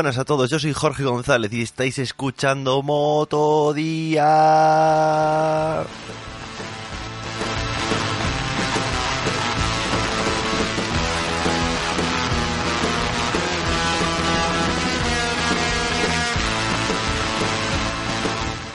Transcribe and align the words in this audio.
Buenas 0.00 0.16
a 0.16 0.24
todos, 0.24 0.48
yo 0.48 0.58
soy 0.58 0.72
Jorge 0.72 1.04
González 1.04 1.52
y 1.52 1.60
estáis 1.60 1.98
escuchando 1.98 2.82
Motodía. 2.82 4.24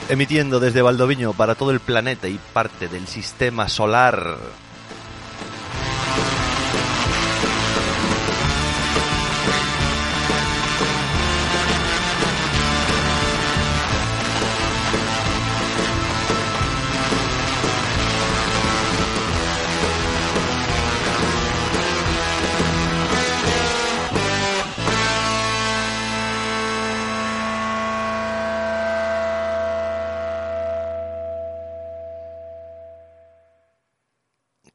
Emitiendo 0.08 0.60
desde 0.60 0.80
Valdoviño 0.80 1.32
para 1.32 1.56
todo 1.56 1.72
el 1.72 1.80
planeta 1.80 2.28
y 2.28 2.38
parte 2.52 2.86
del 2.86 3.08
sistema 3.08 3.68
solar. 3.68 4.38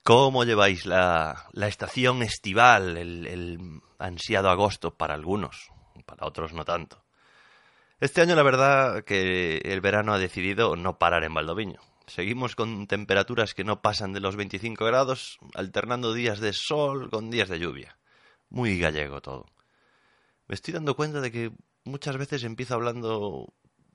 ¿Cómo 0.03 0.44
lleváis 0.45 0.88
la, 0.88 1.47
estación 1.53 2.23
estival, 2.23 2.97
el, 2.97 3.27
el 3.27 3.81
ansiado 3.99 4.49
agosto 4.49 4.95
para 4.95 5.13
algunos, 5.13 5.69
para 6.05 6.25
otros 6.25 6.53
no 6.53 6.66
tanto? 6.66 7.03
Este 7.99 8.22
año 8.22 8.35
la 8.35 8.41
verdad 8.41 9.03
que 9.03 9.57
el 9.57 9.79
verano 9.79 10.13
ha 10.13 10.17
decidido 10.17 10.75
no 10.75 10.97
parar 10.97 11.23
en 11.23 11.35
Valdoviño. 11.35 11.79
Seguimos 12.07 12.55
con 12.55 12.88
temperaturas 12.88 13.53
que 13.53 13.63
no 13.63 13.83
pasan 13.83 14.11
de 14.11 14.19
los 14.19 14.35
25 14.35 14.83
grados, 14.83 15.38
alternando 15.53 16.11
días 16.13 16.39
de 16.39 16.52
sol 16.52 17.11
con 17.11 17.29
días 17.29 17.47
de 17.47 17.59
lluvia. 17.59 17.99
Muy 18.49 18.79
gallego 18.79 19.22
todo. 19.22 19.45
Me 20.47 20.55
estoy 20.55 20.73
dando 20.73 20.95
cuenta 20.95 21.22
de 21.22 21.31
que 21.31 21.52
muchas 21.85 22.17
veces 22.17 22.44
empiezo 22.44 22.73
hablando 22.73 23.53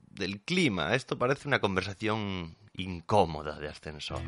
del 0.09 0.41
clima. 0.41 0.95
Esto 0.95 1.17
parece 1.19 1.49
una 1.49 1.59
conversación 1.59 2.57
incómoda 2.73 3.59
de 3.59 3.67
ascensor. 3.67 4.21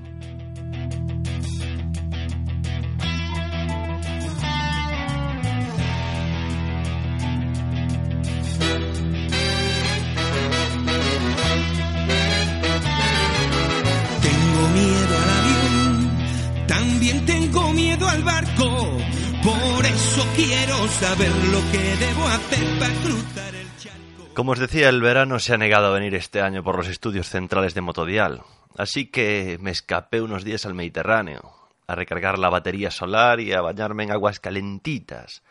Barco. 18.59 18.97
Por 19.44 19.86
eso 19.86 20.28
quiero 20.36 20.88
saber 20.88 21.31
lo 21.46 21.59
que 21.72 21.96
debo 22.06 22.28
hacer 22.28 22.80
para 22.80 22.94
cruzar 23.02 23.56
el 23.56 23.78
charco. 23.78 24.34
Como 24.34 24.52
os 24.52 24.59
decía, 24.59 24.90
el 24.90 25.02
verano 25.02 25.40
se 25.40 25.53
ha 25.53 25.58
negado 25.58 25.88
a 25.88 25.94
venir 25.94 26.16
este 26.16 26.42
año 26.42 26.64
por 26.64 26.75
los 26.75 26.88
estudios 26.88 27.30
centrales 27.30 27.74
de 27.74 27.81
Motodial, 27.81 28.44
así 28.78 29.06
que 29.08 29.58
me 29.62 29.72
escapé 29.72 30.22
unos 30.22 30.44
días 30.44 30.66
al 30.66 30.74
Mediterráneo, 30.74 31.53
a 31.88 31.96
recargar 31.96 32.38
la 32.38 32.50
batería 32.50 32.92
solar 32.92 33.40
y 33.40 33.53
a 33.53 33.62
bañarme 33.62 34.03
en 34.03 34.12
aguas 34.12 34.40
calentitas, 34.40 35.42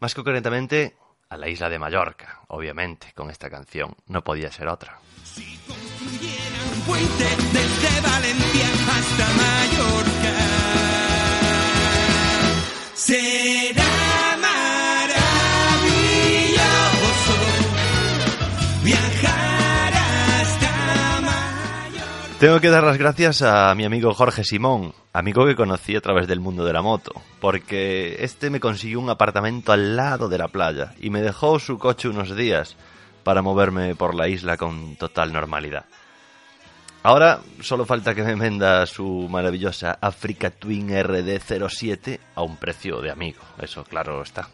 más 0.00 0.14
concretamente 0.14 0.94
a 1.28 1.36
la 1.36 1.48
isla 1.48 1.68
de 1.68 1.78
Mallorca, 1.78 2.40
obviamente, 2.48 3.12
con 3.14 3.30
esta 3.30 3.50
canción, 3.50 3.94
no 4.06 4.22
podía 4.22 4.50
ser 4.50 4.68
otra. 4.68 4.98
Si 5.24 5.58
Tengo 22.38 22.60
que 22.60 22.70
dar 22.70 22.84
las 22.84 22.98
gracias 22.98 23.42
a 23.42 23.74
mi 23.74 23.84
amigo 23.84 24.14
Jorge 24.14 24.44
Simón, 24.44 24.94
amigo 25.12 25.44
que 25.44 25.56
conocí 25.56 25.96
a 25.96 26.00
través 26.00 26.28
del 26.28 26.38
mundo 26.38 26.64
de 26.64 26.72
la 26.72 26.82
moto, 26.82 27.20
porque 27.40 28.18
este 28.20 28.48
me 28.48 28.60
consiguió 28.60 29.00
un 29.00 29.10
apartamento 29.10 29.72
al 29.72 29.96
lado 29.96 30.28
de 30.28 30.38
la 30.38 30.46
playa 30.46 30.94
y 31.00 31.10
me 31.10 31.20
dejó 31.20 31.58
su 31.58 31.78
coche 31.78 32.08
unos 32.08 32.36
días 32.36 32.76
para 33.24 33.42
moverme 33.42 33.96
por 33.96 34.14
la 34.14 34.28
isla 34.28 34.56
con 34.56 34.94
total 34.94 35.32
normalidad. 35.32 35.86
Ahora 37.02 37.40
solo 37.60 37.84
falta 37.84 38.14
que 38.14 38.22
me 38.22 38.36
venda 38.36 38.86
su 38.86 39.26
maravillosa 39.28 39.98
Africa 40.00 40.50
Twin 40.50 40.90
RD07 40.90 42.20
a 42.36 42.42
un 42.42 42.56
precio 42.56 43.00
de 43.00 43.10
amigo, 43.10 43.40
eso 43.60 43.82
claro 43.82 44.22
está. 44.22 44.48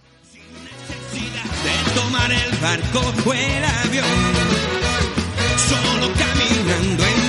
Solo 5.69 6.13
caminando 6.15 7.05
en 7.05 7.24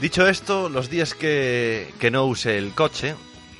Dicho 0.00 0.26
esto, 0.26 0.70
los 0.70 0.88
días 0.88 1.14
que, 1.14 1.92
que 2.00 2.10
no 2.10 2.24
use 2.24 2.56
el 2.56 2.72
coche, 2.74 3.14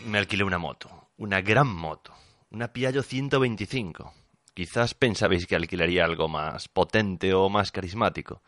me 0.07 0.17
alquilé 0.17 0.43
una 0.43 0.57
moto, 0.57 1.11
una 1.19 1.43
gran 1.43 1.69
moto, 1.69 2.15
una 2.51 2.73
Piaggio 2.73 3.03
125. 3.03 4.15
Quizás 4.55 4.95
pensabais 4.95 5.47
que 5.47 5.55
alquilaría 5.55 6.05
algo 6.05 6.29
más 6.29 6.67
potente 6.69 7.35
o 7.35 7.51
más 7.51 7.71
carismático. 7.71 8.43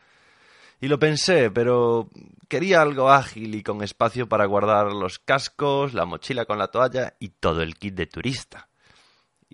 Y 0.81 0.89
lo 0.89 0.99
pensé, 0.99 1.50
pero 1.50 2.09
quería 2.49 2.81
algo 2.81 3.10
ágil 3.10 3.54
y 3.54 3.62
con 3.62 3.83
espacio 3.83 4.27
para 4.27 4.47
guardar 4.47 4.93
los 4.93 5.19
cascos, 5.19 5.93
la 5.93 6.06
mochila 6.06 6.47
con 6.47 6.59
la 6.59 6.69
toalla 6.69 7.15
y 7.21 7.28
todo 7.28 7.60
el 7.60 7.77
kit 7.77 7.94
de 7.94 8.06
turista. 8.06 8.69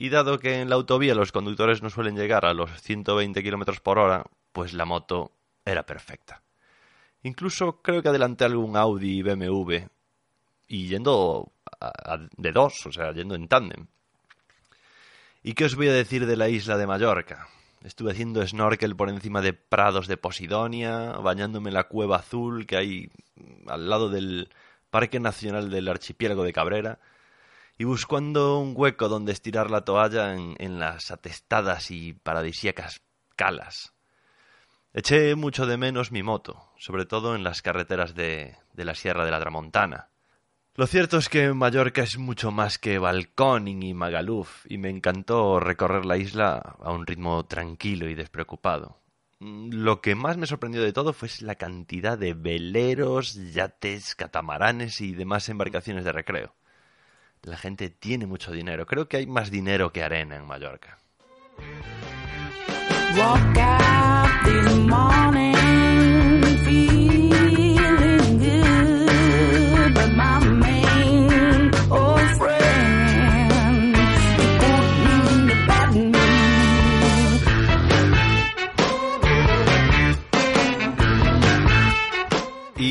Y 0.00 0.10
dado 0.10 0.38
que 0.38 0.60
en 0.60 0.70
la 0.70 0.76
autovía 0.76 1.12
los 1.16 1.32
conductores 1.32 1.82
no 1.82 1.90
suelen 1.90 2.14
llegar 2.14 2.46
a 2.46 2.54
los 2.54 2.70
120 2.82 3.42
km 3.42 3.80
por 3.80 3.98
hora, 3.98 4.24
pues 4.52 4.72
la 4.72 4.84
moto 4.84 5.32
era 5.64 5.86
perfecta. 5.86 6.40
Incluso 7.24 7.82
creo 7.82 8.00
que 8.00 8.08
adelanté 8.08 8.44
algún 8.44 8.76
Audi 8.76 9.22
BMW 9.24 9.88
y 10.68 10.86
yendo 10.86 11.50
de 12.36 12.52
dos, 12.52 12.86
o 12.86 12.92
sea, 12.92 13.10
yendo 13.12 13.34
en 13.34 13.48
tándem. 13.48 13.88
¿Y 15.42 15.54
qué 15.54 15.64
os 15.64 15.74
voy 15.74 15.88
a 15.88 15.92
decir 15.92 16.26
de 16.26 16.36
la 16.36 16.48
isla 16.48 16.76
de 16.76 16.86
Mallorca? 16.86 17.48
Estuve 17.82 18.12
haciendo 18.12 18.46
snorkel 18.46 18.94
por 18.94 19.08
encima 19.08 19.40
de 19.40 19.52
prados 19.52 20.06
de 20.06 20.16
Posidonia, 20.16 21.14
bañándome 21.14 21.70
en 21.70 21.74
la 21.74 21.88
cueva 21.88 22.18
azul 22.18 22.66
que 22.66 22.76
hay 22.76 23.10
al 23.66 23.90
lado 23.90 24.10
del 24.10 24.48
Parque 24.90 25.18
Nacional 25.18 25.70
del 25.70 25.88
Archipiélago 25.88 26.44
de 26.44 26.52
Cabrera 26.52 27.00
y 27.78 27.84
buscando 27.84 28.58
un 28.58 28.74
hueco 28.76 29.08
donde 29.08 29.30
estirar 29.30 29.70
la 29.70 29.84
toalla 29.84 30.34
en, 30.34 30.80
las 30.80 31.12
atestadas 31.12 31.92
y 31.92 32.12
paradisíacas 32.12 33.02
calas. 33.36 33.94
Eché 34.92 35.36
mucho 35.36 35.64
de 35.64 35.76
menos 35.76 36.10
mi 36.10 36.24
moto, 36.24 36.72
sobre 36.76 37.06
todo 37.06 37.36
en 37.36 37.44
las 37.44 37.62
carreteras 37.62 38.16
de, 38.16 38.56
de 38.72 38.84
la 38.84 38.96
Sierra 38.96 39.24
de 39.24 39.30
la 39.30 39.38
Tramontana. 39.38 40.08
Lo 40.74 40.88
cierto 40.88 41.18
es 41.18 41.28
que 41.28 41.52
Mallorca 41.52 42.02
es 42.02 42.18
mucho 42.18 42.50
más 42.50 42.78
que 42.78 42.98
Balconing 42.98 43.82
y 43.84 43.94
Magaluf, 43.94 44.66
y 44.68 44.78
me 44.78 44.90
encantó 44.90 45.60
recorrer 45.60 46.04
la 46.04 46.16
isla 46.16 46.76
a 46.80 46.90
un 46.90 47.06
ritmo 47.06 47.46
tranquilo 47.46 48.08
y 48.08 48.14
despreocupado. 48.16 49.00
mm, 49.38 49.70
lo 49.72 50.00
que 50.00 50.16
más 50.16 50.36
me 50.36 50.48
sorprendió 50.48 50.82
de 50.82 50.92
todo 50.92 51.12
fue 51.12 51.28
la 51.42 51.54
cantidad 51.54 52.18
de 52.18 52.34
veleros, 52.34 53.34
yates, 53.52 54.16
catamaranes 54.16 55.00
y 55.00 55.14
demás 55.14 55.48
embarcaciones 55.48 56.04
de 56.04 56.12
recreo. 56.12 56.54
La 57.42 57.56
gente 57.56 57.90
tiene 57.90 58.26
mucho 58.26 58.52
dinero. 58.52 58.86
Creo 58.86 59.08
que 59.08 59.18
hay 59.18 59.26
más 59.26 59.50
dinero 59.50 59.92
que 59.92 60.02
arena 60.02 60.36
en 60.36 60.46
Mallorca. 60.46 60.98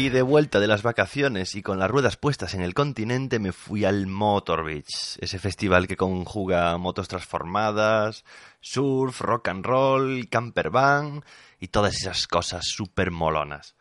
De 0.08 0.22
vuelta 0.22 0.62
de 0.62 0.68
las 0.68 0.84
vacaciones 0.84 1.54
y 1.56 1.62
con 1.62 1.80
las 1.80 1.92
ruedas 1.92 2.16
puestas 2.16 2.54
en 2.54 2.62
el 2.62 2.74
continente 2.74 3.40
me 3.40 3.52
fui 3.52 3.84
al 3.84 4.08
Motor 4.08 4.64
Beach, 4.64 5.18
ese 5.20 5.38
festival 5.38 5.86
que 5.86 5.98
conjuga 5.98 6.78
motos 6.78 7.10
transformadas, 7.10 8.24
surf, 8.62 9.20
rock 9.20 9.50
and 9.50 9.66
roll, 9.66 10.30
camper 10.30 10.70
van 10.70 11.26
y 11.60 11.68
todas 11.68 11.94
esas 11.94 12.26
cosas 12.26 12.66
súper 12.66 13.12
molonas. 13.12 13.76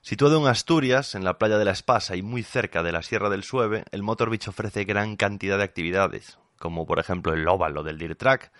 Situado 0.00 0.40
en 0.40 0.48
Asturias, 0.48 1.14
en 1.14 1.22
la 1.22 1.38
playa 1.38 1.58
de 1.58 1.64
la 1.64 1.70
Espasa 1.70 2.16
y 2.16 2.22
muy 2.22 2.42
cerca 2.42 2.82
de 2.82 2.90
la 2.90 3.02
Sierra 3.04 3.30
del 3.30 3.44
Sueve, 3.44 3.84
el 3.92 4.02
Motor 4.02 4.30
Beach 4.30 4.48
ofrece 4.48 4.82
gran 4.82 5.14
cantidad 5.16 5.58
de 5.58 5.64
actividades, 5.64 6.38
como 6.58 6.86
por 6.86 6.98
ejemplo 6.98 7.34
el 7.34 7.46
óvalo 7.46 7.84
del 7.84 7.98
Dirt 7.98 8.18
Track, 8.18 8.50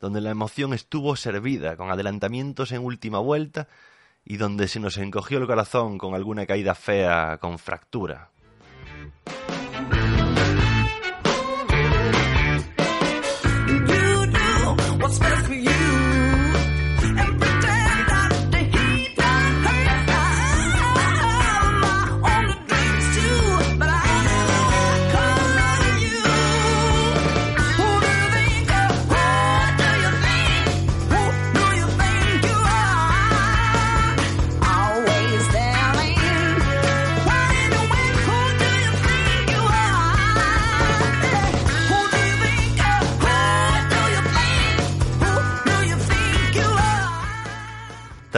donde 0.00 0.20
la 0.20 0.30
emoción 0.30 0.74
estuvo 0.74 1.16
servida 1.16 1.76
con 1.76 1.90
adelantamientos 1.90 2.70
en 2.70 2.84
última 2.84 3.18
vuelta 3.18 3.66
y 4.24 4.36
donde 4.36 4.68
se 4.68 4.80
nos 4.80 4.98
encogió 4.98 5.38
el 5.38 5.46
corazón 5.46 5.98
con 5.98 6.14
alguna 6.14 6.46
caída 6.46 6.74
fea 6.74 7.38
con 7.40 7.58
fractura. 7.58 8.30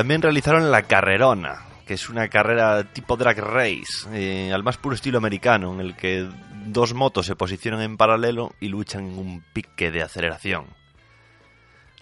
También 0.04 0.20
realizaron 0.20 0.70
la 0.70 0.82
Carrerona, 0.82 1.64
que 1.86 1.94
es 1.94 2.10
una 2.10 2.28
carrera 2.28 2.92
tipo 2.92 3.16
drag 3.16 3.38
race, 3.38 4.06
eh, 4.12 4.52
al 4.52 4.62
más 4.62 4.76
puro 4.76 4.94
estilo 4.94 5.16
americano, 5.16 5.72
en 5.72 5.80
el 5.80 5.96
que 5.96 6.28
dos 6.66 6.92
motos 6.92 7.24
se 7.24 7.36
posicionan 7.36 7.80
en 7.80 7.96
paralelo 7.96 8.52
y 8.60 8.68
luchan 8.68 9.06
en 9.06 9.18
un 9.18 9.44
pique 9.54 9.90
de 9.90 10.02
aceleración. 10.02 10.66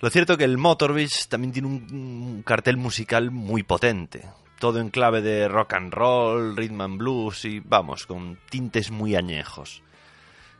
Lo 0.00 0.10
cierto 0.10 0.32
es 0.32 0.38
que 0.40 0.44
el 0.44 0.58
Motor 0.58 0.96
también 1.28 1.52
tiene 1.52 1.68
un, 1.68 2.42
cartel 2.44 2.76
musical 2.76 3.30
muy 3.30 3.62
potente, 3.62 4.28
todo 4.58 4.80
en 4.80 4.90
clave 4.90 5.22
de 5.22 5.46
rock 5.46 5.74
and 5.74 5.94
roll, 5.94 6.56
rhythm 6.56 6.80
and 6.80 6.98
blues 6.98 7.44
y 7.44 7.60
vamos, 7.60 8.08
con 8.08 8.36
tintes 8.50 8.90
muy 8.90 9.14
añejos. 9.14 9.80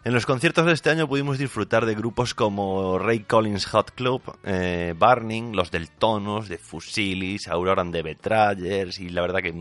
En 0.05 0.13
los 0.13 0.27
conciertos 0.27 0.67
de 0.67 0.73
este 0.73 0.91
año 0.91 1.07
pudimos 1.07 1.39
disfrutar 1.39 1.87
de 1.87 1.95
grupos 1.95 2.35
como 2.35 2.99
Ray 2.99 3.21
Collins 3.21 3.67
Hot 3.67 3.93
Club, 3.93 4.21
eh, 4.43 4.95
Burning, 4.99 5.55
Los 5.55 5.71
del 5.71 5.91
Tonos, 5.91 6.49
de 6.49 6.59
Fusilis, 6.59 7.47
Aurora 7.47 7.83
and 7.83 7.93
the 7.93 8.03
Betrayers 8.03 8.99
y 8.99 9.11
la 9.11 9.23
verdad 9.23 9.43
que 9.43 9.55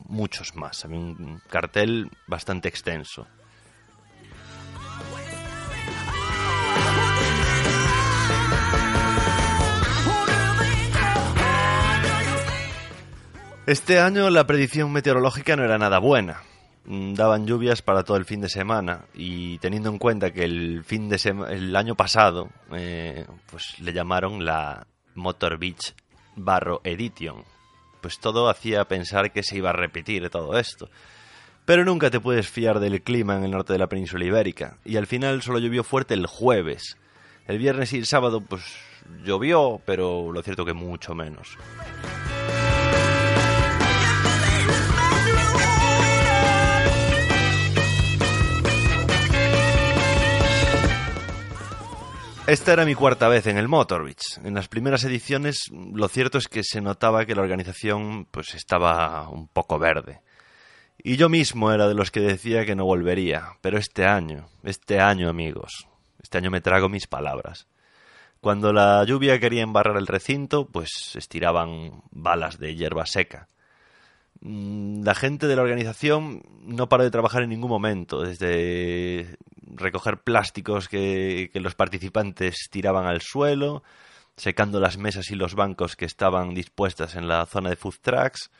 muchos 0.00 0.56
más. 0.56 0.84
Un 0.84 1.40
cartel 1.48 2.10
bastante 2.26 2.66
extenso. 2.68 3.28
Este 13.66 14.00
año 14.00 14.28
la 14.30 14.44
predicción 14.44 14.90
meteorológica 14.90 15.54
no 15.54 15.62
era 15.62 15.78
nada 15.78 16.00
buena. 16.00 16.47
Mm, 16.90 17.12
daban 17.12 17.46
lluvias 17.46 17.82
para 17.82 18.02
todo 18.02 18.16
el 18.16 18.24
fin 18.24 18.40
de 18.40 18.48
semana. 18.48 19.04
Y 19.14 19.58
teniendo 19.58 19.90
en 19.90 19.98
cuenta 19.98 20.32
que 20.32 20.44
el 20.44 20.84
fin 20.84 21.10
de 21.10 21.20
el 21.50 21.76
año 21.76 21.94
pasado 21.94 22.48
eh, 22.72 23.26
pues 23.50 23.78
le 23.80 23.92
llamaron 23.92 24.44
la 24.46 24.86
Motor 25.14 25.58
Beach 25.58 25.94
Barro 26.34 26.80
Edition. 26.84 27.44
Pues 28.00 28.18
todo 28.18 28.48
hacía 28.48 28.86
pensar 28.86 29.32
que 29.32 29.42
se 29.42 29.58
iba 29.58 29.68
a 29.68 29.74
repetir 29.74 30.30
todo 30.30 30.58
esto. 30.58 30.88
Pero 31.66 31.84
nunca 31.84 32.08
te 32.08 32.20
puedes 32.20 32.48
fiar 32.48 32.80
del 32.80 33.02
clima 33.02 33.36
en 33.36 33.44
el 33.44 33.50
norte 33.50 33.74
de 33.74 33.78
la 33.78 33.88
península 33.88 34.24
ibérica. 34.24 34.78
Y 34.86 34.96
al 34.96 35.06
final 35.06 35.42
solo 35.42 35.58
llovió 35.58 35.84
fuerte 35.84 36.14
el 36.14 36.26
jueves. 36.26 36.96
El 37.46 37.58
viernes 37.58 37.92
y 37.92 37.98
el 37.98 38.06
sábado 38.06 38.40
pues 38.40 38.62
llovió 39.24 39.80
pero 39.84 40.32
lo 40.32 40.42
cierto 40.42 40.64
que 40.64 40.74
mucho 40.74 41.14
menos 41.14 41.56
Esta 52.48 52.72
era 52.72 52.86
mi 52.86 52.94
cuarta 52.94 53.28
vez 53.28 53.46
en 53.46 53.58
el 53.58 53.68
Motor 53.68 54.06
Beach. 54.06 54.38
En 54.42 54.54
las 54.54 54.68
primeras 54.68 55.04
ediciones, 55.04 55.70
lo 55.70 56.08
cierto 56.08 56.38
es 56.38 56.48
que 56.48 56.64
se 56.64 56.80
notaba 56.80 57.26
que 57.26 57.34
la 57.34 57.42
organización 57.42 58.24
pues 58.24 58.54
estaba 58.54 59.28
un 59.28 59.48
poco 59.48 59.78
verde. 59.78 60.22
Y 60.96 61.18
yo 61.18 61.28
mismo 61.28 61.70
era 61.72 61.86
de 61.88 61.92
los 61.92 62.10
que 62.10 62.20
decía 62.20 62.64
que 62.64 62.74
no 62.74 62.86
volvería, 62.86 63.58
pero 63.60 63.76
este 63.76 64.06
año, 64.06 64.48
este 64.64 64.98
año, 64.98 65.28
amigos, 65.28 65.88
este 66.22 66.38
año 66.38 66.50
me 66.50 66.62
trago 66.62 66.88
mis 66.88 67.06
palabras. 67.06 67.66
Cuando 68.40 68.72
la 68.72 69.04
lluvia 69.04 69.38
quería 69.38 69.60
embarrar 69.60 69.98
el 69.98 70.06
recinto, 70.06 70.66
pues 70.68 71.16
estiraban 71.16 72.00
balas 72.10 72.58
de 72.58 72.74
hierba 72.74 73.04
seca. 73.04 73.48
Mm, 74.40 75.02
la 75.02 75.14
gente 75.14 75.46
de 75.46 75.56
la 75.56 75.62
organización 75.62 76.42
no 76.62 76.88
paró 76.88 77.04
de 77.04 77.10
trabajar 77.10 77.42
en 77.42 77.50
ningún 77.50 77.70
momento, 77.70 78.22
desde 78.22 79.36
recoger 79.74 80.18
plásticos 80.18 80.88
que, 80.88 81.50
los 81.54 81.74
participantes 81.74 82.68
tiraban 82.70 83.06
al 83.06 83.20
suelo, 83.20 83.82
secando 84.36 84.80
las 84.80 84.98
mesas 84.98 85.30
y 85.30 85.34
los 85.34 85.54
bancos 85.54 85.96
que 85.96 86.04
estaban 86.04 86.54
dispuestas 86.54 87.16
en 87.16 87.26
la 87.28 87.46
zona 87.46 87.70
de 87.70 87.76
food 87.76 87.96
trucks 88.00 88.50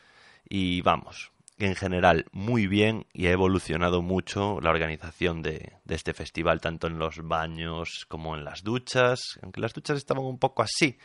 y 0.49 0.81
vamos, 0.83 1.31
en 1.59 1.77
general 1.77 2.27
muy 2.33 2.67
bien 2.67 3.07
y 3.13 3.27
ha 3.27 3.33
evolucionado 3.33 4.03
mucho 4.03 4.61
la 4.61 4.71
organización 4.71 5.43
de, 5.43 5.75
de, 5.85 5.95
este 5.95 6.15
festival, 6.15 6.61
tanto 6.61 6.89
en 6.89 6.99
los 6.99 7.19
baños 7.23 8.07
como 8.09 8.37
en 8.37 8.45
las 8.45 8.65
duchas, 8.65 9.39
aunque 9.43 9.61
las 9.61 9.73
duchas 9.73 9.99
estaban 9.99 10.25
un 10.25 10.39
poco 10.39 10.63
así, 10.63 10.99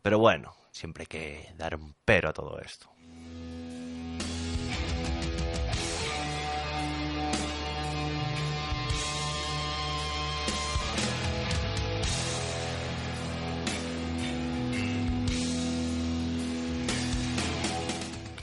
pero 0.00 0.18
bueno, 0.18 0.54
siempre 0.70 1.02
hay 1.02 1.06
que 1.06 1.54
dar 1.56 1.76
un 1.76 1.94
pero 2.04 2.30
a 2.30 2.32
todo 2.32 2.58
esto. 2.60 2.93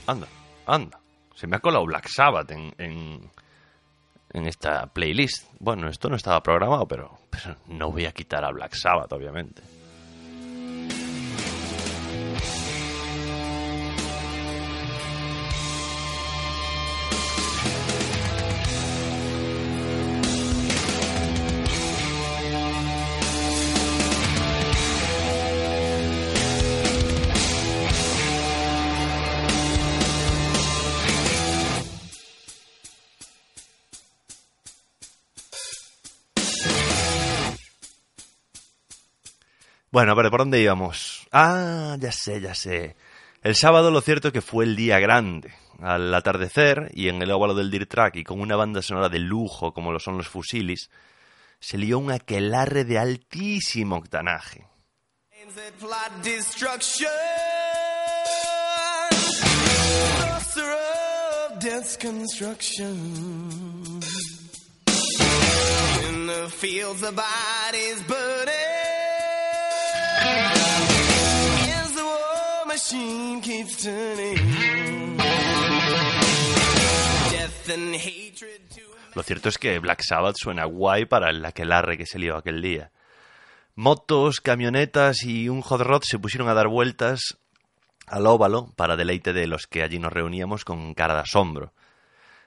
Anda, 0.08 0.28
anda. 0.66 1.00
Se 1.36 1.48
me 1.48 1.56
ha 1.56 1.60
colado 1.60 1.86
Black 1.86 2.08
Sabbath 2.08 2.52
en, 2.52 2.74
en, 2.78 4.48
esta 4.48 4.88
playlist. 4.88 5.48
Bueno, 5.60 5.88
esto 5.90 6.10
no 6.10 6.16
estaba 6.16 6.42
programado, 6.44 6.88
pero, 6.88 7.18
pero 7.30 7.56
no 7.68 7.92
voy 7.92 8.06
a 8.06 8.12
quitar 8.12 8.44
a 8.46 8.52
Black 8.52 8.74
Sabbath, 8.74 9.12
obviamente. 9.14 9.62
Bueno, 39.92 40.16
pero 40.16 40.32
¿por 40.32 40.40
dónde 40.40 40.62
íbamos? 40.62 41.28
Ah, 41.34 41.98
ya 42.00 42.14
sé, 42.14 42.40
ya 42.40 42.56
sé. 42.56 42.96
El 43.42 43.58
sábado 43.58 43.92
lo 43.92 44.00
cierto 44.00 44.30
es 44.30 44.34
que 44.34 44.42
fue 44.42 44.64
el 44.64 44.78
día 44.78 45.00
grande. 45.00 45.54
Al 45.82 46.14
atardecer 46.14 46.92
y 46.94 47.10
en 47.10 47.22
el 47.22 47.30
óvalo 47.30 47.56
del 47.56 47.70
Dirt 47.70 47.90
Track 47.90 48.16
y 48.16 48.24
con 48.24 48.40
una 48.40 48.56
banda 48.56 48.82
sonora 48.82 49.10
de 49.10 49.20
lujo 49.20 49.74
como 49.74 49.92
lo 49.92 50.00
son 50.00 50.16
los 50.16 50.30
Fusilis, 50.30 50.90
se 51.60 51.78
lió 51.78 52.00
un 52.00 52.10
aquelarre 52.10 52.86
de 52.86 53.00
altísimo 53.00 53.98
octanaje. 53.98 54.66
Lo 79.14 79.24
cierto 79.24 79.50
es 79.50 79.58
que 79.58 79.80
Black 79.80 80.02
Sabbath 80.08 80.36
suena 80.38 80.66
guay 80.66 81.06
para 81.06 81.30
el 81.30 81.44
aquelarre 81.46 81.98
que 81.98 82.06
se 82.06 82.20
lió 82.20 82.38
aquel 82.38 82.62
día. 82.62 82.92
Motos, 83.76 84.42
camionetas 84.42 85.24
y 85.24 85.50
un 85.50 85.62
hot 85.62 85.82
rod 85.82 86.02
se 86.04 86.20
pusieron 86.20 86.50
a 86.50 86.54
dar 86.54 86.68
vueltas 86.68 87.38
al 88.08 88.28
óvalo 88.28 88.72
para 88.76 88.98
deleite 88.98 89.34
de 89.34 89.48
los 89.48 89.68
que 89.68 89.84
allí 89.84 90.00
nos 90.00 90.12
reuníamos 90.12 90.66
con 90.66 90.94
cara 90.94 91.14
de 91.16 91.22
asombro. 91.22 91.74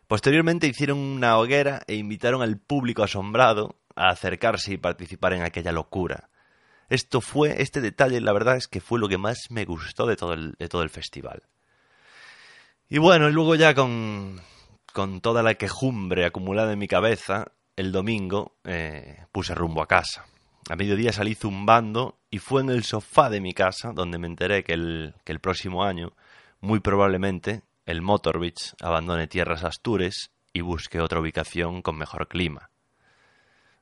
Posteriormente 0.07 0.67
hicieron 0.67 0.99
una 0.99 1.39
hoguera 1.39 1.83
e 1.87 1.95
invitaron 1.95 2.43
al 2.43 2.59
público 2.59 3.03
asombrado 3.03 3.77
a 3.97 4.11
acercarse 4.11 4.75
y 4.75 4.77
participar 4.77 5.33
en 5.33 5.43
aquella 5.43 5.73
locura. 5.73 6.29
Esto 6.89 7.21
fue, 7.21 7.63
este 7.63 7.81
detalle, 7.81 8.21
la 8.21 8.33
verdad 8.33 8.57
es 8.57 8.69
que 8.69 8.81
fue 8.81 8.99
lo 8.99 9.09
que 9.09 9.19
más 9.19 9.51
me 9.51 9.65
gustó 9.65 10.07
de 10.07 10.17
todo 10.17 10.33
el, 10.33 10.53
de 10.59 10.69
todo 10.69 10.83
el 10.83 10.91
festival. 10.91 11.43
Y 12.89 12.99
bueno, 12.99 13.31
luego 13.31 13.55
ya 13.55 13.75
con, 13.75 14.41
con 14.93 15.21
toda 15.21 15.43
la 15.43 15.55
quejumbre 15.55 16.27
acumulada 16.27 16.73
en 16.73 16.79
mi 16.79 16.87
cabeza, 16.87 17.53
el 17.77 17.91
domingo 17.91 18.57
eh, 18.65 19.25
puse 19.33 19.55
rumbo 19.55 19.83
a 19.83 19.89
casa. 19.89 20.27
A 20.71 20.77
mediodía 20.77 21.13
salí 21.13 21.35
zumbando 21.35 22.19
y 22.31 22.39
fue 22.39 22.63
en 22.63 22.71
el 22.71 22.85
sofá 22.85 23.29
de 23.29 23.41
mi 23.41 23.53
casa 23.53 23.93
donde 23.93 24.19
me 24.19 24.27
enteré 24.27 24.65
que 24.65 24.73
el, 24.73 25.15
que 25.25 25.33
el 25.33 25.41
próximo 25.41 25.85
año, 25.85 26.13
muy 26.61 26.81
probablemente, 26.81 27.63
el 27.87 28.01
Motor 28.01 28.41
Beach 28.41 28.75
abandone 28.81 29.27
tierras 29.27 29.65
Astures 29.65 30.31
y 30.53 30.61
busque 30.61 31.01
otra 31.01 31.21
ubicación 31.21 31.83
con 31.83 31.99
mejor 31.99 32.29
clima. 32.29 32.71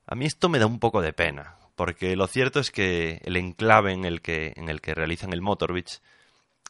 A 0.07 0.15
mí 0.15 0.25
esto 0.25 0.49
me 0.49 0.59
da 0.59 0.67
un 0.67 0.81
poco 0.81 1.01
de 1.01 1.13
pena, 1.13 1.57
porque 1.75 2.17
lo 2.17 2.27
cierto 2.27 2.61
es 2.61 2.71
que 2.71 3.21
el 3.25 3.37
enclave 3.37 3.93
en 3.93 4.05
el 4.05 4.21
que, 4.21 4.53
en 4.57 4.69
el 4.69 4.81
que 4.81 4.95
realizan 4.95 5.33
el 5.33 5.43
Motor 5.43 5.73
Beach 5.73 6.01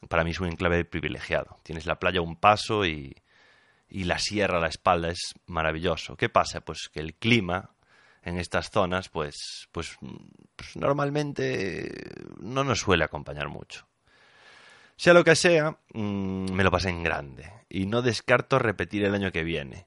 para 0.08 0.24
mí 0.24 0.30
es 0.30 0.40
un 0.40 0.48
enclave 0.48 0.84
privilegiado. 0.84 1.58
Tienes 1.62 1.86
la 1.86 1.98
playa 1.98 2.20
a 2.20 2.22
un 2.22 2.36
paso 2.36 2.84
y, 2.84 3.14
y 3.88 4.04
la 4.04 4.18
sierra 4.18 4.58
a 4.58 4.60
la 4.60 4.68
espalda, 4.68 5.10
es 5.10 5.34
maravilloso. 5.46 6.16
¿Qué 6.16 6.28
pasa? 6.28 6.60
Pues 6.60 6.88
que 6.92 7.00
el 7.00 7.14
clima 7.14 7.70
en 8.22 8.38
estas 8.38 8.70
zonas, 8.70 9.08
pues, 9.08 9.68
pues, 9.72 9.96
pues 10.56 10.76
normalmente 10.76 11.90
no 12.40 12.64
nos 12.64 12.80
suele 12.80 13.04
acompañar 13.04 13.48
mucho. 13.48 13.86
Sea 14.96 15.14
lo 15.14 15.24
que 15.24 15.34
sea, 15.34 15.76
mm, 15.94 16.52
me 16.52 16.64
lo 16.64 16.70
pasé 16.70 16.90
en 16.90 17.02
grande 17.02 17.50
y 17.68 17.86
no 17.86 18.02
descarto 18.02 18.58
repetir 18.58 19.04
el 19.04 19.14
año 19.14 19.32
que 19.32 19.42
viene. 19.42 19.86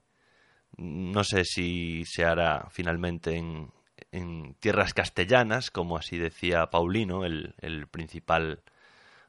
No 0.77 1.23
sé 1.23 1.45
si 1.45 2.03
se 2.05 2.25
hará 2.25 2.67
finalmente 2.69 3.37
en, 3.37 3.71
en 4.15 4.55
tierras 4.55 4.93
castellanas, 4.93 5.71
como 5.71 5.97
así 5.97 6.17
decía 6.17 6.69
Paulino, 6.69 7.25
el, 7.25 7.53
el 7.59 7.87
principal 7.87 8.63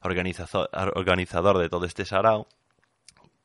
organizador, 0.00 0.70
organizador 0.94 1.58
de 1.58 1.68
todo 1.68 1.86
este 1.86 2.04
sarao, 2.04 2.46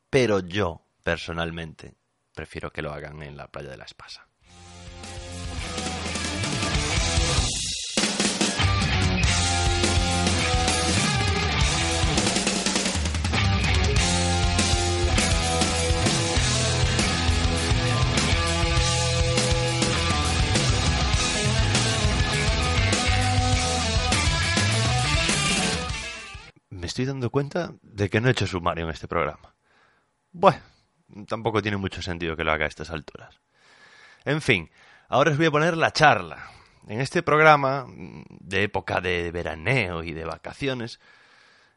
pero 0.08 0.38
yo, 0.40 0.82
personalmente, 1.02 1.94
prefiero 2.34 2.70
que 2.70 2.82
lo 2.82 2.92
hagan 2.92 3.22
en 3.22 3.36
la 3.36 3.48
playa 3.48 3.70
de 3.70 3.76
la 3.76 3.84
Espasa. 3.84 4.26
Me 26.82 26.88
estoy 26.88 27.04
dando 27.04 27.30
cuenta 27.30 27.74
de 27.80 28.10
que 28.10 28.20
no 28.20 28.26
he 28.26 28.32
hecho 28.32 28.44
sumario 28.44 28.84
en 28.84 28.90
este 28.90 29.06
programa. 29.06 29.54
Bueno, 30.32 30.60
tampoco 31.28 31.62
tiene 31.62 31.76
mucho 31.76 32.02
sentido 32.02 32.34
que 32.34 32.42
lo 32.42 32.50
haga 32.50 32.64
a 32.64 32.68
estas 32.68 32.90
alturas. 32.90 33.40
En 34.24 34.42
fin, 34.42 34.68
ahora 35.08 35.30
os 35.30 35.36
voy 35.36 35.46
a 35.46 35.52
poner 35.52 35.76
la 35.76 35.92
charla. 35.92 36.50
En 36.88 37.00
este 37.00 37.22
programa, 37.22 37.86
de 37.88 38.64
época 38.64 39.00
de 39.00 39.30
veraneo 39.30 40.02
y 40.02 40.12
de 40.12 40.24
vacaciones, 40.24 40.98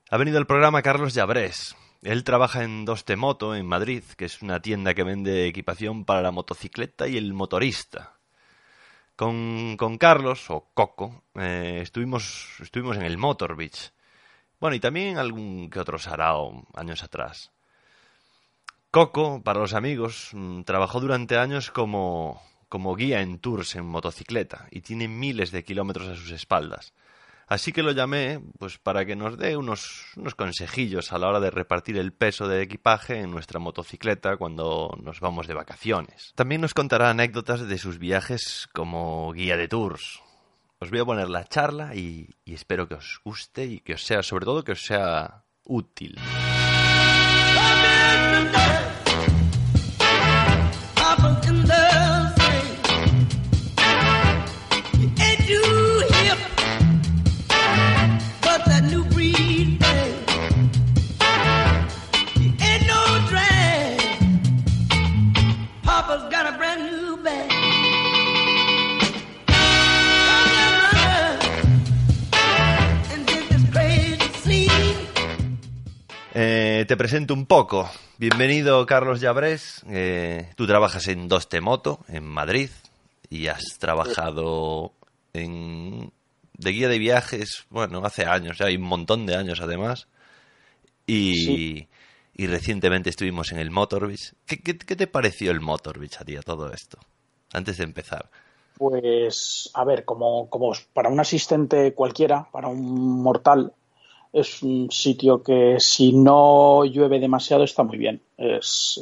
ha 0.09 0.17
venido 0.17 0.39
al 0.39 0.47
programa 0.47 0.81
Carlos 0.81 1.13
Llabrés. 1.13 1.75
Él 2.01 2.23
trabaja 2.23 2.63
en 2.63 2.83
Doste 2.83 3.15
Moto, 3.15 3.53
en 3.53 3.67
Madrid, 3.67 4.03
que 4.17 4.25
es 4.25 4.41
una 4.41 4.59
tienda 4.59 4.95
que 4.95 5.03
vende 5.03 5.45
equipación 5.45 6.05
para 6.05 6.23
la 6.23 6.31
motocicleta 6.31 7.07
y 7.07 7.15
el 7.17 7.31
motorista. 7.35 8.17
Con, 9.15 9.77
con 9.77 9.99
Carlos, 9.99 10.49
o 10.49 10.71
Coco, 10.73 11.25
eh, 11.35 11.81
estuvimos, 11.83 12.57
estuvimos 12.59 12.97
en 12.97 13.03
el 13.03 13.19
Motor 13.19 13.55
Beach 13.55 13.93
bueno, 14.59 14.75
y 14.75 14.79
también 14.79 15.17
algún 15.17 15.69
que 15.69 15.79
otro 15.79 15.97
sarao 15.97 16.65
años 16.73 17.03
atrás. 17.03 17.51
Coco, 18.91 19.41
para 19.43 19.59
los 19.59 19.73
amigos, 19.73 20.29
mm, 20.33 20.61
trabajó 20.61 21.01
durante 21.01 21.37
años 21.37 21.69
como, 21.69 22.41
como 22.69 22.95
guía 22.95 23.21
en 23.21 23.39
tours 23.39 23.75
en 23.75 23.85
motocicleta 23.85 24.67
y 24.71 24.81
tiene 24.81 25.07
miles 25.07 25.51
de 25.51 25.63
kilómetros 25.63 26.07
a 26.07 26.15
sus 26.15 26.31
espaldas. 26.31 26.93
Así 27.47 27.71
que 27.71 27.83
lo 27.83 27.91
llamé 27.91 28.41
pues 28.57 28.79
para 28.79 29.05
que 29.05 29.15
nos 29.15 29.37
dé 29.37 29.55
unos, 29.55 30.07
unos 30.15 30.33
consejillos 30.33 31.13
a 31.13 31.19
la 31.19 31.27
hora 31.27 31.39
de 31.39 31.51
repartir 31.51 31.97
el 31.97 32.11
peso 32.11 32.47
de 32.47 32.63
equipaje 32.63 33.19
en 33.19 33.29
nuestra 33.29 33.59
motocicleta 33.59 34.37
cuando 34.37 34.97
nos 35.03 35.19
vamos 35.19 35.45
de 35.45 35.53
vacaciones. 35.53 36.31
También 36.35 36.61
nos 36.61 36.73
contará 36.73 37.11
anécdotas 37.11 37.67
de 37.67 37.77
sus 37.77 37.99
viajes 37.99 38.67
como 38.73 39.31
guía 39.31 39.57
de 39.57 39.67
tours, 39.67 40.23
os 40.79 40.89
voy 40.89 40.99
a 40.99 41.05
poner 41.05 41.29
la 41.29 41.45
charla 41.45 41.95
y, 41.95 42.29
y 42.43 42.53
espero 42.53 42.87
que 42.87 42.95
os 42.95 43.19
guste 43.23 43.65
y 43.65 43.79
que 43.79 43.93
os 43.93 44.03
sea, 44.03 44.23
sobre 44.23 44.45
todo, 44.45 44.63
que 44.63 44.73
os 44.73 44.85
sea 44.85 45.45
útil. 45.63 46.19
Eh, 76.85 76.87
te 76.87 76.97
presento 76.97 77.33
un 77.33 77.47
poco. 77.47 77.89
Bienvenido, 78.19 78.85
Carlos 78.85 79.19
Llabrés. 79.19 79.83
Eh, 79.89 80.51
tú 80.55 80.67
trabajas 80.67 81.07
en 81.07 81.27
Doste 81.27 81.59
Moto, 81.59 82.01
en 82.07 82.23
Madrid, 82.23 82.69
y 83.27 83.47
has 83.47 83.63
trabajado 83.79 84.91
en, 85.33 86.11
de 86.53 86.71
guía 86.71 86.87
de 86.87 86.99
viajes, 86.99 87.65
bueno, 87.71 88.05
hace 88.05 88.25
años, 88.25 88.59
ya 88.59 88.67
hay 88.67 88.75
un 88.75 88.83
montón 88.83 89.25
de 89.25 89.35
años 89.35 89.61
además. 89.61 90.07
Y, 91.07 91.87
y 92.35 92.45
recientemente 92.45 93.09
estuvimos 93.09 93.51
en 93.51 93.57
el 93.57 93.71
Motorbeach. 93.71 94.33
¿Qué, 94.45 94.59
¿Qué, 94.59 94.77
qué, 94.77 94.95
te 94.95 95.07
pareció 95.07 95.49
el 95.49 95.61
Motorbeach 95.61 96.21
a 96.21 96.23
ti, 96.23 96.35
a 96.35 96.43
todo 96.43 96.71
esto? 96.71 96.99
Antes 97.51 97.77
de 97.77 97.83
empezar. 97.85 98.29
Pues, 98.77 99.71
a 99.73 99.83
ver, 99.85 100.05
como, 100.05 100.51
como 100.51 100.71
para 100.93 101.09
un 101.09 101.19
asistente 101.19 101.95
cualquiera, 101.95 102.47
para 102.51 102.67
un 102.67 103.23
mortal, 103.23 103.73
es 104.35 104.61
un 104.61 104.91
sitio 104.91 105.41
que 105.41 105.77
si 105.79 106.11
no 106.11 106.83
llueve 106.83 107.19
demasiado 107.19 107.63
está 107.63 107.83
muy 107.83 107.97
bien. 107.97 108.21
Es, 108.37 109.01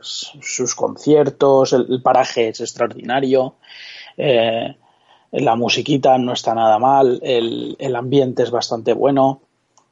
sus 0.00 0.74
conciertos, 0.74 1.72
el, 1.72 2.02
paraje 2.02 2.48
es 2.48 2.60
extraordinario, 2.60 3.54
eh, 4.16 4.74
la 5.30 5.54
musiquita 5.54 6.18
no 6.18 6.32
está 6.32 6.54
nada 6.54 6.78
mal, 6.80 7.20
el, 7.22 7.76
el 7.78 7.96
ambiente 7.96 8.42
es 8.42 8.50
bastante 8.50 8.92
bueno. 8.92 9.42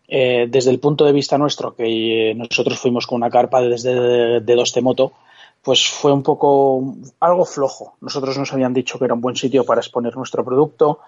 Eh, 0.08 0.48
desde 0.50 0.70
el 0.70 0.80
punto 0.80 1.04
de 1.04 1.12
vista 1.12 1.38
nuestro, 1.38 1.76
que 1.76 2.34
nosotros 2.36 2.80
fuimos 2.80 3.06
con 3.06 3.16
una 3.16 3.30
carpa 3.30 3.62
desde 3.62 3.94
de, 3.94 4.40
de 4.40 4.54
Dostemoto, 4.56 5.12
pues 5.62 5.86
fue 5.86 6.12
un 6.12 6.24
poco 6.24 6.96
algo 7.20 7.44
flojo. 7.44 7.94
Nosotros 8.00 8.36
nos 8.36 8.52
habían 8.52 8.74
dicho 8.74 8.98
que 8.98 9.04
era 9.04 9.14
un 9.14 9.20
buen 9.20 9.36
sitio 9.36 9.64
para 9.64 9.80
exponer 9.80 10.16
nuestro 10.16 10.44
producto. 10.44 10.98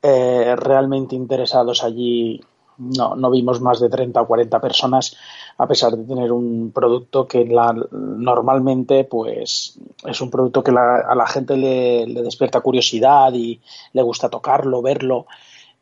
Eh, 0.00 0.54
realmente 0.56 1.16
interesados 1.16 1.82
allí 1.82 2.40
no, 2.78 3.14
no 3.14 3.30
vimos 3.30 3.60
más 3.60 3.80
de 3.80 3.88
30 3.88 4.20
o 4.20 4.26
40 4.26 4.60
personas, 4.60 5.16
a 5.58 5.66
pesar 5.66 5.92
de 5.92 6.04
tener 6.04 6.32
un 6.32 6.72
producto 6.72 7.26
que 7.26 7.44
la, 7.44 7.74
normalmente 7.92 9.04
pues 9.04 9.78
es 10.04 10.20
un 10.20 10.30
producto 10.30 10.62
que 10.62 10.72
a 10.72 11.14
la 11.14 11.26
gente 11.26 11.56
le, 11.56 12.06
despierta 12.22 12.60
curiosidad 12.60 13.32
y 13.32 13.60
le 13.92 14.02
gusta 14.02 14.28
tocarlo, 14.28 14.82
verlo. 14.82 15.26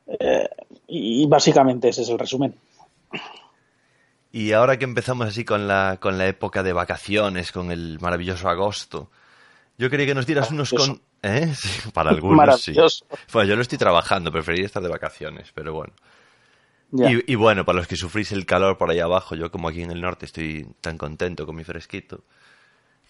Eh, 0.06 0.48
y 0.88 1.26
básicamente 1.26 1.88
ese 1.88 2.02
es 2.02 2.08
el 2.08 2.18
resumen. 2.18 2.54
Y 4.32 4.52
ahora 4.52 4.78
que 4.78 4.84
empezamos 4.84 5.26
así 5.26 5.44
con 5.44 5.68
la, 5.68 5.98
con 6.00 6.16
la 6.16 6.26
época 6.26 6.62
de 6.62 6.72
vacaciones, 6.72 7.52
con 7.52 7.70
el 7.70 7.98
maravilloso 8.00 8.48
agosto, 8.48 9.10
yo 9.76 9.90
quería 9.90 10.06
que 10.06 10.14
nos 10.14 10.26
dieras 10.26 10.50
unos... 10.50 10.70
Con... 10.70 11.02
¿Eh? 11.22 11.52
para 11.94 12.10
algunos 12.10 12.60
sí. 12.60 12.74
Bueno, 13.32 13.48
yo 13.48 13.56
no 13.56 13.62
estoy 13.62 13.78
trabajando, 13.78 14.32
preferiría 14.32 14.66
estar 14.66 14.82
de 14.82 14.88
vacaciones, 14.88 15.52
pero 15.54 15.74
bueno. 15.74 15.92
Y, 16.92 17.34
bueno, 17.36 17.64
para 17.64 17.78
los 17.78 17.88
que 17.88 17.96
sufrís 17.96 18.32
el 18.32 18.44
calor 18.44 18.76
por 18.76 18.90
ahí 18.90 19.00
abajo, 19.00 19.34
yo 19.34 19.50
como 19.50 19.68
aquí 19.68 19.82
en 19.82 19.90
el 19.90 20.02
norte 20.02 20.26
estoy 20.26 20.66
tan 20.82 20.98
contento 20.98 21.46
con 21.46 21.56
mi 21.56 21.64
fresquito. 21.64 22.22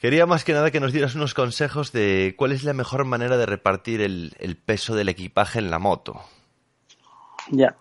Quería 0.01 0.25
más 0.25 0.45
que 0.45 0.53
nada 0.53 0.71
que 0.71 0.79
nos 0.79 0.93
dieras 0.93 1.17
unos 1.17 1.35
consejos 1.35 1.91
de 1.93 2.35
cuál 2.37 2.53
es 2.53 2.63
la 2.63 2.75
mejor 2.75 3.05
manera 3.05 3.37
de 3.37 3.47
repartir 3.47 4.01
el, 4.01 4.57
peso 4.65 4.95
del 4.95 5.09
equipaje 5.09 5.59
en 5.59 5.71
la 5.71 5.81
moto. 5.81 6.21
Ya. 7.51 7.75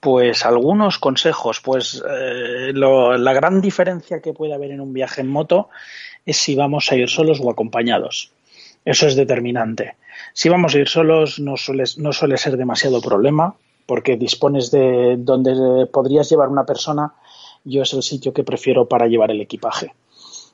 Pues 0.00 0.46
algunos 0.46 0.98
consejos. 0.98 1.60
Pues 1.60 2.02
eh, 2.08 2.72
la 2.72 3.32
gran 3.34 3.60
diferencia 3.60 4.20
que 4.20 4.32
puede 4.32 4.54
haber 4.54 4.70
en 4.70 4.80
un 4.80 4.94
viaje 4.94 5.20
en 5.20 5.28
moto 5.28 5.68
es 6.24 6.38
si 6.38 6.54
vamos 6.54 6.90
a 6.90 6.96
ir 6.96 7.10
solos 7.10 7.40
o 7.42 7.50
acompañados. 7.50 8.32
Eso 8.86 9.06
es 9.06 9.16
determinante. 9.16 9.96
Si 10.32 10.48
vamos 10.48 10.74
a 10.74 10.78
ir 10.78 10.88
solos 10.88 11.40
no 11.40 11.58
suele, 11.58 11.84
no 11.98 12.12
suele 12.12 12.38
ser 12.38 12.56
demasiado 12.56 13.02
problema 13.02 13.54
porque 13.88 14.18
dispones 14.18 14.70
de 14.70 15.16
donde 15.18 15.86
podrías 15.86 16.28
llevar 16.28 16.50
una 16.50 16.66
persona, 16.66 17.14
yo 17.64 17.80
es 17.80 17.94
el 17.94 18.02
sitio 18.02 18.34
que 18.34 18.44
prefiero 18.44 18.86
para 18.86 19.06
llevar 19.06 19.30
el 19.30 19.40
equipaje. 19.40 19.94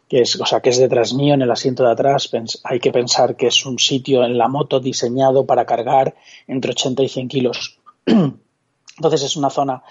Que 0.09 0.21
es, 0.21 0.41
o 0.41 0.47
sea, 0.47 0.61
que 0.61 0.71
es 0.71 0.79
detrás 0.79 1.15
mío, 1.15 1.35
en 1.35 1.43
el 1.43 1.51
asiento 1.51 1.83
de 1.83 1.91
atrás, 1.91 2.31
hay 2.63 2.79
que 2.79 2.93
pensar 2.93 3.35
que 3.35 3.49
es 3.49 3.67
un 3.67 3.81
sitio 3.81 4.23
en 4.23 4.39
la 4.39 4.47
moto 4.47 4.79
diseñado 4.79 5.47
para 5.47 5.67
cargar 5.67 6.15
entre 6.47 6.71
80 6.71 7.03
y 7.03 7.09
100 7.09 7.29
kilos. 7.29 7.81
Entonces 8.07 9.25
es 9.25 9.37
una 9.37 9.51
zona 9.51 9.83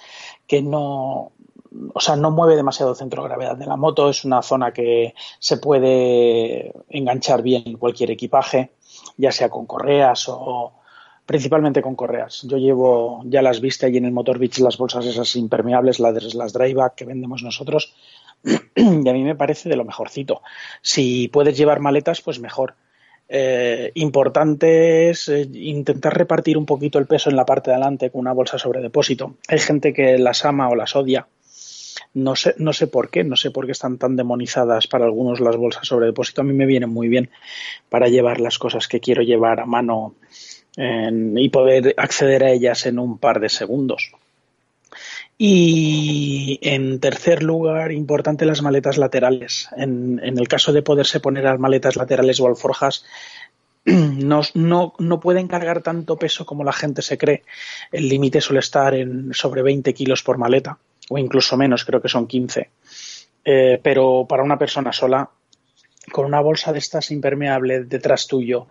que 0.47 0.61
no, 0.61 1.33
o 1.93 1.99
sea, 1.99 2.15
no 2.15 2.31
mueve 2.31 2.55
demasiado 2.55 2.95
centro 2.95 3.23
de 3.23 3.27
gravedad 3.27 3.57
de 3.57 3.65
la 3.65 3.75
moto, 3.75 4.09
es 4.09 4.23
una 4.23 4.41
zona 4.41 4.71
que 4.71 5.15
se 5.39 5.57
puede 5.57 6.71
enganchar 6.87 7.41
bien 7.41 7.77
cualquier 7.77 8.11
equipaje, 8.11 8.71
ya 9.17 9.33
sea 9.33 9.49
con 9.49 9.65
correas 9.65 10.29
o, 10.29 10.71
principalmente 11.25 11.81
con 11.81 11.95
correas. 11.95 12.41
Yo 12.43 12.57
llevo, 12.57 13.23
ya 13.25 13.41
las 13.41 13.61
viste 13.61 13.85
ahí 13.85 13.97
en 13.97 14.05
el 14.05 14.11
Motor 14.11 14.39
Beach, 14.39 14.59
las 14.59 14.77
bolsas 14.77 15.05
esas 15.05 15.35
impermeables, 15.35 15.99
las, 15.99 16.33
las 16.33 16.53
dryback 16.53 16.95
que 16.95 17.05
vendemos 17.05 17.43
nosotros, 17.43 17.93
y 18.75 19.09
a 19.09 19.13
mí 19.13 19.23
me 19.23 19.35
parece 19.35 19.69
de 19.69 19.75
lo 19.75 19.85
mejorcito. 19.85 20.41
Si 20.81 21.29
puedes 21.29 21.57
llevar 21.57 21.79
maletas, 21.79 22.21
pues 22.21 22.39
mejor. 22.39 22.75
Eh, 23.29 23.91
importante 23.95 25.09
es 25.09 25.29
eh, 25.29 25.47
intentar 25.53 26.15
repartir 26.15 26.57
un 26.57 26.65
poquito 26.65 26.99
el 26.99 27.07
peso 27.07 27.29
en 27.29 27.37
la 27.37 27.45
parte 27.45 27.71
de 27.71 27.75
adelante 27.75 28.11
con 28.11 28.21
una 28.21 28.33
bolsa 28.33 28.59
sobre 28.59 28.81
depósito. 28.81 29.37
Hay 29.47 29.59
gente 29.59 29.93
que 29.93 30.17
las 30.17 30.45
ama 30.45 30.69
o 30.69 30.75
las 30.75 30.95
odia. 30.95 31.27
No 32.13 32.35
sé, 32.35 32.53
no 32.57 32.73
sé 32.73 32.87
por 32.87 33.09
qué, 33.09 33.23
no 33.23 33.35
sé 33.35 33.49
por 33.49 33.65
qué 33.65 33.71
están 33.71 33.97
tan 33.97 34.15
demonizadas 34.15 34.87
para 34.87 35.05
algunos 35.05 35.39
las 35.39 35.55
bolsas 35.55 35.87
sobre 35.87 36.07
depósito. 36.07 36.41
A 36.41 36.43
mí 36.43 36.53
me 36.53 36.65
vienen 36.65 36.89
muy 36.89 37.07
bien 37.07 37.29
para 37.89 38.07
llevar 38.07 38.39
las 38.39 38.59
cosas 38.59 38.87
que 38.87 38.99
quiero 38.99 39.23
llevar 39.23 39.59
a 39.61 39.65
mano 39.65 40.15
y 40.75 41.49
poder 41.49 41.93
acceder 41.97 42.43
a 42.43 42.51
ellas 42.51 42.85
en 42.85 42.99
un 42.99 43.17
par 43.17 43.39
de 43.39 43.49
segundos. 43.49 44.11
Y 45.37 46.59
en 46.61 46.99
tercer 46.99 47.43
lugar, 47.43 47.91
importante 47.91 48.45
las 48.45 48.61
maletas 48.61 48.97
laterales. 48.97 49.67
En, 49.75 50.19
el 50.23 50.47
caso 50.47 50.71
de 50.71 50.83
poderse 50.83 51.19
poner 51.19 51.43
las 51.43 51.59
maletas 51.59 51.95
laterales 51.95 52.39
o 52.39 52.47
alforjas, 52.47 53.03
no, 53.85 54.41
no, 54.53 54.93
no, 54.99 55.19
pueden 55.19 55.47
cargar 55.47 55.81
tanto 55.81 56.17
peso 56.17 56.45
como 56.45 56.63
la 56.63 56.71
gente 56.71 57.01
se 57.01 57.17
cree. 57.17 57.43
El 57.91 58.07
límite 58.07 58.41
suele 58.41 58.59
estar 58.59 58.93
en 58.93 59.33
sobre 59.33 59.63
20 59.63 59.93
kilos 59.93 60.23
por 60.23 60.37
maleta, 60.37 60.77
o 61.09 61.17
incluso 61.17 61.57
menos, 61.57 61.83
creo 61.83 62.01
que 62.01 62.09
son 62.09 62.27
15. 62.27 62.69
Eh, 63.45 63.79
pero 63.83 64.25
para 64.29 64.43
una 64.43 64.57
persona 64.57 64.93
sola 64.93 65.29
con 66.11 66.25
una 66.25 66.41
bolsa 66.41 66.73
de 66.73 66.79
estas 66.79 67.11
impermeable 67.11 67.83
detrás 67.83 68.27
tuyo 68.27 68.67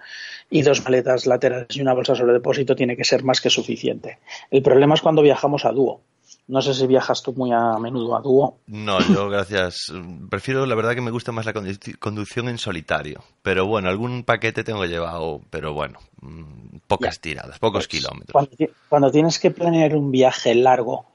y 0.50 0.62
dos 0.62 0.84
maletas 0.84 1.26
laterales 1.26 1.68
y 1.70 1.80
una 1.80 1.94
bolsa 1.94 2.14
sobre 2.14 2.34
depósito 2.34 2.76
tiene 2.76 2.96
que 2.96 3.04
ser 3.04 3.24
más 3.24 3.40
que 3.40 3.50
suficiente. 3.50 4.18
El 4.50 4.62
problema 4.62 4.94
es 4.94 5.00
cuando 5.00 5.22
viajamos 5.22 5.64
a 5.64 5.72
dúo. 5.72 6.02
No 6.48 6.60
sé 6.60 6.74
si 6.74 6.86
viajas 6.86 7.22
tú 7.22 7.32
muy 7.34 7.52
a 7.52 7.78
menudo 7.78 8.16
a 8.16 8.20
dúo. 8.20 8.58
No, 8.66 9.00
yo 9.00 9.28
gracias. 9.30 9.92
Prefiero, 10.28 10.66
la 10.66 10.74
verdad 10.74 10.94
que 10.94 11.00
me 11.00 11.10
gusta 11.10 11.32
más 11.32 11.46
la 11.46 11.54
conducción 11.98 12.48
en 12.48 12.58
solitario. 12.58 13.22
Pero 13.42 13.66
bueno, 13.66 13.88
algún 13.88 14.24
paquete 14.24 14.64
tengo 14.64 14.84
llevado, 14.84 15.40
pero 15.50 15.72
bueno, 15.72 16.00
mm, 16.20 16.78
pocas 16.86 17.20
tiradas, 17.20 17.58
pocos 17.58 17.86
pues, 17.86 18.02
kilómetros. 18.02 18.48
Cuando, 18.88 19.10
tienes 19.10 19.38
que 19.38 19.50
planear 19.50 19.96
un 19.96 20.10
viaje 20.10 20.54
largo, 20.54 21.06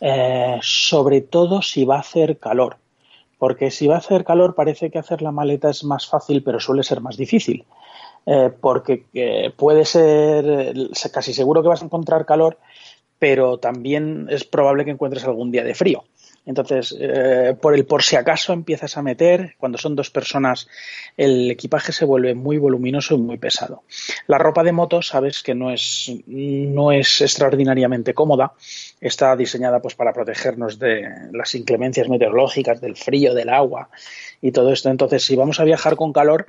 eh, 0.00 0.58
sobre 0.62 1.20
todo 1.20 1.62
si 1.62 1.84
va 1.84 1.96
a 1.96 2.00
hacer 2.00 2.38
calor, 2.38 2.78
porque 3.46 3.70
si 3.70 3.86
va 3.86 3.94
a 3.94 3.98
hacer 3.98 4.24
calor 4.24 4.56
parece 4.56 4.90
que 4.90 4.98
hacer 4.98 5.22
la 5.22 5.30
maleta 5.30 5.70
es 5.70 5.84
más 5.84 6.08
fácil, 6.08 6.42
pero 6.42 6.58
suele 6.58 6.82
ser 6.82 7.00
más 7.00 7.16
difícil. 7.16 7.64
Eh, 8.26 8.50
porque 8.60 9.06
eh, 9.14 9.52
puede 9.56 9.84
ser 9.84 10.74
casi 11.12 11.32
seguro 11.32 11.62
que 11.62 11.68
vas 11.68 11.80
a 11.80 11.84
encontrar 11.84 12.26
calor, 12.26 12.58
pero 13.20 13.58
también 13.58 14.26
es 14.30 14.42
probable 14.42 14.84
que 14.84 14.90
encuentres 14.90 15.22
algún 15.22 15.52
día 15.52 15.62
de 15.62 15.76
frío. 15.76 16.02
Entonces, 16.46 16.96
eh, 16.98 17.56
por 17.60 17.74
el 17.74 17.84
por 17.84 18.04
si 18.04 18.14
acaso 18.14 18.52
empiezas 18.52 18.96
a 18.96 19.02
meter, 19.02 19.56
cuando 19.58 19.78
son 19.78 19.96
dos 19.96 20.10
personas, 20.10 20.68
el 21.16 21.50
equipaje 21.50 21.92
se 21.92 22.04
vuelve 22.04 22.36
muy 22.36 22.56
voluminoso 22.56 23.16
y 23.16 23.18
muy 23.18 23.36
pesado. 23.36 23.82
La 24.28 24.38
ropa 24.38 24.62
de 24.62 24.70
moto, 24.70 25.02
sabes 25.02 25.42
que 25.42 25.56
no 25.56 25.72
es, 25.72 26.12
no 26.26 26.92
es 26.92 27.20
extraordinariamente 27.20 28.14
cómoda, 28.14 28.52
está 29.00 29.34
diseñada 29.34 29.82
pues 29.82 29.96
para 29.96 30.12
protegernos 30.12 30.78
de 30.78 31.08
las 31.32 31.54
inclemencias 31.56 32.08
meteorológicas, 32.08 32.80
del 32.80 32.96
frío, 32.96 33.34
del 33.34 33.48
agua 33.48 33.90
y 34.40 34.52
todo 34.52 34.72
esto. 34.72 34.88
Entonces, 34.88 35.24
si 35.24 35.34
vamos 35.34 35.58
a 35.58 35.64
viajar 35.64 35.96
con 35.96 36.12
calor, 36.12 36.46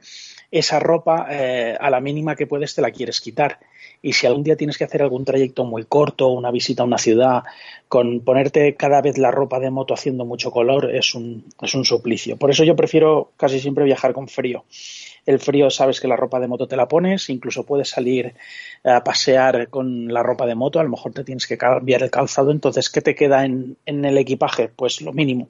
esa 0.51 0.79
ropa 0.79 1.27
eh, 1.29 1.75
a 1.79 1.89
la 1.89 1.99
mínima 1.99 2.35
que 2.35 2.47
puedes 2.47 2.75
te 2.75 2.81
la 2.81 2.91
quieres 2.91 3.19
quitar 3.19 3.59
y 4.01 4.13
si 4.13 4.27
algún 4.27 4.43
día 4.43 4.55
tienes 4.55 4.77
que 4.77 4.83
hacer 4.83 5.01
algún 5.01 5.25
trayecto 5.25 5.65
muy 5.65 5.85
corto, 5.85 6.27
una 6.27 6.51
visita 6.51 6.83
a 6.83 6.85
una 6.85 6.97
ciudad, 6.97 7.43
con 7.87 8.21
ponerte 8.21 8.75
cada 8.75 9.01
vez 9.01 9.17
la 9.17 9.31
ropa 9.31 9.59
de 9.59 9.71
moto 9.71 9.93
haciendo 9.93 10.25
mucho 10.25 10.51
color 10.51 10.93
es 10.93 11.15
un, 11.15 11.45
es 11.61 11.73
un 11.73 11.85
suplicio. 11.85 12.37
Por 12.37 12.51
eso 12.51 12.63
yo 12.63 12.75
prefiero 12.75 13.31
casi 13.37 13.59
siempre 13.59 13.85
viajar 13.85 14.13
con 14.13 14.27
frío. 14.27 14.65
El 15.25 15.39
frío 15.39 15.69
sabes 15.69 15.99
que 15.99 16.07
la 16.07 16.15
ropa 16.15 16.39
de 16.39 16.47
moto 16.47 16.67
te 16.67 16.77
la 16.77 16.87
pones, 16.87 17.29
incluso 17.29 17.65
puedes 17.65 17.89
salir 17.89 18.33
a 18.83 19.03
pasear 19.03 19.69
con 19.69 20.13
la 20.13 20.23
ropa 20.23 20.45
de 20.45 20.55
moto, 20.55 20.79
a 20.79 20.83
lo 20.83 20.89
mejor 20.89 21.13
te 21.13 21.23
tienes 21.23 21.47
que 21.47 21.57
cambiar 21.57 22.03
el 22.03 22.11
calzado, 22.11 22.51
entonces 22.51 22.89
¿qué 22.89 23.01
te 23.01 23.15
queda 23.15 23.43
en, 23.43 23.77
en 23.85 24.05
el 24.05 24.17
equipaje? 24.17 24.69
Pues 24.69 25.01
lo 25.01 25.11
mínimo, 25.11 25.49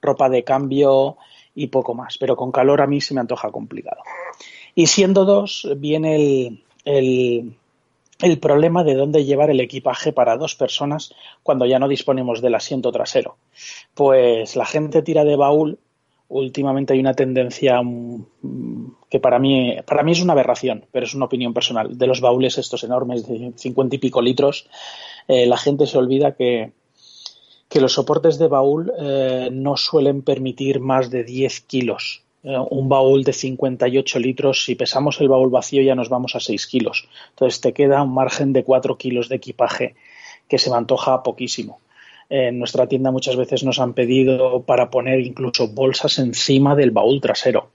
ropa 0.00 0.28
de 0.28 0.42
cambio 0.42 1.18
y 1.54 1.68
poco 1.68 1.94
más, 1.94 2.18
pero 2.18 2.34
con 2.34 2.50
calor 2.50 2.80
a 2.80 2.86
mí 2.86 3.00
se 3.00 3.14
me 3.14 3.20
antoja 3.20 3.50
complicado. 3.50 4.02
Y 4.74 4.86
siendo 4.86 5.24
dos, 5.24 5.68
viene 5.76 6.16
el, 6.16 6.64
el 6.84 7.54
problema 8.38 8.84
de 8.84 8.94
dónde 8.94 9.24
llevar 9.24 9.50
el 9.50 9.60
equipaje 9.60 10.12
para 10.12 10.36
dos 10.36 10.54
personas 10.54 11.12
cuando 11.42 11.66
ya 11.66 11.78
no 11.78 11.88
disponemos 11.88 12.40
del 12.40 12.54
asiento 12.54 12.92
trasero. 12.92 13.36
Pues 13.94 14.56
la 14.56 14.66
gente 14.66 15.02
tira 15.02 15.24
de 15.24 15.36
baúl. 15.36 15.78
Últimamente 16.28 16.94
hay 16.94 17.00
una 17.00 17.14
tendencia 17.14 17.82
mm, 17.82 18.24
que 19.10 19.20
para 19.20 19.38
mí, 19.38 19.76
para 19.86 20.02
mí 20.02 20.12
es 20.12 20.22
una 20.22 20.32
aberración, 20.32 20.86
pero 20.90 21.04
es 21.04 21.14
una 21.14 21.26
opinión 21.26 21.52
personal. 21.52 21.98
De 21.98 22.06
los 22.06 22.20
baúles 22.20 22.56
estos 22.58 22.84
enormes 22.84 23.26
de 23.26 23.52
50 23.56 23.96
y 23.96 23.98
pico 23.98 24.22
litros, 24.22 24.68
eh, 25.28 25.46
la 25.46 25.58
gente 25.58 25.86
se 25.86 25.98
olvida 25.98 26.34
que, 26.34 26.72
que 27.68 27.80
los 27.80 27.92
soportes 27.92 28.38
de 28.38 28.48
baúl 28.48 28.92
eh, 28.98 29.50
no 29.52 29.76
suelen 29.76 30.22
permitir 30.22 30.80
más 30.80 31.10
de 31.10 31.24
10 31.24 31.60
kilos 31.62 32.22
un 32.42 32.88
baúl 32.88 33.22
de 33.24 33.32
58 33.32 34.18
litros, 34.18 34.64
si 34.64 34.74
pesamos 34.74 35.20
el 35.20 35.28
baúl 35.28 35.50
vacío 35.50 35.82
ya 35.82 35.94
nos 35.94 36.08
vamos 36.08 36.34
a 36.34 36.40
6 36.40 36.66
kilos. 36.66 37.08
Entonces 37.30 37.60
te 37.60 37.72
queda 37.72 38.02
un 38.02 38.14
margen 38.14 38.52
de 38.52 38.64
4 38.64 38.98
kilos 38.98 39.28
de 39.28 39.36
equipaje 39.36 39.94
que 40.48 40.58
se 40.58 40.70
me 40.70 40.76
antoja 40.76 41.22
poquísimo. 41.22 41.80
En 42.28 42.58
nuestra 42.58 42.86
tienda 42.86 43.10
muchas 43.10 43.36
veces 43.36 43.62
nos 43.62 43.78
han 43.78 43.94
pedido 43.94 44.62
para 44.62 44.90
poner 44.90 45.20
incluso 45.20 45.68
bolsas 45.68 46.18
encima 46.18 46.74
del 46.74 46.90
baúl 46.90 47.20
trasero. 47.20 47.70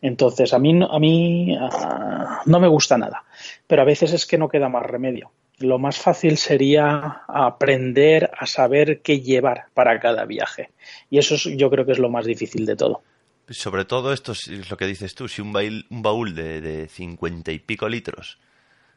Entonces 0.00 0.52
a 0.52 0.58
mí, 0.58 0.80
a 0.88 0.98
mí 0.98 1.56
ah, 1.60 2.42
no 2.46 2.58
me 2.58 2.68
gusta 2.68 2.98
nada, 2.98 3.24
pero 3.66 3.82
a 3.82 3.84
veces 3.84 4.12
es 4.12 4.26
que 4.26 4.38
no 4.38 4.48
queda 4.48 4.68
más 4.68 4.84
remedio. 4.84 5.30
Lo 5.58 5.78
más 5.78 5.96
fácil 5.96 6.38
sería 6.38 7.22
aprender 7.28 8.30
a 8.36 8.46
saber 8.46 9.00
qué 9.00 9.20
llevar 9.20 9.66
para 9.74 10.00
cada 10.00 10.24
viaje. 10.24 10.70
Y 11.08 11.18
eso 11.18 11.36
yo 11.50 11.70
creo 11.70 11.86
que 11.86 11.92
es 11.92 12.00
lo 12.00 12.10
más 12.10 12.24
difícil 12.24 12.66
de 12.66 12.74
todo. 12.74 13.02
Sobre 13.48 13.84
todo 13.84 14.12
esto 14.12 14.32
es 14.32 14.70
lo 14.70 14.76
que 14.76 14.86
dices 14.86 15.14
tú, 15.14 15.28
si 15.28 15.42
un 15.42 15.52
baúl, 15.52 15.86
un 15.90 16.02
baúl 16.02 16.34
de 16.34 16.88
cincuenta 16.88 17.52
y 17.52 17.58
pico 17.58 17.88
litros 17.88 18.38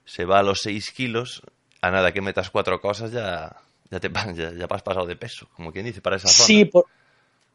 se 0.05 0.25
va 0.25 0.39
a 0.39 0.43
los 0.43 0.61
seis 0.61 0.91
kilos, 0.91 1.41
a 1.81 1.91
nada 1.91 2.13
que 2.13 2.21
metas 2.21 2.49
cuatro 2.49 2.79
cosas 2.79 3.11
ya, 3.11 3.57
Ya, 3.91 3.99
te, 3.99 4.09
ya, 4.35 4.51
ya 4.53 4.65
has 4.69 4.81
pasado 4.81 5.05
de 5.05 5.15
peso, 5.15 5.47
como 5.55 5.71
quien 5.71 5.85
dice, 5.85 6.01
para 6.01 6.15
esa 6.15 6.27
zona. 6.27 6.47
Sí, 6.47 6.65
por, 6.65 6.85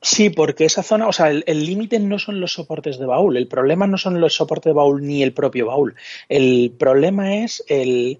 Sí, 0.02 0.30
porque 0.30 0.64
esa 0.64 0.82
zona, 0.82 1.08
o 1.08 1.12
sea, 1.12 1.28
el 1.28 1.66
límite 1.66 1.98
no 1.98 2.18
son 2.18 2.40
los 2.40 2.54
soportes 2.54 2.98
de 2.98 3.04
baúl, 3.04 3.36
el 3.36 3.48
problema 3.48 3.86
no 3.86 3.98
son 3.98 4.18
los 4.18 4.34
soportes 4.34 4.70
de 4.70 4.74
baúl 4.74 5.06
ni 5.06 5.22
el 5.22 5.34
propio 5.34 5.66
baúl, 5.66 5.94
el 6.30 6.72
problema 6.78 7.36
es 7.36 7.62
el, 7.68 8.18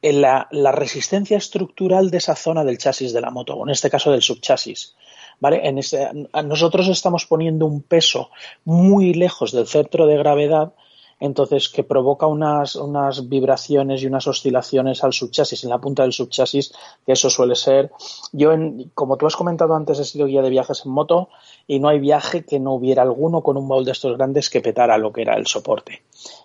la, 0.00 0.48
la, 0.50 0.72
resistencia 0.72 1.36
estructural 1.36 2.10
de 2.10 2.16
esa 2.16 2.34
zona 2.34 2.64
del 2.64 2.78
chasis 2.78 3.12
de 3.12 3.20
la 3.20 3.30
moto, 3.30 3.54
o 3.56 3.66
en 3.66 3.72
este 3.72 3.90
caso 3.90 4.10
del 4.10 4.22
subchasis. 4.22 4.94
¿Vale? 5.42 5.66
En 5.68 5.78
ese, 5.78 6.08
nosotros 6.44 6.86
estamos 6.86 7.26
poniendo 7.26 7.66
un 7.66 7.82
peso 7.82 8.30
muy 8.64 9.12
lejos 9.12 9.50
del 9.50 9.66
centro 9.66 10.06
de 10.06 10.16
gravedad 10.16 10.72
entonces 11.18 11.68
que 11.68 11.82
provoca 11.82 12.26
unas, 12.26 12.76
unas 12.76 13.28
vibraciones 13.28 14.02
y 14.02 14.06
unas 14.06 14.26
oscilaciones 14.28 15.02
al 15.02 15.12
subchasis, 15.12 15.64
en 15.64 15.70
la 15.70 15.78
punta 15.78 16.02
del 16.02 16.12
subchasis, 16.12 16.72
que 17.04 17.12
eso 17.12 17.28
suele 17.30 17.54
ser. 17.54 17.90
Yo, 18.32 18.50
como 18.94 19.16
tú 19.16 19.26
has 19.26 19.36
comentado 19.36 19.74
antes, 19.74 20.00
he 20.00 20.04
sido 20.04 20.26
guía 20.26 20.42
de 20.42 20.50
viajes 20.50 20.82
en 20.84 20.92
moto 20.92 21.28
y 21.68 21.78
no 21.78 21.88
hay 21.88 22.00
viaje 22.00 22.44
que 22.44 22.58
no 22.58 22.74
hubiera 22.74 23.02
alguno 23.02 23.42
con 23.42 23.56
un 23.56 23.68
baúl 23.68 23.84
de 23.84 23.92
estos 23.92 24.16
grandes 24.16 24.50
que 24.50 24.60
petara 24.60 24.98
lo 24.98 25.12
que 25.12 25.22
era 25.22 25.36
el 25.36 25.46
soporte. 25.46 26.02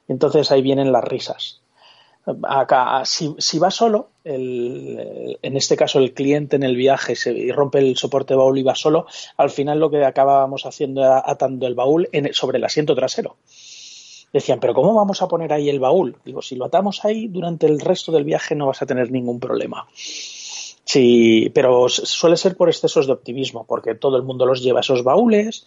Entonces 0.08 0.52
ahí 0.52 0.62
vienen 0.62 0.92
las 0.92 1.04
risas. 1.04 1.62
Acá, 2.44 3.04
si, 3.06 3.34
si 3.38 3.58
va 3.58 3.72
solo, 3.72 4.10
el, 4.24 5.38
en 5.42 5.56
este 5.56 5.78
caso 5.78 6.00
el 6.00 6.14
cliente 6.14 6.58
en 6.58 6.64
el 6.64 6.76
viaje 6.76 7.16
se 7.16 7.32
y 7.32 7.52
rompe 7.52 7.80
el 7.80 7.96
soporte 7.96 8.36
baúl 8.36 8.58
y 8.58 8.64
va 8.64 8.76
solo, 8.76 9.06
al 9.38 9.50
final 9.50 9.80
lo 9.80 9.90
que 9.90 10.04
acabábamos 10.04 10.66
haciendo 10.66 11.02
era 11.02 11.24
atando 11.26 11.68
el 11.68 11.76
baúl 11.76 12.10
sobre 12.34 12.58
el 12.58 12.66
asiento 12.66 12.96
trasero 12.96 13.38
decían, 14.38 14.60
pero 14.60 14.74
¿cómo 14.74 14.94
vamos 14.94 15.22
a 15.22 15.28
poner 15.28 15.52
ahí 15.54 15.70
el 15.70 15.80
baúl? 15.80 16.18
Digo, 16.26 16.42
si 16.42 16.56
lo 16.56 16.66
atamos 16.66 17.04
ahí 17.06 17.28
durante 17.28 17.66
el 17.66 17.80
resto 17.80 18.12
del 18.12 18.24
viaje 18.24 18.56
no 18.56 18.68
vas 18.68 18.82
a 18.82 18.86
tener 18.86 19.12
ningún 19.12 19.40
problema. 19.40 19.88
Sí, 19.96 21.52
pero 21.54 21.90
suele 21.90 22.38
ser 22.38 22.56
por 22.56 22.70
excesos 22.70 23.08
de 23.08 23.14
optimismo, 23.14 23.66
porque 23.66 23.96
todo 23.96 24.16
el 24.18 24.24
mundo 24.24 24.46
los 24.46 24.64
lleva 24.64 24.80
esos 24.80 25.04
baúles. 25.04 25.66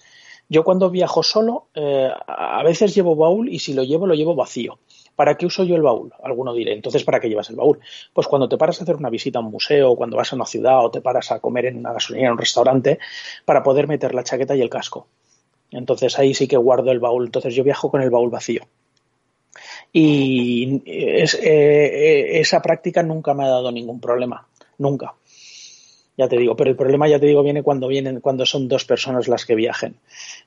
Yo 0.48 0.64
cuando 0.64 0.90
viajo 0.90 1.22
solo, 1.22 1.66
eh, 1.74 2.10
a 2.26 2.62
veces 2.62 2.94
llevo 2.94 3.14
baúl 3.14 3.48
y 3.48 3.58
si 3.58 3.74
lo 3.74 3.84
llevo, 3.84 4.06
lo 4.06 4.14
llevo 4.14 4.34
vacío. 4.34 4.78
¿Para 5.16 5.36
qué 5.36 5.46
uso 5.46 5.64
yo 5.64 5.76
el 5.76 5.82
baúl? 5.82 6.12
Alguno 6.22 6.54
diré, 6.54 6.72
entonces, 6.72 7.04
¿para 7.04 7.20
qué 7.20 7.28
llevas 7.28 7.50
el 7.50 7.56
baúl? 7.56 7.78
Pues 8.12 8.26
cuando 8.26 8.48
te 8.48 8.56
paras 8.56 8.80
a 8.80 8.84
hacer 8.84 8.96
una 8.96 9.10
visita 9.10 9.38
a 9.38 9.42
un 9.42 9.50
museo, 9.50 9.94
cuando 9.96 10.16
vas 10.16 10.32
a 10.32 10.36
una 10.36 10.46
ciudad 10.46 10.84
o 10.84 10.90
te 10.90 11.00
paras 11.00 11.30
a 11.30 11.40
comer 11.40 11.66
en 11.66 11.78
una 11.78 11.92
gasolinera, 11.92 12.28
en 12.28 12.32
un 12.32 12.38
restaurante, 12.38 12.98
para 13.44 13.62
poder 13.62 13.86
meter 13.86 14.14
la 14.14 14.24
chaqueta 14.24 14.56
y 14.56 14.62
el 14.62 14.70
casco. 14.70 15.06
Entonces 15.70 16.18
ahí 16.18 16.34
sí 16.34 16.48
que 16.48 16.56
guardo 16.56 16.90
el 16.90 17.00
baúl. 17.00 17.26
Entonces 17.26 17.54
yo 17.54 17.62
viajo 17.62 17.90
con 17.90 18.02
el 18.02 18.10
baúl 18.10 18.30
vacío. 18.30 18.62
Y 19.92 20.82
es, 20.86 21.34
eh, 21.34 21.40
eh, 21.42 22.40
esa 22.40 22.62
práctica 22.62 23.02
nunca 23.02 23.34
me 23.34 23.44
ha 23.44 23.48
dado 23.48 23.70
ningún 23.70 24.00
problema. 24.00 24.46
Nunca 24.78 25.14
ya 26.20 26.28
te 26.28 26.36
digo, 26.36 26.54
pero 26.54 26.68
el 26.68 26.76
problema, 26.76 27.08
ya 27.08 27.18
te 27.18 27.24
digo, 27.24 27.42
viene 27.42 27.62
cuando 27.62 27.88
vienen, 27.88 28.20
cuando 28.20 28.44
son 28.44 28.68
dos 28.68 28.84
personas 28.84 29.26
las 29.26 29.46
que 29.46 29.54
viajen. 29.54 29.94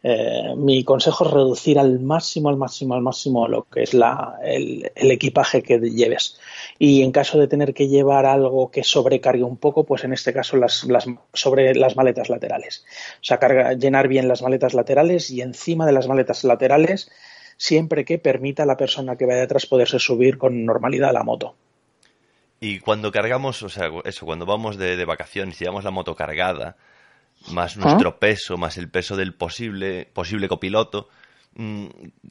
Eh, 0.04 0.54
mi 0.56 0.84
consejo 0.84 1.26
es 1.26 1.32
reducir 1.32 1.80
al 1.80 2.00
máximo, 2.00 2.50
al 2.50 2.58
máximo, 2.58 2.94
al 2.94 3.02
máximo 3.02 3.48
lo 3.48 3.64
que 3.64 3.82
es 3.82 3.96
la, 3.96 4.38
el, 4.44 4.92
equipaje 4.96 5.64
que 5.64 5.80
lleves. 5.80 6.40
Y 6.78 7.02
en 7.02 7.12
caso 7.12 7.40
de 7.40 7.48
tener 7.48 7.74
que 7.74 7.88
llevar 7.88 8.28
algo 8.28 8.70
que 8.70 8.84
sobrecargue 8.84 9.44
un 9.44 9.58
poco, 9.58 9.84
pues 9.84 10.04
en 10.04 10.14
este 10.14 10.32
caso 10.32 10.58
las, 10.58 10.84
las 10.84 11.08
sobre 11.34 11.74
las 11.74 11.96
maletas 11.96 12.30
laterales. 12.30 12.86
O 13.16 13.24
sea, 13.24 13.40
llenar 13.74 14.08
bien 14.08 14.28
las 14.28 14.44
maletas 14.44 14.76
laterales 14.76 15.32
y 15.32 15.42
encima 15.42 15.88
de 15.88 15.94
las 15.94 16.08
maletas 16.08 16.44
laterales 16.44 17.10
siempre 17.58 18.06
que 18.06 18.20
permita 18.20 18.62
a 18.62 18.68
la 18.68 18.78
persona 18.78 19.16
que 19.16 19.26
vaya 19.26 19.42
detrás 19.42 19.66
poderse 19.66 19.98
subir 19.98 20.38
con 20.38 20.66
normalidad 20.66 21.10
a 21.10 21.14
la 21.14 21.24
moto. 21.24 21.56
Y 22.64 22.80
cuando 22.80 23.12
cargamos, 23.12 23.62
o 23.62 23.68
sea, 23.68 23.92
eso, 24.06 24.26
cuando 24.26 24.46
vamos 24.46 24.78
de, 24.78 25.04
vacaciones 25.04 25.60
y 25.60 25.66
llevamos 25.66 25.84
la 25.84 25.92
moto 25.92 26.16
cargada, 26.16 26.78
más 27.52 27.76
nuestro 27.76 28.20
peso, 28.20 28.56
más 28.56 28.78
el 28.78 28.90
peso 28.90 29.18
del 29.18 29.34
posible, 29.34 30.06
posible 30.14 30.48
copiloto, 30.48 31.10
mm, 31.56 31.88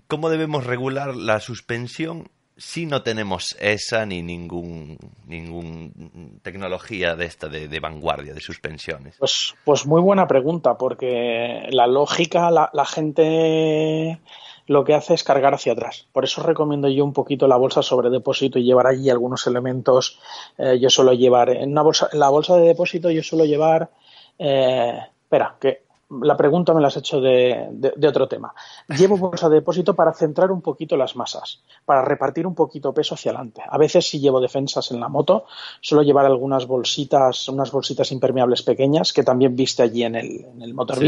¿cómo 0.06 0.30
debemos 0.30 0.64
regular 0.64 1.14
la 1.14 1.38
suspensión 1.38 2.30
si 2.56 2.86
no 2.86 3.02
tenemos 3.02 3.54
esa 3.60 4.06
ni 4.06 4.22
ningún, 4.22 4.96
ningún 5.26 6.40
tecnología 6.42 7.14
de 7.14 7.26
esta 7.26 7.48
de, 7.48 7.78
vanguardia 7.78 8.32
de 8.32 8.40
suspensiones? 8.40 9.16
Pues, 9.18 9.54
pues 9.66 9.84
muy 9.84 10.00
buena 10.00 10.26
pregunta, 10.26 10.78
porque 10.78 11.66
la 11.72 11.86
lógica, 11.86 12.50
la, 12.50 12.70
la 12.72 12.86
gente 12.86 14.18
lo 14.66 14.84
que 14.84 14.94
hace 14.94 15.14
es 15.14 15.24
cargar 15.24 15.54
hacia 15.54 15.72
atrás. 15.72 16.06
Por 16.12 16.24
eso 16.24 16.42
recomiendo 16.42 16.88
yo 16.88 17.04
un 17.04 17.12
poquito 17.12 17.48
la 17.48 17.56
bolsa 17.56 17.82
sobre 17.82 18.10
depósito 18.10 18.58
y 18.58 18.64
llevar 18.64 18.86
allí 18.86 19.10
algunos 19.10 19.46
elementos. 19.46 20.18
Eh, 20.58 20.78
yo 20.80 20.90
suelo 20.90 21.12
llevar 21.12 21.50
en 21.50 21.72
una 21.72 21.82
bolsa, 21.82 22.08
en 22.12 22.20
la 22.20 22.28
bolsa 22.28 22.56
de 22.56 22.68
depósito 22.68 23.10
yo 23.10 23.22
suelo 23.22 23.44
llevar, 23.44 23.90
eh, 24.38 24.98
espera, 25.24 25.56
que 25.60 25.82
la 26.20 26.36
pregunta 26.36 26.74
me 26.74 26.80
la 26.80 26.88
has 26.88 26.96
hecho 26.96 27.20
de, 27.20 27.68
otro 28.06 28.28
tema. 28.28 28.54
Llevo 28.98 29.16
bolsa 29.16 29.48
de 29.48 29.56
depósito 29.56 29.94
para 29.94 30.12
centrar 30.12 30.50
un 30.50 30.60
poquito 30.60 30.96
las 30.96 31.16
masas, 31.16 31.62
para 31.84 32.02
repartir 32.04 32.46
un 32.46 32.54
poquito 32.54 32.92
peso 32.92 33.14
hacia 33.14 33.30
adelante. 33.30 33.62
A 33.66 33.78
veces 33.78 34.08
si 34.08 34.20
llevo 34.20 34.40
defensas 34.40 34.90
en 34.90 35.00
la 35.00 35.08
moto, 35.08 35.46
suelo 35.80 36.02
llevar 36.02 36.26
algunas 36.26 36.66
bolsitas, 36.66 37.48
unas 37.48 37.70
bolsitas 37.70 38.12
impermeables 38.12 38.62
pequeñas 38.62 39.12
que 39.12 39.22
también 39.22 39.56
viste 39.56 39.82
allí 39.82 40.04
en 40.04 40.16
el, 40.16 40.44
en 40.44 40.62
el 40.62 40.74
Motor 40.74 40.98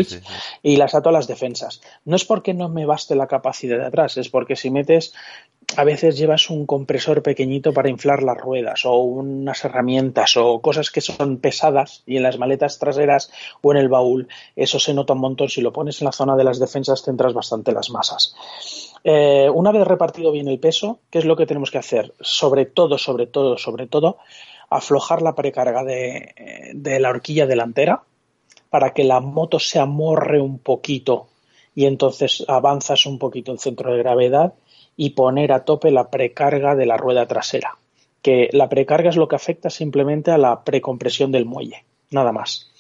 y 0.63 0.77
las 0.77 0.95
ato 0.95 1.11
a 1.11 1.13
las 1.13 1.27
defensas. 1.27 1.81
No 2.05 2.17
es 2.17 2.25
porque 2.25 2.55
no 2.55 2.69
me 2.69 2.87
baste 2.87 3.15
la 3.15 3.27
capacidad 3.27 3.79
de 3.79 3.87
atrás, 3.87 4.17
es 4.17 4.29
porque 4.29 4.57
si 4.57 4.71
metes 4.71 5.13
a 5.77 5.85
veces 5.85 6.17
llevas 6.17 6.51
un 6.51 6.67
compresor 6.67 7.23
pequeñito 7.23 7.73
para 7.73 7.89
inflar 7.89 8.23
las 8.23 8.39
ruedas 8.39 8.85
o 8.85 8.97
unas 8.97 9.65
herramientas 9.65 10.37
o 10.37 10.61
cosas 10.61 10.91
que 10.91 11.01
son 11.01 11.39
pesadas 11.39 12.03
y 12.07 12.17
en 12.17 12.23
las 12.23 12.39
maletas 12.39 12.79
traseras 12.79 13.31
o 13.63 13.73
en 13.73 13.79
el 13.79 13.89
baúl 13.89 14.29
eso 14.57 14.79
se 14.79 14.95
nota 14.95 15.15
un 15.15 15.21
montón. 15.21 15.49
Si 15.49 15.61
lo 15.61 15.73
pones 15.73 16.01
en 16.01 16.07
la 16.07 16.13
zona 16.13 16.37
de 16.37 16.45
las 16.45 16.59
defensas 16.59 17.03
centras 17.03 17.35
bastante 17.35 17.73
las 17.73 17.91
masas. 17.91 18.35
Eh, 19.03 19.51
una 19.53 19.73
vez 19.73 19.87
repartido 19.87 20.33
bien 20.33 20.49
el 20.49 20.59
peso, 20.59 21.01
¿qué 21.11 21.19
es 21.19 21.25
lo 21.25 21.37
que 21.37 21.47
tenemos 21.47 21.71
que 21.71 21.79
hacer? 21.79 22.15
Sobre 22.21 22.67
todo, 22.67 22.97
sobre 22.97 23.27
todo, 23.27 23.59
sobre 23.59 23.87
todo, 23.87 24.19
aflojar 24.71 25.23
la 25.23 25.35
precarga 25.35 25.85
de, 25.85 26.73
de 26.75 27.01
la 27.01 27.11
horquilla 27.11 27.47
delantera 27.47 28.03
para 28.71 28.93
que 28.93 29.05
la 29.05 29.21
moto 29.21 29.59
se 29.59 29.79
amorre 29.79 30.41
un 30.41 30.59
poquito 30.59 31.29
y 31.75 31.87
entonces 31.87 32.45
avanzas 32.49 33.07
un 33.07 33.19
poquito 33.19 33.53
el 33.53 33.59
centro 33.59 33.93
de 33.93 33.99
gravedad 33.99 34.55
y 34.97 35.11
poner 35.11 35.53
a 35.53 35.65
tope 35.65 35.91
la 35.91 36.11
precarga 36.11 36.75
de 36.75 36.87
la 36.87 36.97
rueda 36.97 37.27
trasera. 37.27 37.79
Que 38.23 38.49
la 38.53 38.69
precarga 38.69 39.11
es 39.11 39.17
lo 39.17 39.29
que 39.29 39.37
afecta 39.37 39.71
simplemente 39.71 40.31
a 40.31 40.39
la 40.39 40.65
precompresión 40.65 41.33
del 41.33 41.45
muelle, 41.45 41.85
nada 42.11 42.33
más. 42.33 42.71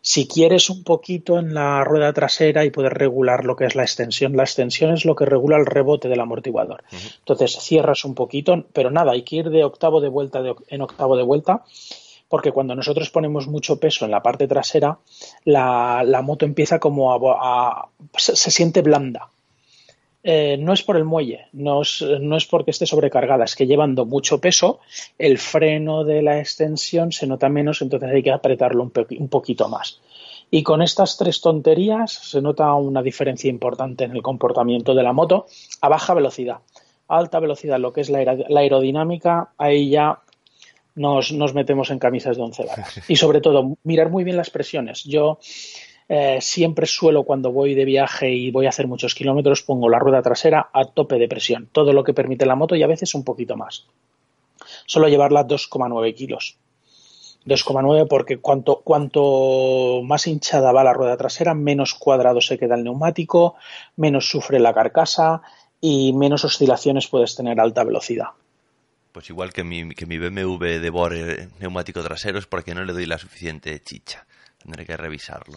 Si 0.00 0.26
quieres 0.26 0.70
un 0.70 0.84
poquito 0.84 1.38
en 1.38 1.52
la 1.52 1.84
rueda 1.84 2.12
trasera 2.12 2.64
y 2.64 2.70
poder 2.70 2.94
regular 2.94 3.44
lo 3.44 3.56
que 3.56 3.66
es 3.66 3.74
la 3.74 3.82
extensión, 3.82 4.36
la 4.36 4.44
extensión 4.44 4.92
es 4.92 5.04
lo 5.04 5.14
que 5.14 5.26
regula 5.26 5.58
el 5.58 5.66
rebote 5.66 6.08
del 6.08 6.20
amortiguador. 6.20 6.84
Entonces 7.18 7.58
cierras 7.60 8.04
un 8.04 8.14
poquito, 8.14 8.64
pero 8.72 8.90
nada, 8.90 9.12
hay 9.12 9.22
que 9.22 9.36
ir 9.36 9.50
de 9.50 9.64
octavo 9.64 10.00
de 10.00 10.08
vuelta 10.08 10.42
en 10.68 10.80
octavo 10.80 11.16
de 11.16 11.24
vuelta 11.24 11.64
porque 12.28 12.52
cuando 12.52 12.74
nosotros 12.74 13.10
ponemos 13.10 13.48
mucho 13.48 13.80
peso 13.80 14.04
en 14.04 14.10
la 14.10 14.22
parte 14.22 14.46
trasera, 14.46 14.98
la, 15.44 16.20
moto 16.22 16.44
empieza 16.44 16.78
como 16.78 17.12
a, 17.12 17.88
se, 18.16 18.50
siente 18.50 18.82
blanda. 18.82 19.30
Eh, 20.22 20.56
no 20.58 20.72
es 20.72 20.82
por 20.82 20.96
el 20.96 21.04
muelle, 21.04 21.46
no 21.52 21.82
es, 21.82 22.04
no 22.20 22.36
es, 22.36 22.44
porque 22.44 22.72
esté 22.72 22.86
sobrecargada, 22.86 23.44
es 23.44 23.54
que 23.54 23.66
llevando 23.66 24.04
mucho 24.04 24.40
peso, 24.40 24.80
el 25.16 25.38
freno 25.38 26.04
de 26.04 26.22
la 26.22 26.40
extensión 26.40 27.12
se 27.12 27.26
nota 27.26 27.48
menos, 27.48 27.82
entonces 27.82 28.10
hay 28.10 28.22
que 28.22 28.32
apretarlo 28.32 28.82
un, 28.82 28.92
un 29.18 29.28
poquito 29.28 29.68
más. 29.68 30.00
Y 30.50 30.62
con 30.62 30.82
estas 30.82 31.16
tres 31.16 31.40
tonterías 31.40 32.12
se 32.12 32.40
nota 32.40 32.72
una 32.74 33.02
diferencia 33.02 33.50
importante 33.50 34.04
en 34.04 34.16
el 34.16 34.22
comportamiento 34.22 34.94
de 34.94 35.02
la 35.02 35.12
moto 35.12 35.46
a 35.80 35.88
baja 35.88 36.14
velocidad. 36.14 36.58
A 37.06 37.18
alta 37.18 37.38
velocidad, 37.38 37.78
lo 37.78 37.92
que 37.92 38.00
es 38.00 38.10
la, 38.10 38.18
aerodinámica, 38.18 39.52
ahí 39.58 39.90
ya 39.90 40.20
nos, 40.94 41.32
nos, 41.32 41.54
metemos 41.54 41.90
en 41.90 41.98
camisas 41.98 42.36
de 42.36 42.42
once 42.42 42.64
varas. 42.64 43.00
Y 43.08 43.16
sobre 43.16 43.40
todo, 43.40 43.76
mirar 43.84 44.10
muy 44.10 44.24
bien 44.24 44.36
las 44.36 44.50
presiones. 44.50 45.04
Yo 45.04 45.38
eh, 46.08 46.38
siempre 46.40 46.86
suelo 46.86 47.24
cuando 47.24 47.52
voy 47.52 47.74
de 47.74 47.84
viaje 47.84 48.30
y 48.30 48.50
voy 48.50 48.64
a 48.64 48.70
hacer 48.70 48.86
muchos 48.86 49.14
kilómetros 49.14 49.62
pongo 49.62 49.90
la 49.90 49.98
rueda 49.98 50.22
trasera 50.22 50.70
a 50.72 50.86
tope 50.86 51.18
de 51.18 51.28
presión, 51.28 51.68
todo 51.70 51.92
lo 51.92 52.02
que 52.02 52.14
permite 52.14 52.46
la 52.46 52.56
moto 52.56 52.74
y 52.76 52.82
a 52.82 52.86
veces 52.86 53.14
un 53.14 53.24
poquito 53.24 53.56
más. 53.56 53.86
Solo 54.86 55.08
llevarla 55.08 55.46
2,9 55.46 56.14
kilos. 56.14 56.56
2,9 57.44 58.06
porque 58.08 58.38
cuanto, 58.38 58.80
cuanto 58.80 60.00
más 60.02 60.26
hinchada 60.26 60.72
va 60.72 60.82
la 60.82 60.94
rueda 60.94 61.16
trasera, 61.16 61.54
menos 61.54 61.94
cuadrado 61.94 62.40
se 62.40 62.58
queda 62.58 62.74
el 62.74 62.84
neumático, 62.84 63.56
menos 63.96 64.28
sufre 64.30 64.58
la 64.58 64.72
carcasa 64.72 65.42
y 65.80 66.14
menos 66.14 66.44
oscilaciones 66.44 67.06
puedes 67.06 67.36
tener 67.36 67.60
a 67.60 67.62
alta 67.62 67.84
velocidad. 67.84 68.28
Pues 69.12 69.28
igual 69.30 69.52
que 69.52 69.64
mi, 69.64 69.90
que 69.90 70.06
mi 70.06 70.18
BMW 70.18 70.80
devore 70.80 71.48
neumático 71.60 72.02
trasero 72.02 72.38
es 72.38 72.46
porque 72.46 72.74
no 72.74 72.84
le 72.84 72.92
doy 72.92 73.06
la 73.06 73.18
suficiente 73.18 73.78
chicha. 73.82 74.26
Tendré 74.62 74.84
que 74.84 74.96
revisarlo. 74.96 75.56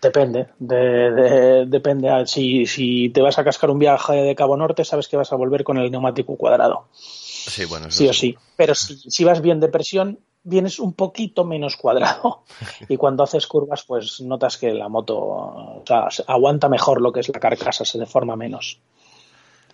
Depende, 0.00 0.48
de, 0.58 1.66
depende. 1.66 2.08
Si, 2.26 2.66
si 2.66 3.10
te 3.10 3.20
vas 3.20 3.38
a 3.38 3.44
cascar 3.44 3.70
un 3.70 3.78
viaje 3.78 4.12
de 4.12 4.34
Cabo 4.34 4.56
Norte, 4.56 4.84
sabes 4.84 5.08
que 5.08 5.16
vas 5.16 5.32
a 5.32 5.36
volver 5.36 5.64
con 5.64 5.76
el 5.78 5.90
neumático 5.90 6.36
cuadrado. 6.36 6.86
Sí, 6.92 7.64
bueno, 7.64 7.90
sí 7.90 8.08
o 8.08 8.12
sí. 8.12 8.36
Pero 8.56 8.74
si, 8.74 8.96
si 8.96 9.24
vas 9.24 9.40
bien 9.40 9.58
de 9.58 9.68
presión, 9.68 10.20
vienes 10.44 10.78
un 10.78 10.92
poquito 10.92 11.44
menos 11.44 11.76
cuadrado 11.76 12.44
y 12.88 12.96
cuando 12.96 13.22
haces 13.22 13.46
curvas 13.46 13.84
pues 13.84 14.20
notas 14.20 14.56
que 14.56 14.72
la 14.72 14.88
moto 14.88 15.82
aguanta 16.26 16.68
mejor 16.68 17.00
lo 17.00 17.12
que 17.12 17.20
es 17.20 17.28
la 17.28 17.40
carcasa, 17.40 17.84
se 17.84 17.98
deforma 17.98 18.36
menos. 18.36 18.80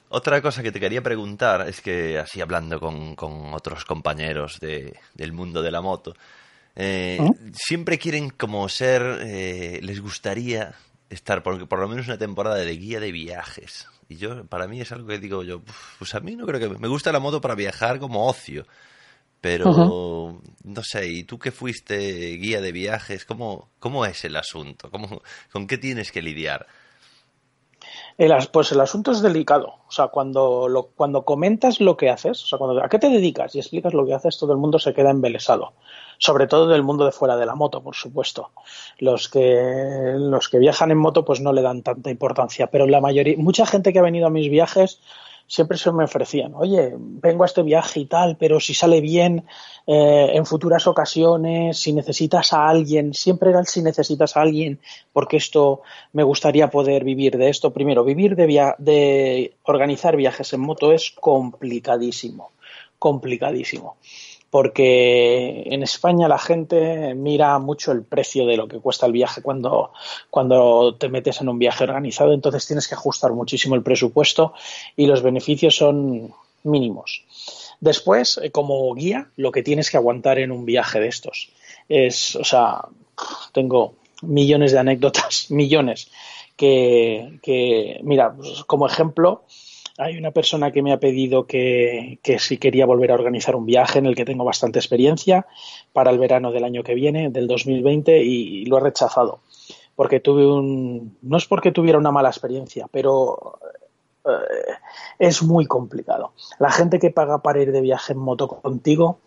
Otra 0.08 0.40
cosa 0.40 0.62
que 0.62 0.70
te 0.70 0.78
quería 0.78 1.02
preguntar 1.02 1.68
es 1.68 1.80
que, 1.80 2.18
así 2.18 2.40
hablando 2.40 2.78
con, 2.78 3.16
otros 3.52 3.84
compañeros 3.84 4.60
de, 4.60 4.96
del 5.14 5.32
mundo 5.32 5.60
de 5.60 5.72
la 5.72 5.80
moto, 5.80 6.14
eh, 6.76 7.18
¿Mm? 7.20 7.52
siempre 7.54 7.98
quieren 7.98 8.30
como 8.30 8.68
ser, 8.68 9.02
eh, 9.22 9.80
les 9.82 10.00
gustaría 10.00 10.74
estar 11.10 11.42
por, 11.42 11.68
por 11.68 11.78
lo 11.78 11.88
menos 11.88 12.06
una 12.06 12.18
temporada 12.18 12.56
de 12.56 12.76
guía 12.76 13.00
de 13.00 13.12
viajes. 13.12 13.88
Y 14.08 14.16
yo, 14.16 14.44
para 14.46 14.66
mí 14.66 14.80
es 14.80 14.92
algo 14.92 15.08
que 15.08 15.18
digo 15.18 15.42
yo, 15.42 15.62
pues 15.98 16.14
a 16.14 16.20
mí 16.20 16.36
no 16.36 16.46
creo 16.46 16.60
que 16.60 16.78
me 16.78 16.88
gusta 16.88 17.12
la 17.12 17.20
moto 17.20 17.40
para 17.40 17.54
viajar 17.54 17.98
como 17.98 18.26
ocio. 18.26 18.66
Pero, 19.40 20.40
no 20.64 20.82
sé, 20.82 21.06
¿y 21.06 21.24
tú 21.24 21.38
que 21.38 21.50
fuiste 21.50 21.98
guía 22.38 22.62
de 22.62 22.72
viajes? 22.72 23.26
¿Cómo, 23.26 23.68
cómo 23.78 24.06
es 24.06 24.24
el 24.24 24.36
asunto? 24.36 24.90
¿Cómo, 24.90 25.20
¿Con 25.52 25.66
qué 25.66 25.76
tienes 25.76 26.12
que 26.12 26.22
lidiar? 26.22 26.66
pues 28.50 28.72
el 28.72 28.80
asunto 28.80 29.10
es 29.10 29.20
delicado. 29.20 29.80
O 29.86 29.90
sea, 29.90 30.08
cuando, 30.08 30.66
lo, 30.66 30.84
cuando 30.96 31.26
comentas 31.26 31.78
lo 31.78 31.94
que 31.94 32.08
haces, 32.08 32.42
o 32.42 32.46
sea, 32.46 32.58
cuando, 32.58 32.82
a 32.82 32.88
qué 32.88 32.98
te 32.98 33.10
dedicas 33.10 33.54
y 33.54 33.58
explicas 33.58 33.92
lo 33.92 34.06
que 34.06 34.14
haces, 34.14 34.38
todo 34.38 34.52
el 34.52 34.58
mundo 34.58 34.78
se 34.78 34.94
queda 34.94 35.10
embelesado. 35.10 35.74
Sobre 36.18 36.46
todo 36.46 36.68
del 36.68 36.82
mundo 36.82 37.04
de 37.04 37.12
fuera 37.12 37.36
de 37.36 37.46
la 37.46 37.54
moto, 37.54 37.82
por 37.82 37.94
supuesto. 37.94 38.50
Los 38.98 39.28
que, 39.28 40.14
los 40.16 40.48
que 40.48 40.58
viajan 40.58 40.90
en 40.90 40.98
moto, 40.98 41.24
pues 41.24 41.40
no 41.40 41.52
le 41.52 41.62
dan 41.62 41.82
tanta 41.82 42.10
importancia. 42.10 42.68
Pero 42.68 42.86
la 42.86 43.00
mayoría, 43.00 43.36
mucha 43.38 43.66
gente 43.66 43.92
que 43.92 43.98
ha 43.98 44.02
venido 44.02 44.26
a 44.26 44.30
mis 44.30 44.50
viajes 44.50 45.00
siempre 45.46 45.76
se 45.76 45.92
me 45.92 46.04
ofrecían, 46.04 46.54
oye, 46.54 46.94
vengo 46.96 47.42
a 47.42 47.46
este 47.46 47.62
viaje 47.62 48.00
y 48.00 48.06
tal, 48.06 48.36
pero 48.38 48.60
si 48.60 48.74
sale 48.74 49.00
bien 49.00 49.44
eh, 49.86 50.30
en 50.32 50.46
futuras 50.46 50.86
ocasiones, 50.86 51.78
si 51.78 51.92
necesitas 51.92 52.52
a 52.52 52.68
alguien, 52.68 53.14
siempre 53.14 53.50
era 53.50 53.60
el 53.60 53.66
si 53.66 53.82
necesitas 53.82 54.36
a 54.36 54.42
alguien, 54.42 54.80
porque 55.12 55.36
esto 55.36 55.82
me 56.12 56.22
gustaría 56.22 56.70
poder 56.70 57.04
vivir 57.04 57.36
de 57.36 57.50
esto. 57.50 57.72
Primero, 57.72 58.04
vivir 58.04 58.36
de, 58.36 58.74
de 58.78 59.56
organizar 59.64 60.16
viajes 60.16 60.52
en 60.52 60.60
moto 60.60 60.92
es 60.92 61.10
complicadísimo, 61.10 62.52
complicadísimo 62.98 63.96
porque 64.54 65.64
en 65.66 65.82
España 65.82 66.28
la 66.28 66.38
gente 66.38 67.12
mira 67.16 67.58
mucho 67.58 67.90
el 67.90 68.04
precio 68.04 68.46
de 68.46 68.56
lo 68.56 68.68
que 68.68 68.78
cuesta 68.78 69.04
el 69.04 69.10
viaje 69.10 69.42
cuando, 69.42 69.90
cuando 70.30 70.94
te 70.94 71.08
metes 71.08 71.40
en 71.40 71.48
un 71.48 71.58
viaje 71.58 71.82
organizado, 71.82 72.32
entonces 72.32 72.64
tienes 72.64 72.86
que 72.86 72.94
ajustar 72.94 73.32
muchísimo 73.32 73.74
el 73.74 73.82
presupuesto 73.82 74.54
y 74.96 75.06
los 75.06 75.24
beneficios 75.24 75.74
son 75.74 76.32
mínimos. 76.62 77.24
Después, 77.80 78.38
eh, 78.44 78.52
como 78.52 78.94
guía, 78.94 79.28
lo 79.34 79.50
que 79.50 79.64
tienes 79.64 79.90
que 79.90 79.96
aguantar 79.96 80.38
en 80.38 80.52
un 80.52 80.64
viaje 80.64 81.00
de 81.00 81.08
estos 81.08 81.50
es, 81.88 82.36
o 82.36 82.44
sea, 82.44 82.82
tengo 83.50 83.94
millones 84.22 84.70
de 84.70 84.78
anécdotas, 84.78 85.46
millones, 85.50 86.12
que, 86.56 87.40
que 87.42 87.98
mira, 88.04 88.32
pues, 88.32 88.62
como 88.68 88.86
ejemplo, 88.86 89.42
hay 89.98 90.16
una 90.18 90.32
persona 90.32 90.72
que 90.72 90.82
me 90.82 90.92
ha 90.92 90.98
pedido 90.98 91.46
que, 91.46 92.18
si 92.38 92.58
quería 92.58 92.86
volver 92.86 93.12
a 93.12 93.14
organizar 93.14 93.54
un 93.54 93.66
viaje 93.66 93.98
en 93.98 94.06
el 94.06 94.16
que 94.16 94.24
tengo 94.24 94.44
bastante 94.44 94.78
experiencia 94.78 95.46
para 95.92 96.10
el 96.10 96.18
verano 96.18 96.50
del 96.50 96.64
año 96.64 96.82
que 96.82 96.94
viene, 96.94 97.30
del 97.30 97.46
2020, 97.46 98.22
y, 98.22 98.64
lo 98.66 98.78
he 98.78 98.80
rechazado. 98.80 99.40
Porque 99.94 100.18
tuve 100.18 100.46
un. 100.46 101.16
No 101.22 101.36
es 101.36 101.46
porque 101.46 101.70
tuviera 101.70 101.98
una 101.98 102.10
mala 102.10 102.28
experiencia, 102.28 102.88
pero 102.90 103.60
eh, 104.24 104.72
es 105.20 105.42
muy 105.44 105.66
complicado. 105.66 106.32
La 106.58 106.72
gente 106.72 106.98
que 106.98 107.10
paga 107.10 107.38
para 107.38 107.62
ir 107.62 107.70
de 107.70 107.80
viaje 107.80 108.12
en 108.12 108.18
moto 108.18 108.48
contigo 108.48 109.20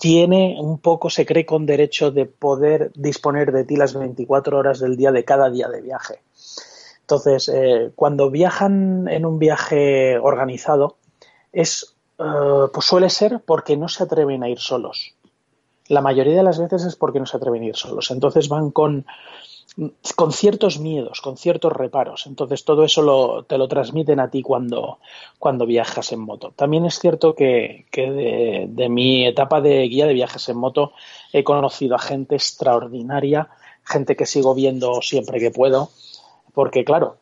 tiene 0.00 0.56
un 0.58 0.78
poco, 0.78 1.10
se 1.10 1.26
cree 1.26 1.44
con 1.44 1.66
derecho 1.66 2.10
de 2.10 2.24
poder 2.24 2.90
disponer 2.94 3.52
de 3.52 3.64
ti 3.64 3.76
las 3.76 3.94
24 3.94 4.56
horas 4.56 4.80
del 4.80 4.96
día 4.96 5.12
de 5.12 5.24
cada 5.24 5.50
día 5.50 5.68
de 5.68 5.82
viaje. 5.82 6.20
Entonces, 7.10 7.48
eh, 7.48 7.90
cuando 7.96 8.30
viajan 8.30 9.08
en 9.08 9.26
un 9.26 9.40
viaje 9.40 10.16
organizado, 10.16 10.98
es, 11.50 11.96
eh, 12.20 12.68
pues 12.72 12.86
suele 12.86 13.10
ser 13.10 13.40
porque 13.44 13.76
no 13.76 13.88
se 13.88 14.04
atreven 14.04 14.44
a 14.44 14.48
ir 14.48 14.60
solos. 14.60 15.16
La 15.88 16.02
mayoría 16.02 16.36
de 16.36 16.44
las 16.44 16.60
veces 16.60 16.84
es 16.84 16.94
porque 16.94 17.18
no 17.18 17.26
se 17.26 17.36
atreven 17.36 17.62
a 17.62 17.66
ir 17.66 17.74
solos. 17.74 18.12
Entonces 18.12 18.48
van 18.48 18.70
con, 18.70 19.06
con 20.14 20.30
ciertos 20.30 20.78
miedos, 20.78 21.20
con 21.20 21.36
ciertos 21.36 21.72
reparos. 21.72 22.28
Entonces 22.28 22.64
todo 22.64 22.84
eso 22.84 23.44
te 23.48 23.58
lo 23.58 23.66
transmiten 23.66 24.20
a 24.20 24.30
ti 24.30 24.42
cuando, 24.42 25.00
cuando 25.40 25.66
viajas 25.66 26.12
en 26.12 26.20
moto. 26.20 26.52
También 26.54 26.86
es 26.86 27.00
cierto 27.00 27.34
que, 27.34 27.86
de, 27.92 28.66
de, 28.68 28.88
mi 28.88 29.26
etapa 29.26 29.60
de 29.60 29.82
guía 29.88 30.06
de 30.06 30.14
viajes 30.14 30.48
en 30.48 30.58
moto 30.58 30.92
he 31.32 31.42
conocido 31.42 31.96
a 31.96 31.98
gente 31.98 32.36
extraordinaria, 32.36 33.48
gente 33.82 34.14
que 34.14 34.26
sigo 34.26 34.54
viendo 34.54 35.02
siempre 35.02 35.40
que 35.40 35.50
puedo 35.50 35.90
porque 36.52 36.84
claro, 36.84 37.18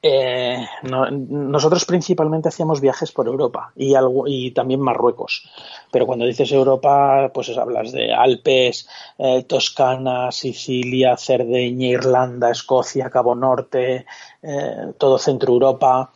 eh, 0.00 0.64
nosotros 0.82 1.84
principalmente 1.84 2.48
hacíamos 2.48 2.80
viajes 2.80 3.10
por 3.10 3.26
Europa 3.26 3.72
y, 3.74 4.50
también 4.52 4.80
Marruecos. 4.80 5.48
Pero 5.90 6.06
cuando 6.06 6.24
dices 6.24 6.52
Europa, 6.52 7.30
pues 7.34 7.56
hablas 7.56 7.90
de 7.92 8.12
Alpes, 8.12 8.88
eh, 9.18 9.42
Toscana, 9.42 10.30
Sicilia, 10.30 11.16
Cerdeña, 11.16 11.88
Irlanda, 11.88 12.50
Escocia, 12.50 13.10
Cabo 13.10 13.34
Norte, 13.34 14.06
eh, 14.42 14.92
todo 14.98 15.18
Centro 15.18 15.52
Europa. 15.52 16.12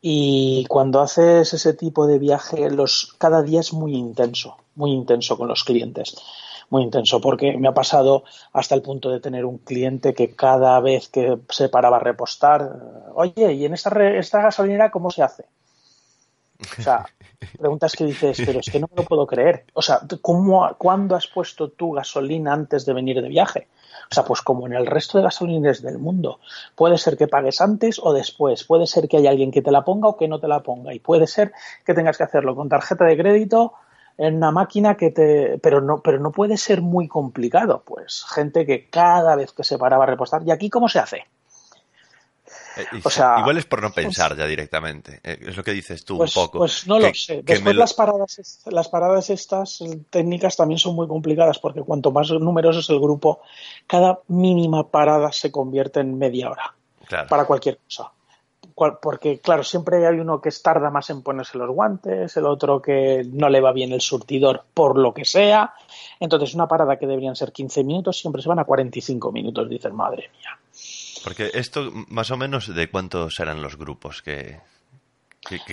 Y 0.00 0.64
cuando 0.68 1.00
haces 1.00 1.52
ese 1.52 1.74
tipo 1.74 2.06
de 2.06 2.18
viaje, 2.18 2.68
cada 3.18 3.42
día 3.42 3.60
es 3.60 3.72
muy 3.72 3.94
intenso, 3.94 4.56
muy 4.76 4.92
intenso 4.92 5.36
con 5.36 5.48
los 5.48 5.64
clientes 5.64 6.16
muy 6.70 6.82
intenso, 6.82 7.20
porque 7.20 7.56
me 7.56 7.68
ha 7.68 7.74
pasado 7.74 8.24
hasta 8.52 8.74
el 8.74 8.82
punto 8.82 9.10
de 9.10 9.20
tener 9.20 9.44
un 9.44 9.58
cliente 9.58 10.14
que 10.14 10.34
cada 10.34 10.80
vez 10.80 11.08
que 11.08 11.38
se 11.48 11.68
paraba 11.68 11.96
a 11.98 12.00
repostar, 12.00 12.72
oye, 13.14 13.52
¿y 13.52 13.64
en 13.64 13.74
esta, 13.74 13.90
esta 14.10 14.42
gasolinera 14.42 14.90
cómo 14.90 15.10
se 15.10 15.22
hace? 15.22 15.44
O 16.78 16.82
sea, 16.82 17.06
preguntas 17.58 17.94
que 17.94 18.04
dices, 18.04 18.40
pero 18.44 18.60
es 18.60 18.70
que 18.70 18.80
no 18.80 18.88
me 18.90 19.02
lo 19.02 19.08
puedo 19.08 19.26
creer. 19.26 19.64
O 19.74 19.82
sea, 19.82 20.00
¿cómo, 20.20 20.68
¿cuándo 20.78 21.14
has 21.14 21.26
puesto 21.26 21.70
tu 21.70 21.92
gasolina 21.92 22.52
antes 22.52 22.86
de 22.86 22.92
venir 22.92 23.20
de 23.22 23.28
viaje? 23.28 23.68
O 24.10 24.14
sea, 24.14 24.24
pues 24.24 24.40
como 24.42 24.66
en 24.66 24.72
el 24.72 24.86
resto 24.86 25.18
de 25.18 25.24
gasolineras 25.24 25.82
del 25.82 25.98
mundo. 25.98 26.38
Puede 26.74 26.98
ser 26.98 27.16
que 27.16 27.28
pagues 27.28 27.60
antes 27.60 27.98
o 28.02 28.12
después. 28.12 28.64
Puede 28.64 28.86
ser 28.86 29.08
que 29.08 29.16
haya 29.16 29.30
alguien 29.30 29.50
que 29.50 29.62
te 29.62 29.72
la 29.72 29.84
ponga 29.84 30.08
o 30.08 30.16
que 30.16 30.28
no 30.28 30.38
te 30.38 30.48
la 30.48 30.62
ponga. 30.62 30.94
Y 30.94 31.00
puede 31.00 31.26
ser 31.26 31.52
que 31.84 31.94
tengas 31.94 32.16
que 32.16 32.24
hacerlo 32.24 32.54
con 32.54 32.68
tarjeta 32.68 33.04
de 33.04 33.16
crédito 33.16 33.74
en 34.18 34.36
una 34.36 34.50
máquina 34.50 34.96
que 34.96 35.10
te 35.10 35.58
pero 35.58 35.80
no 35.80 36.00
pero 36.00 36.18
no 36.18 36.32
puede 36.32 36.56
ser 36.56 36.80
muy 36.80 37.08
complicado 37.08 37.82
pues 37.84 38.24
gente 38.28 38.64
que 38.64 38.88
cada 38.88 39.36
vez 39.36 39.52
que 39.52 39.64
se 39.64 39.78
paraba 39.78 40.04
a 40.04 40.06
repostar 40.06 40.42
y 40.46 40.50
aquí 40.50 40.70
cómo 40.70 40.88
se 40.88 40.98
hace 40.98 41.24
eh, 42.76 42.84
o 43.02 43.08
sea, 43.08 43.36
igual 43.40 43.56
es 43.56 43.64
por 43.64 43.80
no 43.80 43.90
pensar 43.90 44.36
ya 44.36 44.46
directamente. 44.46 45.18
Eh, 45.24 45.38
es 45.46 45.56
lo 45.56 45.64
que 45.64 45.72
dices 45.72 46.04
tú 46.04 46.14
un 46.14 46.18
pues, 46.18 46.34
poco. 46.34 46.58
Pues 46.58 46.86
no 46.86 46.98
lo 46.98 47.12
sé. 47.14 47.40
Después 47.42 47.74
las 47.74 47.94
paradas, 47.94 48.60
las 48.66 48.88
paradas 48.88 49.30
estas 49.30 49.82
técnicas 50.10 50.58
también 50.58 50.78
son 50.78 50.94
muy 50.94 51.08
complicadas 51.08 51.58
porque 51.58 51.80
cuanto 51.80 52.12
más 52.12 52.30
numeroso 52.30 52.80
es 52.80 52.90
el 52.90 53.00
grupo, 53.00 53.40
cada 53.86 54.20
mínima 54.28 54.90
parada 54.90 55.32
se 55.32 55.50
convierte 55.50 56.00
en 56.00 56.18
media 56.18 56.50
hora 56.50 56.74
para 57.28 57.46
cualquier 57.46 57.78
cosa 57.78 58.12
porque 58.76 59.40
claro, 59.40 59.64
siempre 59.64 60.06
hay 60.06 60.18
uno 60.18 60.40
que 60.40 60.50
tarda 60.62 60.90
más 60.90 61.08
en 61.08 61.22
ponerse 61.22 61.56
los 61.56 61.70
guantes, 61.70 62.36
el 62.36 62.44
otro 62.44 62.82
que 62.82 63.26
no 63.32 63.48
le 63.48 63.62
va 63.62 63.72
bien 63.72 63.92
el 63.92 64.02
surtidor 64.02 64.64
por 64.74 64.98
lo 64.98 65.14
que 65.14 65.24
sea. 65.24 65.72
Entonces, 66.20 66.54
una 66.54 66.68
parada 66.68 66.98
que 66.98 67.06
deberían 67.06 67.36
ser 67.36 67.52
15 67.52 67.84
minutos 67.84 68.18
siempre 68.18 68.42
se 68.42 68.50
van 68.50 68.58
a 68.58 68.64
45 68.64 69.32
minutos, 69.32 69.70
dicen, 69.70 69.94
madre 69.94 70.30
mía. 70.30 70.58
Porque 71.24 71.50
esto, 71.54 71.90
más 72.08 72.30
o 72.30 72.36
menos, 72.36 72.72
¿de 72.72 72.90
cuántos 72.90 73.40
eran 73.40 73.62
los 73.62 73.76
grupos 73.76 74.20
que, 74.20 74.60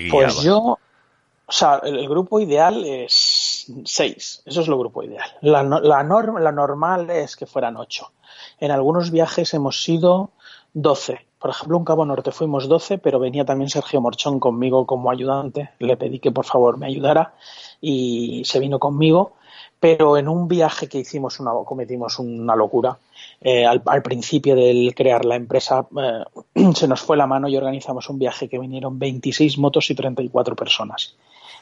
Pues 0.09 0.41
yo, 0.41 0.59
o 0.59 1.51
sea, 1.51 1.81
el, 1.83 2.07
grupo 2.07 2.39
ideal 2.39 2.85
es 2.85 3.69
6, 3.83 4.43
eso 4.45 4.61
es 4.61 4.67
lo 4.69 4.79
grupo 4.79 5.03
ideal. 5.03 5.29
La, 5.41 5.61
la, 5.61 5.81
la 5.81 6.51
normal 6.53 7.09
es 7.09 7.35
que 7.35 7.45
fueran 7.45 7.75
8. 7.75 8.13
En 8.61 8.71
algunos 8.71 9.11
viajes 9.11 9.53
hemos 9.53 9.83
sido 9.83 10.31
12 10.73 11.32
por 11.43 11.49
ejemplo, 11.49 11.77
un 11.77 11.83
Cabo 11.83 12.05
Norte 12.05 12.31
fuimos 12.31 12.69
12, 12.69 12.99
pero 12.99 13.19
venía 13.19 13.43
también 13.43 13.69
Sergio 13.69 13.99
Morchón 13.99 14.39
conmigo 14.39 14.85
como 14.85 15.11
ayudante. 15.11 15.71
Le 15.77 15.97
pedí 15.97 16.19
que 16.19 16.31
por 16.31 16.45
favor 16.45 16.77
me 16.77 16.85
ayudara 16.85 17.33
y 17.81 18.43
se 18.45 18.61
vino 18.61 18.79
conmigo. 18.79 19.33
Pero 19.77 20.15
en 20.15 20.29
un 20.29 20.47
viaje 20.47 20.87
que 20.87 20.99
hicimos, 20.99 21.41
una, 21.41 21.51
cometimos 21.65 22.17
una 22.19 22.55
locura. 22.55 22.97
Eh, 23.41 23.65
al, 23.65 23.81
principio 24.01 24.55
del 24.55 24.95
crear 24.95 25.25
la 25.25 25.35
empresa 25.35 25.85
eh, 25.97 26.23
se 26.75 26.87
nos 26.87 27.01
fue 27.01 27.17
la 27.17 27.27
mano 27.27 27.49
y 27.49 27.57
organizamos 27.57 28.09
un 28.09 28.19
viaje 28.19 28.47
que 28.47 28.57
vinieron 28.57 28.97
26 28.97 29.57
motos 29.57 29.89
y 29.89 29.95
34 29.95 30.55
personas. 30.55 31.13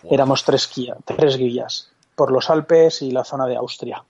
Éramos 0.04 0.44
tres, 0.44 0.70
tres 1.06 1.38
guías 1.38 1.90
por 2.14 2.32
los 2.32 2.52
Alpes 2.52 3.02
y 3.02 3.10
la 3.10 3.24
zona 3.24 3.48
de 3.48 3.56
Austria. 3.56 4.04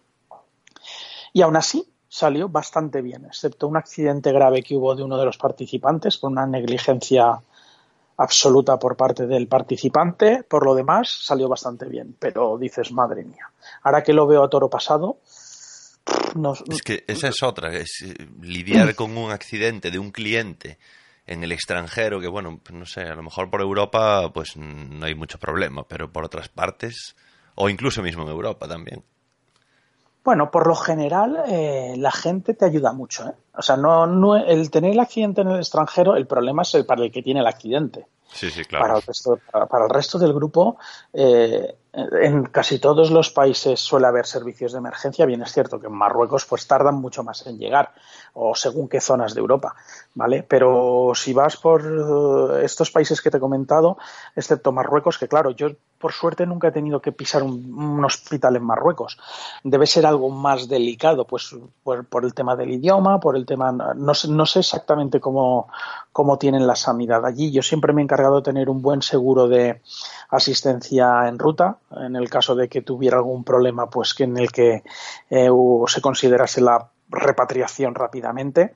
Y 1.31 1.43
aún 1.43 1.55
así, 1.55 1.85
salió 2.11 2.49
bastante 2.49 3.01
bien, 3.01 3.23
excepto 3.23 3.69
un 3.69 3.77
accidente 3.77 4.33
grave 4.33 4.61
que 4.63 4.75
hubo 4.75 4.93
de 4.95 5.01
uno 5.01 5.17
de 5.17 5.23
los 5.23 5.37
participantes 5.37 6.17
por 6.17 6.29
una 6.29 6.45
negligencia 6.45 7.39
absoluta 8.17 8.77
por 8.77 8.97
parte 8.97 9.27
del 9.27 9.47
participante. 9.47 10.43
Por 10.43 10.65
lo 10.65 10.75
demás, 10.75 11.09
salió 11.09 11.47
bastante 11.47 11.85
bien. 11.85 12.13
Pero 12.19 12.57
dices, 12.57 12.91
madre 12.91 13.23
mía. 13.23 13.49
Ahora 13.83 14.03
que 14.03 14.11
lo 14.11 14.27
veo 14.27 14.43
a 14.43 14.49
toro 14.49 14.69
pasado, 14.69 15.19
no, 16.35 16.53
Es 16.69 16.81
que 16.81 17.05
esa 17.07 17.29
es 17.29 17.41
otra, 17.43 17.73
es 17.73 18.03
eh, 18.03 18.27
lidiar 18.41 18.93
con 18.95 19.15
un 19.15 19.31
accidente 19.31 19.89
de 19.89 19.97
un 19.97 20.11
cliente 20.11 20.79
en 21.25 21.45
el 21.45 21.53
extranjero, 21.53 22.19
que 22.19 22.27
bueno, 22.27 22.59
pues 22.61 22.77
no 22.77 22.85
sé, 22.85 23.03
a 23.03 23.15
lo 23.15 23.23
mejor 23.23 23.49
por 23.49 23.61
Europa 23.61 24.33
pues 24.33 24.57
no 24.57 25.05
hay 25.05 25.15
mucho 25.15 25.39
problema, 25.39 25.87
pero 25.87 26.11
por 26.11 26.25
otras 26.25 26.49
partes, 26.49 27.15
o 27.55 27.69
incluso 27.69 28.01
mismo 28.01 28.23
en 28.23 28.29
Europa 28.29 28.67
también. 28.67 29.01
Bueno, 30.23 30.51
por 30.51 30.67
lo 30.67 30.75
general 30.75 31.43
eh, 31.47 31.95
la 31.97 32.11
gente 32.11 32.53
te 32.53 32.65
ayuda 32.65 32.93
mucho. 32.93 33.27
¿eh? 33.27 33.33
O 33.57 33.61
sea, 33.61 33.75
no, 33.75 34.05
no, 34.05 34.37
el 34.37 34.69
tener 34.69 34.91
el 34.91 34.99
accidente 34.99 35.41
en 35.41 35.49
el 35.49 35.57
extranjero, 35.57 36.15
el 36.15 36.27
problema 36.27 36.61
es 36.61 36.75
el 36.75 36.85
para 36.85 37.03
el 37.03 37.11
que 37.11 37.23
tiene 37.23 37.39
el 37.39 37.47
accidente. 37.47 38.05
Sí, 38.31 38.49
sí, 38.49 38.63
claro. 38.63 38.85
Para 38.85 38.97
el 38.99 39.01
resto, 39.01 39.39
para, 39.51 39.65
para 39.65 39.85
el 39.85 39.89
resto 39.89 40.19
del 40.19 40.33
grupo, 40.33 40.77
eh, 41.11 41.75
en 41.93 42.43
casi 42.45 42.79
todos 42.79 43.11
los 43.11 43.31
países 43.31 43.79
suele 43.79 44.07
haber 44.07 44.25
servicios 44.25 44.71
de 44.71 44.77
emergencia. 44.77 45.25
Bien 45.25 45.41
es 45.41 45.51
cierto 45.51 45.79
que 45.79 45.87
en 45.87 45.93
Marruecos 45.93 46.45
pues 46.45 46.65
tardan 46.65 46.95
mucho 46.95 47.23
más 47.23 47.45
en 47.47 47.57
llegar, 47.57 47.91
o 48.33 48.55
según 48.55 48.87
qué 48.87 49.01
zonas 49.01 49.33
de 49.33 49.41
Europa, 49.41 49.75
¿vale? 50.15 50.43
Pero 50.43 51.11
si 51.15 51.33
vas 51.33 51.57
por 51.57 51.81
eh, 51.83 52.65
estos 52.65 52.91
países 52.91 53.21
que 53.21 53.29
te 53.29 53.37
he 53.37 53.41
comentado, 53.41 53.97
excepto 54.35 54.71
Marruecos, 54.71 55.17
que 55.17 55.27
claro, 55.27 55.51
yo 55.51 55.69
por 55.97 56.13
suerte 56.13 56.45
nunca 56.45 56.69
he 56.69 56.71
tenido 56.71 57.01
que 57.01 57.11
pisar 57.11 57.43
un, 57.43 58.03
hospital 58.03 58.55
en 58.55 58.63
Marruecos. 58.63 59.19
Debe 59.63 59.85
ser 59.85 60.05
algo 60.05 60.29
más 60.29 60.67
delicado, 60.67 61.25
pues 61.25 61.55
por, 61.83 62.07
el 62.23 62.33
tema 62.33 62.55
del 62.55 62.71
idioma, 62.71 63.19
por 63.19 63.35
el 63.35 63.45
tema, 63.45 63.71
no 63.71 63.93
no 63.95 64.45
sé 64.45 64.59
exactamente 64.59 65.19
cómo, 65.19 65.67
cómo 66.11 66.37
tienen 66.37 66.65
la 66.65 66.75
sanidad 66.75 67.25
allí. 67.25 67.51
Yo 67.51 67.61
siempre 67.61 67.93
me 67.93 68.01
he 68.01 68.03
encargado 68.03 68.37
de 68.37 68.41
tener 68.41 68.69
un 68.69 68.81
buen 68.81 69.01
seguro 69.03 69.47
de 69.47 69.81
asistencia 70.29 71.27
en 71.27 71.37
ruta, 71.37 71.77
en 71.97 72.15
el 72.15 72.29
caso 72.29 72.55
de 72.55 72.69
que 72.69 72.81
tuviera 72.81 73.17
algún 73.17 73.43
problema, 73.43 73.89
pues 73.89 74.13
que 74.13 74.23
en 74.23 74.37
el 74.37 74.51
que 74.51 74.83
eh, 75.29 75.49
se 75.87 76.01
considerase 76.01 76.61
la 76.61 76.89
repatriación 77.09 77.95
rápidamente. 77.95 78.73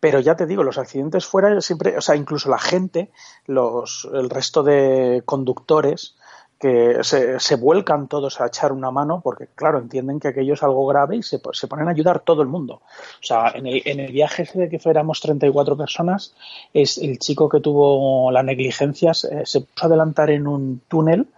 Pero 0.00 0.20
ya 0.20 0.36
te 0.36 0.46
digo, 0.46 0.62
los 0.62 0.78
accidentes 0.78 1.26
fuera 1.26 1.60
siempre, 1.60 1.96
o 1.96 2.00
sea, 2.00 2.16
incluso 2.16 2.50
la 2.50 2.58
gente, 2.58 3.10
los, 3.46 4.08
el 4.12 4.28
resto 4.30 4.62
de 4.62 5.22
conductores, 5.24 6.16
que 6.58 7.00
se, 7.02 7.38
se, 7.38 7.56
vuelcan 7.56 8.08
todos 8.08 8.40
a 8.40 8.46
echar 8.46 8.72
una 8.72 8.90
mano 8.90 9.20
porque, 9.22 9.46
claro, 9.54 9.78
entienden 9.78 10.18
que 10.18 10.28
aquello 10.28 10.54
es 10.54 10.62
algo 10.62 10.86
grave 10.86 11.16
y 11.16 11.22
se, 11.22 11.38
se 11.52 11.68
ponen 11.68 11.88
a 11.88 11.90
ayudar 11.90 12.20
todo 12.20 12.40
el 12.40 12.48
mundo. 12.48 12.80
O 13.20 13.24
sea, 13.24 13.50
en 13.54 13.66
el, 13.66 13.82
en 13.84 14.00
el 14.00 14.10
viaje 14.10 14.48
de 14.54 14.70
que 14.70 14.78
fuéramos 14.78 15.20
34 15.20 15.76
personas, 15.76 16.34
es 16.72 16.96
el 16.96 17.18
chico 17.18 17.50
que 17.50 17.60
tuvo 17.60 18.30
la 18.30 18.42
negligencia, 18.42 19.12
se 19.12 19.60
puso 19.60 19.82
a 19.82 19.86
adelantar 19.86 20.30
en 20.30 20.46
un 20.46 20.80
túnel 20.88 21.28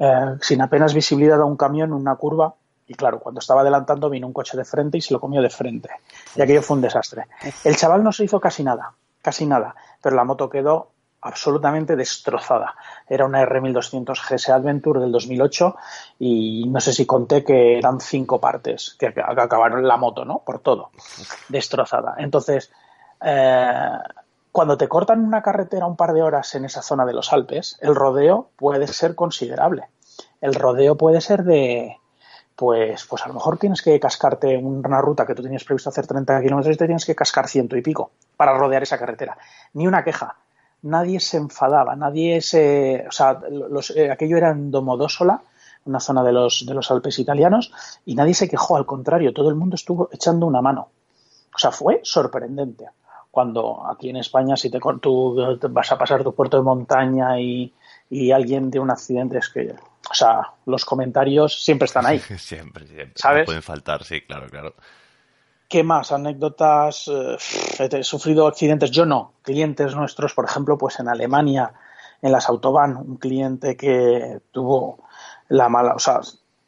eh, 0.00 0.36
sin 0.40 0.62
apenas 0.62 0.94
visibilidad 0.94 1.40
a 1.40 1.44
un 1.44 1.56
camión 1.56 1.90
en 1.90 1.94
una 1.94 2.16
curva 2.16 2.54
y 2.86 2.94
claro, 2.94 3.20
cuando 3.20 3.38
estaba 3.38 3.60
adelantando 3.60 4.10
vino 4.10 4.26
un 4.26 4.32
coche 4.32 4.56
de 4.56 4.64
frente 4.64 4.98
y 4.98 5.00
se 5.00 5.14
lo 5.14 5.20
comió 5.20 5.40
de 5.40 5.48
frente. 5.48 5.90
Y 6.34 6.42
aquello 6.42 6.60
fue 6.60 6.76
un 6.76 6.82
desastre. 6.82 7.26
El 7.62 7.76
chaval 7.76 8.02
no 8.02 8.10
se 8.10 8.24
hizo 8.24 8.40
casi 8.40 8.64
nada, 8.64 8.94
casi 9.22 9.46
nada, 9.46 9.76
pero 10.02 10.16
la 10.16 10.24
moto 10.24 10.50
quedó 10.50 10.90
absolutamente 11.20 11.94
destrozada. 11.94 12.74
Era 13.08 13.26
una 13.26 13.44
R1200 13.44 14.18
GS 14.28 14.48
Adventure 14.48 14.98
del 14.98 15.12
2008 15.12 15.76
y 16.18 16.66
no 16.68 16.80
sé 16.80 16.92
si 16.92 17.06
conté 17.06 17.44
que 17.44 17.78
eran 17.78 18.00
cinco 18.00 18.40
partes 18.40 18.96
que, 18.98 19.06
acabaron 19.06 19.86
la 19.86 19.96
moto, 19.96 20.24
¿no? 20.24 20.40
Por 20.44 20.58
todo. 20.58 20.90
Destrozada. 21.48 22.16
Entonces, 22.18 22.72
eh, 23.22 23.98
cuando 24.52 24.76
te 24.76 24.88
cortan 24.88 25.24
una 25.24 25.42
carretera 25.42 25.86
un 25.86 25.96
par 25.96 26.12
de 26.12 26.22
horas 26.22 26.54
en 26.54 26.64
esa 26.64 26.82
zona 26.82 27.04
de 27.04 27.12
los 27.12 27.32
Alpes, 27.32 27.78
el 27.80 27.94
rodeo 27.94 28.50
puede 28.56 28.86
ser 28.88 29.14
considerable. 29.14 29.88
El 30.40 30.54
rodeo 30.54 30.96
puede 30.96 31.20
ser 31.20 31.44
de, 31.44 31.96
pues, 32.56 33.06
pues 33.06 33.24
a 33.24 33.28
lo 33.28 33.34
mejor 33.34 33.58
tienes 33.58 33.82
que 33.82 33.98
cascarte 34.00 34.56
una 34.56 35.00
ruta 35.00 35.26
que 35.26 35.34
tú 35.34 35.42
tenías 35.42 35.64
previsto 35.64 35.90
hacer 35.90 36.06
30 36.06 36.40
kilómetros 36.42 36.74
y 36.74 36.78
te 36.78 36.86
tienes 36.86 37.04
que 37.04 37.14
cascar 37.14 37.48
ciento 37.48 37.76
y 37.76 37.82
pico 37.82 38.10
para 38.36 38.56
rodear 38.56 38.82
esa 38.82 38.98
carretera. 38.98 39.38
Ni 39.74 39.86
una 39.86 40.02
queja 40.04 40.36
nadie 40.82 41.20
se 41.20 41.36
enfadaba, 41.36 41.96
nadie 41.96 42.40
se. 42.40 43.04
O 43.08 43.12
sea, 43.12 43.40
los, 43.50 43.90
eh, 43.90 44.10
aquello 44.10 44.36
era 44.36 44.50
en 44.50 44.70
Domodossola, 44.70 45.42
una 45.84 46.00
zona 46.00 46.22
de 46.22 46.32
los, 46.32 46.64
de 46.66 46.74
los 46.74 46.90
Alpes 46.90 47.18
italianos, 47.18 47.72
y 48.04 48.14
nadie 48.14 48.34
se 48.34 48.48
quejó, 48.48 48.76
al 48.76 48.86
contrario, 48.86 49.32
todo 49.32 49.48
el 49.48 49.54
mundo 49.54 49.74
estuvo 49.74 50.08
echando 50.12 50.46
una 50.46 50.62
mano. 50.62 50.88
O 51.54 51.58
sea, 51.58 51.70
fue 51.70 52.00
sorprendente. 52.04 52.86
Cuando 53.30 53.86
aquí 53.88 54.10
en 54.10 54.16
España, 54.16 54.56
si 54.56 54.70
te, 54.70 54.80
tú 55.00 55.58
vas 55.70 55.92
a 55.92 55.98
pasar 55.98 56.24
tu 56.24 56.34
puerto 56.34 56.56
de 56.56 56.64
montaña 56.64 57.40
y, 57.40 57.72
y 58.08 58.32
alguien 58.32 58.70
tiene 58.70 58.84
un 58.84 58.90
accidente, 58.90 59.38
es 59.38 59.48
que. 59.48 59.74
O 60.10 60.14
sea, 60.14 60.54
los 60.66 60.84
comentarios 60.84 61.62
siempre 61.62 61.86
están 61.86 62.06
ahí. 62.06 62.18
siempre, 62.38 62.86
siempre. 62.86 63.12
¿Sabes? 63.14 63.42
No 63.42 63.46
pueden 63.46 63.62
faltar, 63.62 64.02
sí, 64.02 64.22
claro, 64.22 64.48
claro. 64.48 64.74
¿Qué 65.68 65.84
más? 65.84 66.10
Anécdotas. 66.10 67.08
Eh, 67.08 67.36
he 67.78 68.02
sufrido 68.02 68.48
accidentes. 68.48 68.90
Yo 68.90 69.06
no. 69.06 69.34
Clientes 69.42 69.94
nuestros, 69.94 70.34
por 70.34 70.44
ejemplo, 70.44 70.76
pues 70.76 70.98
en 70.98 71.08
Alemania, 71.08 71.72
en 72.20 72.32
las 72.32 72.48
Autobahn, 72.48 72.96
un 72.96 73.16
cliente 73.18 73.76
que 73.76 74.40
tuvo 74.50 75.04
la 75.48 75.68
mala. 75.68 75.94
O 75.94 76.00
sea, 76.00 76.22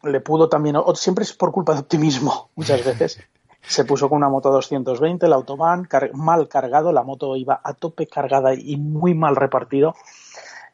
le 0.05 0.21
pudo 0.21 0.49
también. 0.49 0.77
Siempre 0.95 1.25
es 1.25 1.33
por 1.33 1.51
culpa 1.51 1.75
de 1.75 1.81
optimismo, 1.81 2.51
muchas 2.55 2.85
veces. 2.85 3.21
Se 3.63 3.85
puso 3.85 4.09
con 4.09 4.19
una 4.19 4.29
moto 4.29 4.51
220, 4.51 5.29
la 5.29 5.37
Autobahn, 5.37 5.89
mal 6.15 6.49
cargado, 6.49 6.93
la 6.93 7.03
moto 7.03 7.37
iba 7.37 7.61
a 7.63 7.75
tope 7.75 8.07
cargada 8.07 8.55
y 8.55 8.77
muy 8.77 9.15
mal 9.15 9.37
repartido. 9.37 9.95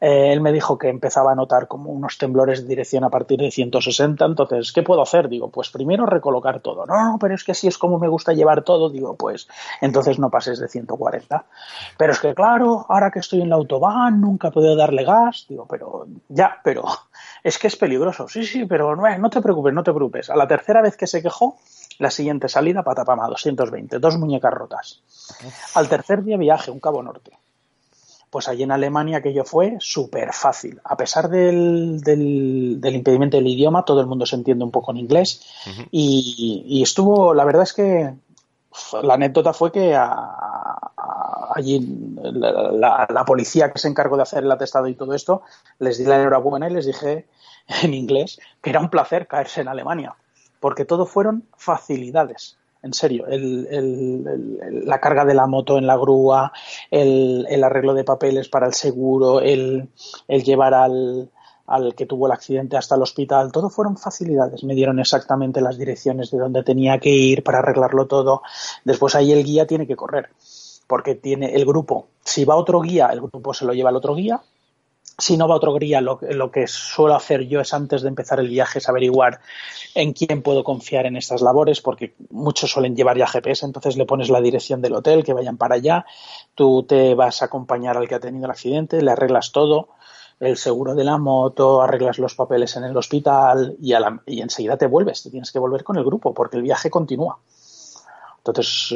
Eh, 0.01 0.31
él 0.31 0.39
me 0.39 0.53
dijo 0.53 0.77
que 0.77 0.87
empezaba 0.87 1.33
a 1.33 1.35
notar 1.35 1.67
como 1.67 1.91
unos 1.91 2.17
temblores 2.17 2.61
de 2.61 2.69
dirección 2.69 3.03
a 3.03 3.09
partir 3.09 3.39
de 3.39 3.51
160, 3.51 4.25
entonces, 4.25 4.71
¿qué 4.71 4.81
puedo 4.81 5.01
hacer? 5.01 5.27
Digo, 5.27 5.49
pues 5.49 5.69
primero 5.69 6.05
recolocar 6.05 6.61
todo. 6.61 6.85
No, 6.85 7.11
no, 7.11 7.19
pero 7.19 7.35
es 7.35 7.43
que 7.43 7.51
así 7.51 7.67
es 7.67 7.77
como 7.77 7.99
me 7.99 8.07
gusta 8.07 8.33
llevar 8.33 8.63
todo. 8.63 8.89
Digo, 8.89 9.15
pues 9.15 9.47
entonces 9.81 10.17
no 10.17 10.29
pases 10.29 10.59
de 10.59 10.67
140. 10.67 11.45
Pero 11.97 12.13
es 12.13 12.19
que, 12.19 12.33
claro, 12.33 12.85
ahora 12.87 13.11
que 13.11 13.19
estoy 13.19 13.41
en 13.41 13.49
la 13.49 13.55
autobahn, 13.55 14.21
nunca 14.21 14.51
podido 14.51 14.75
darle 14.75 15.03
gas. 15.03 15.45
Digo, 15.49 15.65
pero 15.69 16.07
ya, 16.29 16.59
pero 16.63 16.83
es 17.43 17.57
que 17.57 17.67
es 17.67 17.75
peligroso. 17.75 18.27
Sí, 18.27 18.45
sí, 18.45 18.65
pero 18.65 18.95
no, 18.95 19.17
no 19.17 19.29
te 19.29 19.41
preocupes, 19.41 19.73
no 19.73 19.83
te 19.83 19.93
preocupes. 19.93 20.29
A 20.29 20.35
la 20.35 20.47
tercera 20.47 20.81
vez 20.81 20.95
que 20.95 21.07
se 21.07 21.21
quejó, 21.21 21.57
la 21.99 22.09
siguiente 22.09 22.49
salida, 22.49 22.83
patapama, 22.83 23.27
220, 23.27 23.99
dos 23.99 24.17
muñecas 24.17 24.53
rotas. 24.53 25.01
Al 25.75 25.87
tercer 25.87 26.23
día 26.23 26.37
viaje, 26.37 26.71
un 26.71 26.79
Cabo 26.79 27.03
Norte 27.03 27.31
pues 28.29 28.47
allí 28.47 28.63
en 28.63 28.71
Alemania 28.71 29.17
aquello 29.17 29.43
fue 29.43 29.77
súper 29.79 30.33
fácil. 30.33 30.79
A 30.83 30.95
pesar 30.95 31.29
del, 31.29 31.99
del, 32.01 32.79
del, 32.79 32.95
impedimento 32.95 33.37
del 33.37 33.47
idioma, 33.47 33.85
todo 33.85 34.01
el 34.01 34.07
mundo 34.07 34.25
se 34.25 34.35
entiende 34.35 34.63
un 34.63 34.71
poco 34.71 34.91
en 34.91 34.97
inglés. 34.97 35.41
Uh 35.65 35.69
-huh. 35.69 35.87
y, 35.91 36.63
y, 36.67 36.83
estuvo, 36.83 37.33
la 37.33 37.43
verdad 37.43 37.63
es 37.63 37.73
que 37.73 38.13
la 39.01 39.15
anécdota 39.15 39.53
fue 39.53 39.71
que 39.71 39.95
a, 39.95 40.05
a, 40.05 41.53
allí 41.55 41.79
la, 42.21 42.71
la, 42.71 43.07
la, 43.09 43.25
policía 43.25 43.71
que 43.71 43.79
se 43.79 43.87
encargó 43.87 44.15
de 44.15 44.23
hacer 44.23 44.43
el 44.43 44.51
atestado 44.51 44.87
y 44.87 44.95
todo 44.95 45.13
esto, 45.13 45.41
les 45.79 45.97
di 45.97 46.05
la 46.05 46.17
enhorabuena 46.17 46.69
y 46.69 46.73
les 46.73 46.85
dije 46.85 47.25
en 47.83 47.93
inglés 47.93 48.39
que 48.61 48.69
era 48.69 48.79
un 48.79 48.89
placer 48.89 49.27
caerse 49.27 49.61
en 49.61 49.67
Alemania, 49.67 50.15
porque 50.59 50.85
todo 50.85 51.05
fueron 51.05 51.43
facilidades 51.57 52.59
en 52.81 52.93
serio, 52.93 53.25
la 53.27 55.01
carga 55.01 55.25
de 55.25 55.33
la 55.33 55.47
moto 55.47 55.77
en 55.77 55.85
la 55.85 55.97
grúa, 55.97 56.53
el, 56.89 57.61
arreglo 57.63 57.93
de 57.93 58.05
papeles 58.05 58.47
para 58.47 58.67
el 58.67 58.73
seguro, 58.73 59.41
el, 59.41 59.89
llevar 60.27 60.73
al, 60.73 61.29
al, 61.67 61.93
que 61.93 62.05
tuvo 62.05 62.27
el 62.27 62.31
accidente 62.31 62.77
hasta 62.77 62.95
el 62.95 63.01
hospital, 63.01 63.51
todo 63.51 63.69
fueron 63.69 63.97
facilidades. 63.97 64.63
Me 64.63 64.75
dieron 64.75 64.99
exactamente 64.99 65.59
las 65.59 65.77
direcciones 65.77 66.31
de 66.31 66.37
donde 66.37 66.63
tenía 66.63 66.99
que 66.99 67.09
ir 67.09 67.43
para 67.43 67.59
arreglarlo 67.59 68.07
todo. 68.07 68.43
Después 68.85 69.13
ahí 69.15 69.33
el 69.33 69.43
guía 69.43 69.67
tiene 69.67 69.85
que 69.85 69.97
correr, 69.97 70.29
porque 70.87 71.15
tiene 71.15 71.55
el 71.55 71.65
grupo. 71.65 72.07
Si 72.23 72.45
va 72.45 72.55
otro 72.55 72.79
guía, 72.79 73.07
el 73.07 73.19
grupo 73.19 73.53
se 73.53 73.65
lo 73.65 73.73
lleva 73.73 73.89
al 73.89 73.97
otro 73.97 74.15
guía, 74.15 74.41
si 75.19 75.37
no 75.37 75.47
va 75.47 75.55
otro 75.55 75.75
guía, 75.75 76.01
lo, 76.01 76.19
lo, 76.21 76.51
que 76.51 76.67
suelo 76.67 77.15
hacer 77.15 77.47
yo 77.47 77.59
es 77.59 77.73
antes 77.73 78.01
de 78.01 78.07
empezar 78.07 78.39
el 78.39 78.49
viaje 78.49 78.79
es 78.79 78.89
averiguar 78.89 79.39
en 79.93 80.13
quién 80.13 80.41
puedo 80.41 80.63
confiar 80.63 81.05
en 81.05 81.15
estas 81.15 81.41
labores, 81.41 81.81
porque 81.81 82.15
muchos 82.29 82.71
suelen 82.71 82.95
llevar 82.95 83.17
ya 83.17 83.27
GPS, 83.27 83.65
entonces 83.65 83.97
le 83.97 84.05
pones 84.05 84.29
la 84.29 84.41
dirección 84.41 84.81
del 84.81 84.95
hotel, 84.95 85.23
que 85.23 85.33
vayan 85.33 85.57
para 85.57 85.75
allá, 85.75 86.05
tú 86.55 86.83
te 86.83 87.15
vas 87.15 87.41
a 87.41 87.45
acompañar 87.45 87.97
al 87.97 88.07
que 88.07 88.15
ha 88.15 88.19
tenido 88.19 88.45
el 88.45 88.51
accidente, 88.51 89.01
le 89.01 89.11
arreglas 89.11 89.51
todo, 89.51 89.89
el 90.39 90.57
seguro 90.57 90.95
de 90.95 91.03
la 91.03 91.17
moto, 91.17 91.81
arreglas 91.81 92.17
los 92.17 92.35
papeles 92.35 92.75
en 92.77 92.85
el 92.85 92.95
hospital 92.95 93.75
y, 93.81 93.93
a 93.93 93.99
la, 93.99 94.21
y 94.25 94.41
enseguida 94.41 94.77
te 94.77 94.87
vuelves, 94.87 95.23
te 95.23 95.29
tienes 95.29 95.51
que 95.51 95.59
volver 95.59 95.83
con 95.83 95.97
el 95.97 96.05
grupo, 96.05 96.33
porque 96.33 96.57
el 96.57 96.63
viaje 96.63 96.89
continúa. 96.89 97.39
Entonces, 98.37 98.95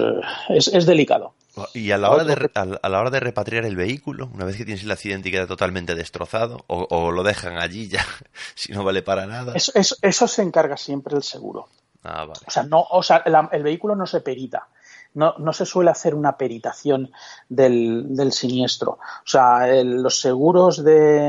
eh, 0.49 0.57
es 0.57 0.85
delicado. 0.85 1.33
Y 1.73 1.91
a 1.91 1.97
la, 1.97 2.09
hora 2.09 2.23
de, 2.23 2.49
a 2.53 2.89
la 2.89 2.99
hora 2.99 3.11
de 3.11 3.19
repatriar 3.19 3.65
el 3.65 3.75
vehículo, 3.75 4.29
una 4.33 4.45
vez 4.45 4.57
que 4.57 4.65
tienes 4.65 4.83
el 4.83 4.91
accidente 4.91 5.29
y 5.29 5.31
queda 5.31 5.45
totalmente 5.45 5.93
destrozado, 5.93 6.63
o, 6.67 6.87
o 6.89 7.11
lo 7.11 7.21
dejan 7.21 7.57
allí 7.57 7.87
ya, 7.87 8.03
si 8.55 8.73
no 8.73 8.83
vale 8.83 9.03
para 9.03 9.27
nada. 9.27 9.53
Eso, 9.53 9.71
eso, 9.75 9.95
eso 10.01 10.27
se 10.27 10.41
encarga 10.41 10.77
siempre 10.77 11.15
el 11.15 11.23
seguro. 11.23 11.69
Ah, 12.03 12.25
vale. 12.25 12.41
O 12.47 12.51
sea, 12.51 12.63
no, 12.63 12.85
o 12.89 13.03
sea 13.03 13.17
el, 13.25 13.35
el, 13.51 13.63
vehículo 13.63 13.95
no 13.95 14.05
se 14.05 14.21
perita. 14.21 14.67
no, 15.13 15.35
no 15.37 15.53
se 15.53 15.65
suele 15.65 15.91
hacer 15.91 16.15
una 16.15 16.37
peritación 16.37 17.11
del, 17.47 18.15
del 18.15 18.31
siniestro. 18.31 18.93
O 18.93 19.27
sea, 19.27 19.67
los 19.83 20.19
seguros 20.19 20.83
de, 20.83 21.21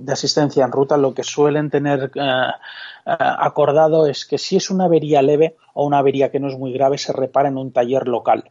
de, 0.00 0.12
asistencia 0.12 0.64
en 0.64 0.72
ruta 0.72 0.96
lo 0.96 1.12
que 1.12 1.24
suelen 1.24 1.68
tener 1.68 2.12
eh, 2.14 2.20
eh, 3.06 3.16
acordado 3.18 4.06
es 4.06 4.24
que 4.24 4.38
si 4.38 4.56
es 4.56 4.70
una 4.70 4.84
avería 4.84 5.20
leve 5.20 5.56
o 5.74 5.84
una 5.84 5.98
avería 5.98 6.30
que 6.30 6.40
no 6.40 6.48
es 6.48 6.56
muy 6.56 6.72
grave, 6.72 6.96
se 6.96 7.12
repara 7.12 7.48
en 7.48 7.58
un 7.58 7.72
taller 7.72 8.06
local. 8.06 8.50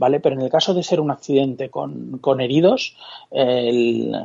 ¿Vale? 0.00 0.18
Pero 0.18 0.34
en 0.34 0.40
el 0.40 0.48
caso 0.48 0.72
de 0.72 0.82
ser 0.82 0.98
un 0.98 1.10
accidente 1.10 1.68
con, 1.68 2.16
con 2.22 2.40
heridos, 2.40 2.96
el, 3.30 4.16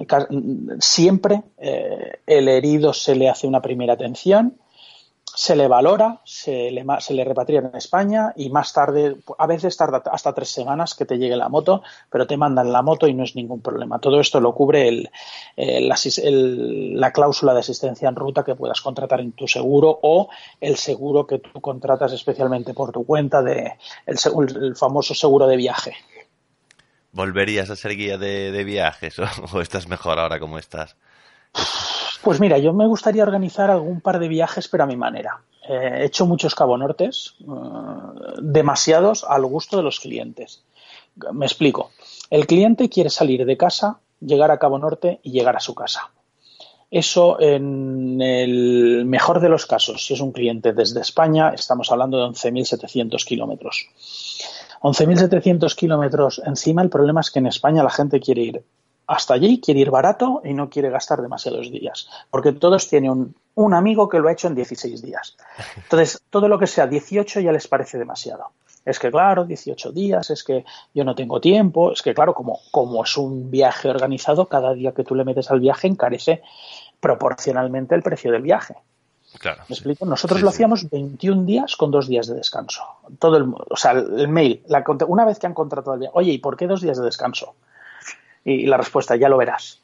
siempre 0.79 1.43
eh, 1.57 2.13
el 2.25 2.47
herido 2.47 2.93
se 2.93 3.13
le 3.13 3.27
hace 3.27 3.45
una 3.45 3.61
primera 3.61 3.91
atención, 3.91 4.55
se 5.35 5.55
le 5.55 5.67
valora, 5.67 6.21
se 6.23 6.71
le, 6.71 6.85
se 6.99 7.13
le 7.13 7.23
repatria 7.23 7.59
en 7.59 7.75
España 7.75 8.33
y 8.35 8.49
más 8.49 8.73
tarde, 8.73 9.17
a 9.37 9.47
veces 9.47 9.75
tarda 9.75 10.01
hasta 10.11 10.33
tres 10.33 10.49
semanas 10.49 10.95
que 10.95 11.05
te 11.05 11.17
llegue 11.17 11.35
la 11.35 11.49
moto, 11.49 11.83
pero 12.09 12.25
te 12.25 12.37
mandan 12.37 12.71
la 12.71 12.81
moto 12.81 13.07
y 13.07 13.13
no 13.13 13.23
es 13.23 13.35
ningún 13.35 13.61
problema. 13.61 13.99
Todo 13.99 14.19
esto 14.19 14.39
lo 14.39 14.53
cubre 14.53 14.87
el, 14.87 15.09
el, 15.55 15.91
el, 16.23 16.99
la 16.99 17.11
cláusula 17.11 17.53
de 17.53 17.59
asistencia 17.59 18.09
en 18.09 18.15
ruta 18.15 18.43
que 18.43 18.55
puedas 18.55 18.81
contratar 18.81 19.19
en 19.19 19.33
tu 19.33 19.47
seguro 19.47 19.99
o 20.01 20.29
el 20.61 20.77
seguro 20.77 21.27
que 21.27 21.39
tú 21.39 21.59
contratas 21.59 22.13
especialmente 22.13 22.73
por 22.73 22.91
tu 22.91 23.05
cuenta, 23.05 23.41
de, 23.41 23.73
el, 24.05 24.17
el 24.61 24.75
famoso 24.75 25.13
seguro 25.13 25.47
de 25.47 25.57
viaje. 25.57 25.95
¿Volverías 27.11 27.69
a 27.69 27.75
ser 27.75 27.95
guía 27.95 28.17
de, 28.17 28.51
de 28.51 28.63
viajes 28.63 29.19
o, 29.19 29.25
o 29.53 29.61
estás 29.61 29.87
mejor 29.87 30.19
ahora 30.19 30.39
como 30.39 30.57
estás? 30.57 30.95
Pues 32.21 32.39
mira, 32.39 32.57
yo 32.57 32.73
me 32.73 32.87
gustaría 32.87 33.23
organizar 33.23 33.69
algún 33.69 34.01
par 34.01 34.19
de 34.19 34.27
viajes, 34.27 34.67
pero 34.67 34.83
a 34.83 34.87
mi 34.87 34.95
manera. 34.95 35.41
Eh, 35.67 35.91
he 35.95 36.05
hecho 36.05 36.25
muchos 36.25 36.55
Cabo 36.55 36.77
Nortes, 36.77 37.35
uh, 37.45 38.41
demasiados 38.41 39.23
al 39.23 39.45
gusto 39.45 39.77
de 39.77 39.83
los 39.83 39.99
clientes. 39.99 40.63
Me 41.31 41.45
explico. 41.45 41.91
El 42.29 42.45
cliente 42.47 42.89
quiere 42.89 43.09
salir 43.09 43.45
de 43.45 43.57
casa, 43.57 43.99
llegar 44.19 44.51
a 44.51 44.59
Cabo 44.59 44.77
Norte 44.77 45.19
y 45.23 45.31
llegar 45.31 45.55
a 45.55 45.59
su 45.59 45.73
casa. 45.73 46.11
Eso, 46.91 47.39
en 47.41 48.21
el 48.21 49.05
mejor 49.05 49.39
de 49.39 49.49
los 49.49 49.65
casos, 49.65 50.05
si 50.05 50.13
es 50.13 50.21
un 50.21 50.31
cliente 50.31 50.71
desde 50.71 51.01
España, 51.01 51.49
estamos 51.49 51.91
hablando 51.91 52.17
de 52.17 52.25
11.700 52.25 53.25
kilómetros. 53.25 53.87
11.700 54.81 55.75
kilómetros 55.75 56.41
encima, 56.45 56.83
el 56.83 56.89
problema 56.89 57.21
es 57.21 57.31
que 57.31 57.39
en 57.39 57.47
España 57.47 57.83
la 57.83 57.89
gente 57.89 58.19
quiere 58.19 58.41
ir 58.43 58.63
hasta 59.07 59.33
allí, 59.33 59.59
quiere 59.59 59.81
ir 59.81 59.91
barato 59.91 60.41
y 60.43 60.53
no 60.53 60.69
quiere 60.69 60.89
gastar 60.89 61.21
demasiados 61.21 61.71
días, 61.71 62.09
porque 62.29 62.51
todos 62.51 62.87
tienen 62.87 63.11
un, 63.11 63.35
un, 63.55 63.73
amigo 63.73 64.09
que 64.09 64.19
lo 64.19 64.27
ha 64.27 64.31
hecho 64.31 64.47
en 64.47 64.55
16 64.55 65.01
días. 65.01 65.35
Entonces, 65.77 66.21
todo 66.29 66.47
lo 66.47 66.57
que 66.57 66.67
sea 66.67 66.87
18 66.87 67.39
ya 67.39 67.51
les 67.51 67.67
parece 67.67 67.97
demasiado. 67.97 68.51
Es 68.85 68.99
que, 68.99 69.09
claro, 69.09 69.45
18 69.45 69.91
días, 69.91 70.29
es 70.29 70.43
que 70.43 70.63
yo 70.93 71.03
no 71.03 71.15
tengo 71.15 71.41
tiempo, 71.41 71.91
es 71.91 72.03
que, 72.03 72.13
claro, 72.13 72.35
como, 72.35 72.59
como 72.71 73.03
es 73.03 73.17
un 73.17 73.49
viaje 73.49 73.89
organizado, 73.89 74.45
cada 74.45 74.73
día 74.73 74.91
que 74.91 75.03
tú 75.03 75.15
le 75.15 75.25
metes 75.25 75.49
al 75.49 75.59
viaje 75.59 75.87
encarece 75.87 76.43
proporcionalmente 76.99 77.95
el 77.95 78.03
precio 78.03 78.31
del 78.31 78.43
viaje. 78.43 78.75
Claro, 79.39 79.63
¿Me 79.67 79.73
explico? 79.73 80.05
Nosotros 80.05 80.39
sí, 80.39 80.45
lo 80.45 80.51
sí. 80.51 80.55
hacíamos 80.55 80.89
21 80.89 81.43
días 81.43 81.75
con 81.75 81.91
dos 81.91 82.07
días 82.07 82.27
de 82.27 82.35
descanso. 82.35 82.83
Todo 83.19 83.37
el, 83.37 83.53
o 83.69 83.75
sea, 83.75 83.91
el 83.91 84.27
mail, 84.27 84.63
la, 84.67 84.83
una 85.07 85.25
vez 85.25 85.39
que 85.39 85.47
han 85.47 85.53
contratado 85.53 85.95
el 85.95 86.01
viaje, 86.01 86.13
oye, 86.15 86.31
¿y 86.31 86.37
por 86.37 86.55
qué 86.55 86.67
dos 86.67 86.81
días 86.81 86.97
de 86.97 87.05
descanso? 87.05 87.55
Y 88.45 88.67
la 88.67 88.77
respuesta, 88.77 89.17
ya 89.17 89.27
lo 89.27 89.37
verás. 89.37 89.81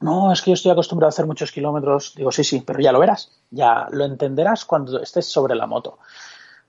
No, 0.00 0.30
es 0.30 0.42
que 0.42 0.50
yo 0.50 0.54
estoy 0.54 0.72
acostumbrado 0.72 1.08
a 1.08 1.10
hacer 1.10 1.26
muchos 1.26 1.52
kilómetros. 1.52 2.14
Digo, 2.16 2.30
sí, 2.30 2.44
sí, 2.44 2.62
pero 2.66 2.80
ya 2.80 2.92
lo 2.92 2.98
verás. 2.98 3.30
Ya 3.50 3.86
lo 3.90 4.04
entenderás 4.04 4.64
cuando 4.64 5.00
estés 5.00 5.26
sobre 5.26 5.54
la 5.54 5.66
moto. 5.66 5.98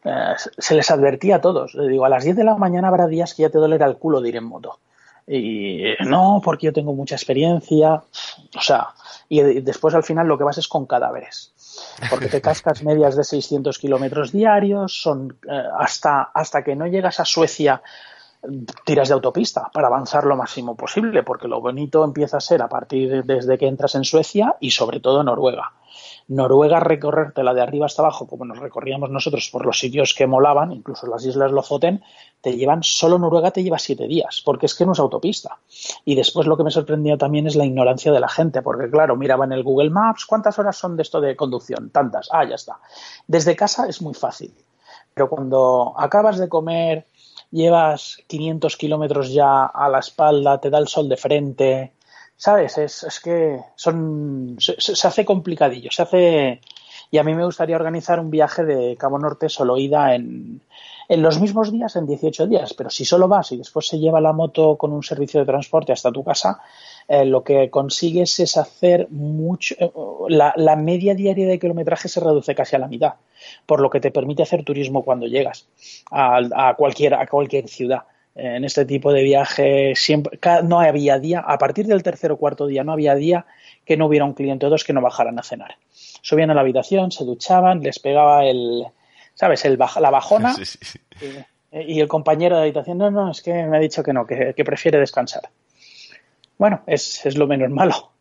Eh, 0.06 0.36
se 0.58 0.76
les 0.76 0.90
advertía 0.92 1.38
a 1.38 1.42
todos. 1.42 1.76
Digo, 1.78 2.06
a 2.06 2.10
las 2.10 2.24
10 2.24 2.38
de 2.38 2.44
la 2.46 2.56
mañana 2.56 2.88
habrá 2.88 3.08
días 3.08 3.34
que 3.34 3.42
ya 3.42 3.50
te 3.50 3.58
dolerá 3.58 3.88
el 3.88 3.98
culo 3.98 4.22
de 4.22 4.30
ir 4.30 4.38
en 4.38 4.46
moto. 4.46 4.80
Y 5.28 5.84
no, 6.06 6.40
porque 6.42 6.68
yo 6.68 6.74
tengo 6.74 6.94
mucha 6.94 7.16
experiencia. 7.16 7.96
O 8.56 8.62
sea, 8.62 8.90
y 9.28 9.42
después 9.60 9.94
al 9.94 10.04
final 10.04 10.28
lo 10.28 10.38
que 10.38 10.46
vas 10.46 10.58
es 10.58 10.70
con 10.70 10.86
cadáveres. 10.86 11.52
Porque 12.10 12.28
te 12.28 12.42
cascas 12.42 12.84
medias 12.84 13.18
de 13.18 13.26
600 13.26 13.78
kilómetros 13.78 14.32
diarios, 14.32 15.02
son 15.02 15.38
eh, 15.50 15.64
hasta, 15.78 16.24
hasta 16.34 16.64
que 16.64 16.76
no 16.76 16.88
llegas 16.88 17.20
a 17.20 17.26
Suecia 17.26 17.82
tiras 18.86 19.08
de 19.08 19.14
autopista 19.14 19.70
para 19.74 19.88
avanzar 19.88 20.26
lo 20.26 20.36
máximo 20.36 20.76
posible, 20.76 21.24
porque 21.24 21.48
lo 21.48 21.62
bonito 21.62 22.04
empieza 22.04 22.38
a 22.38 22.42
ser 22.42 22.62
a 22.62 22.70
partir 22.70 23.10
de, 23.10 23.22
desde 23.24 23.58
que 23.58 23.68
entras 23.68 23.96
en 23.96 24.04
Suecia 24.04 24.56
y 24.60 24.72
sobre 24.72 25.00
todo 25.00 25.24
Noruega. 25.24 25.74
Noruega 26.28 26.82
recorrértela 26.82 27.54
de 27.54 27.62
arriba 27.62 27.86
hasta 27.86 28.02
abajo, 28.02 28.28
como 28.28 28.44
nos 28.44 28.60
recorríamos 28.60 29.10
nosotros 29.10 29.50
por 29.50 29.66
los 29.66 29.80
sitios 29.80 30.14
que 30.14 30.28
molaban, 30.28 30.74
incluso 30.74 31.08
las 31.08 31.26
islas 31.26 31.52
Lofoten, 31.52 32.04
te 32.42 32.56
llevan, 32.56 32.84
solo 32.84 33.18
Noruega 33.18 33.52
te 33.52 33.64
lleva 33.64 33.80
siete 33.80 34.08
días, 34.08 34.42
porque 34.44 34.66
es 34.66 34.76
que 34.76 34.86
no 34.86 34.92
es 34.92 35.00
autopista. 35.00 35.60
Y 36.04 36.16
después 36.16 36.46
lo 36.46 36.58
que 36.58 36.64
me 36.64 36.72
sorprendía 36.72 37.18
también 37.18 37.48
es 37.48 37.56
la 37.56 37.66
ignorancia 37.66 38.12
de 38.12 38.20
la 38.20 38.28
gente, 38.28 38.62
porque 38.62 38.90
claro, 38.90 39.16
miraba 39.16 39.46
en 39.46 39.54
el 39.54 39.64
Google 39.64 39.90
Maps, 39.90 40.26
¿cuántas 40.26 40.60
horas 40.60 40.78
son 40.78 40.98
de 40.98 41.04
esto 41.04 41.22
de 41.22 41.36
conducción? 41.36 41.90
Tantas, 41.92 42.28
ah, 42.32 42.44
ya 42.44 42.56
está. 42.56 42.80
Desde 43.26 43.56
casa 43.56 43.88
es 43.88 44.02
muy 44.02 44.14
fácil, 44.14 44.54
pero 45.14 45.30
cuando 45.30 45.94
acabas 45.98 46.38
de 46.38 46.50
comer, 46.50 47.08
llevas 47.52 48.18
500 48.28 48.78
kilómetros 48.78 49.34
ya 49.34 49.66
a 49.66 49.90
la 49.90 50.00
espalda, 50.00 50.60
te 50.60 50.70
da 50.70 50.80
el 50.80 50.88
sol 50.88 51.10
de 51.10 51.18
frente, 51.18 51.94
¿sabes? 52.36 52.78
Es, 52.78 53.04
es 53.04 53.20
que 53.20 53.60
son, 53.76 54.58
se, 54.60 54.80
se, 54.80 55.08
hace 55.08 55.26
complicadillo, 55.26 55.92
se 55.92 56.02
hace... 56.02 56.62
Y 57.12 57.18
a 57.18 57.24
mí 57.24 57.34
me 57.34 57.46
gustaría 57.46 57.76
organizar 57.76 58.20
un 58.20 58.30
viaje 58.30 58.64
de 58.66 58.96
Cabo 58.98 59.18
Norte 59.20 59.50
solo 59.50 59.78
ida 59.78 60.16
en, 60.16 60.62
en 61.10 61.22
los 61.22 61.40
mismos 61.40 61.72
días, 61.72 61.96
en 61.96 62.06
18 62.06 62.48
días, 62.48 62.74
pero 62.74 62.90
si 62.90 63.06
solo 63.06 63.28
vas 63.28 63.52
y 63.52 63.58
después 63.58 63.88
se 63.88 64.00
lleva 64.00 64.20
la 64.20 64.34
moto 64.34 64.76
con 64.76 64.92
un 64.92 65.04
servicio 65.04 65.40
de 65.40 65.46
transporte 65.46 65.94
hasta 65.94 66.12
tu 66.12 66.24
casa, 66.24 66.60
eh, 67.08 67.26
lo 67.26 67.44
que 67.44 67.70
consigues 67.70 68.40
es 68.40 68.58
hacer 68.58 69.08
mucho, 69.10 69.76
eh, 69.80 69.90
la, 70.30 70.54
la, 70.58 70.76
media 70.76 71.16
diaria 71.16 71.48
de 71.48 71.60
kilometraje 71.60 72.10
se 72.10 72.20
reduce 72.20 72.54
casi 72.54 72.76
a 72.76 72.80
la 72.80 72.88
mitad, 72.88 73.14
por 73.66 73.80
lo 73.80 73.90
que 73.90 74.02
te 74.02 74.12
permite 74.12 74.44
hacer 74.44 74.64
turismo 74.64 75.04
cuando 75.04 75.28
llegas 75.28 75.68
a, 76.12 76.42
a 76.56 76.74
cualquier, 76.76 77.14
a 77.14 77.26
cualquier 77.28 77.70
ciudad. 77.70 78.04
En 78.36 78.66
este 78.66 78.86
tipo 78.86 79.12
de 79.12 79.24
viaje 79.24 79.94
siempre, 79.96 80.40
no 80.64 80.80
había 80.80 81.18
día, 81.18 81.40
a 81.40 81.58
partir 81.58 81.88
del 81.88 82.04
tercer 82.04 82.32
o 82.32 82.38
cuarto 82.38 82.68
día 82.68 82.84
no 82.84 82.92
había 82.92 83.16
día 83.16 83.48
que 83.84 83.98
no 83.98 84.06
hubiera 84.06 84.26
un 84.26 84.34
cliente 84.34 84.68
o 84.68 84.70
dos 84.70 84.84
que 84.84 84.94
no 84.94 85.02
bajaran 85.02 85.40
a 85.40 85.44
cenar. 85.44 85.78
Subían 86.22 86.52
a 86.52 86.54
la 86.54 86.62
habitación, 86.62 87.12
se 87.12 87.24
duchaban, 87.24 87.82
les 87.82 88.00
pegaba 88.00 88.46
el, 88.46 88.86
¿sabes? 89.34 89.64
El, 89.66 89.78
la 89.78 90.10
bajona 90.10 90.54
sí, 90.56 90.66
sí, 90.66 90.78
sí. 90.82 91.00
Y, 91.72 91.96
y, 91.98 92.00
el 92.00 92.08
compañero 92.08 92.56
de 92.56 92.64
habitación, 92.64 92.98
no, 92.98 93.12
no, 93.12 93.32
es 93.32 93.42
que 93.42 93.52
me 93.52 93.78
ha 93.78 93.80
dicho 93.80 94.02
que 94.04 94.14
no, 94.14 94.26
que, 94.26 94.54
que 94.56 94.64
prefiere 94.64 95.00
descansar. 95.00 95.50
Bueno, 96.58 96.82
es, 96.88 97.26
es, 97.26 97.38
lo 97.38 97.48
menos 97.48 97.70
malo. 97.70 98.12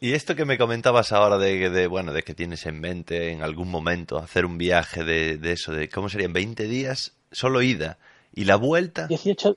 Y 0.00 0.12
esto 0.12 0.36
que 0.36 0.44
me 0.44 0.58
comentabas 0.58 1.12
ahora 1.12 1.38
de, 1.38 1.70
de, 1.70 1.86
bueno, 1.86 2.12
de 2.12 2.22
que 2.22 2.34
tienes 2.34 2.66
en 2.66 2.80
mente 2.80 3.32
en 3.32 3.42
algún 3.42 3.70
momento 3.70 4.18
hacer 4.18 4.44
un 4.44 4.58
viaje 4.58 5.04
de, 5.04 5.38
de 5.38 5.52
eso, 5.52 5.72
de 5.72 5.88
cómo 5.88 6.08
serían 6.08 6.32
20 6.32 6.64
días, 6.64 7.16
solo 7.32 7.62
ida, 7.62 7.98
y 8.34 8.44
la 8.44 8.56
vuelta. 8.56 9.06
18. 9.06 9.56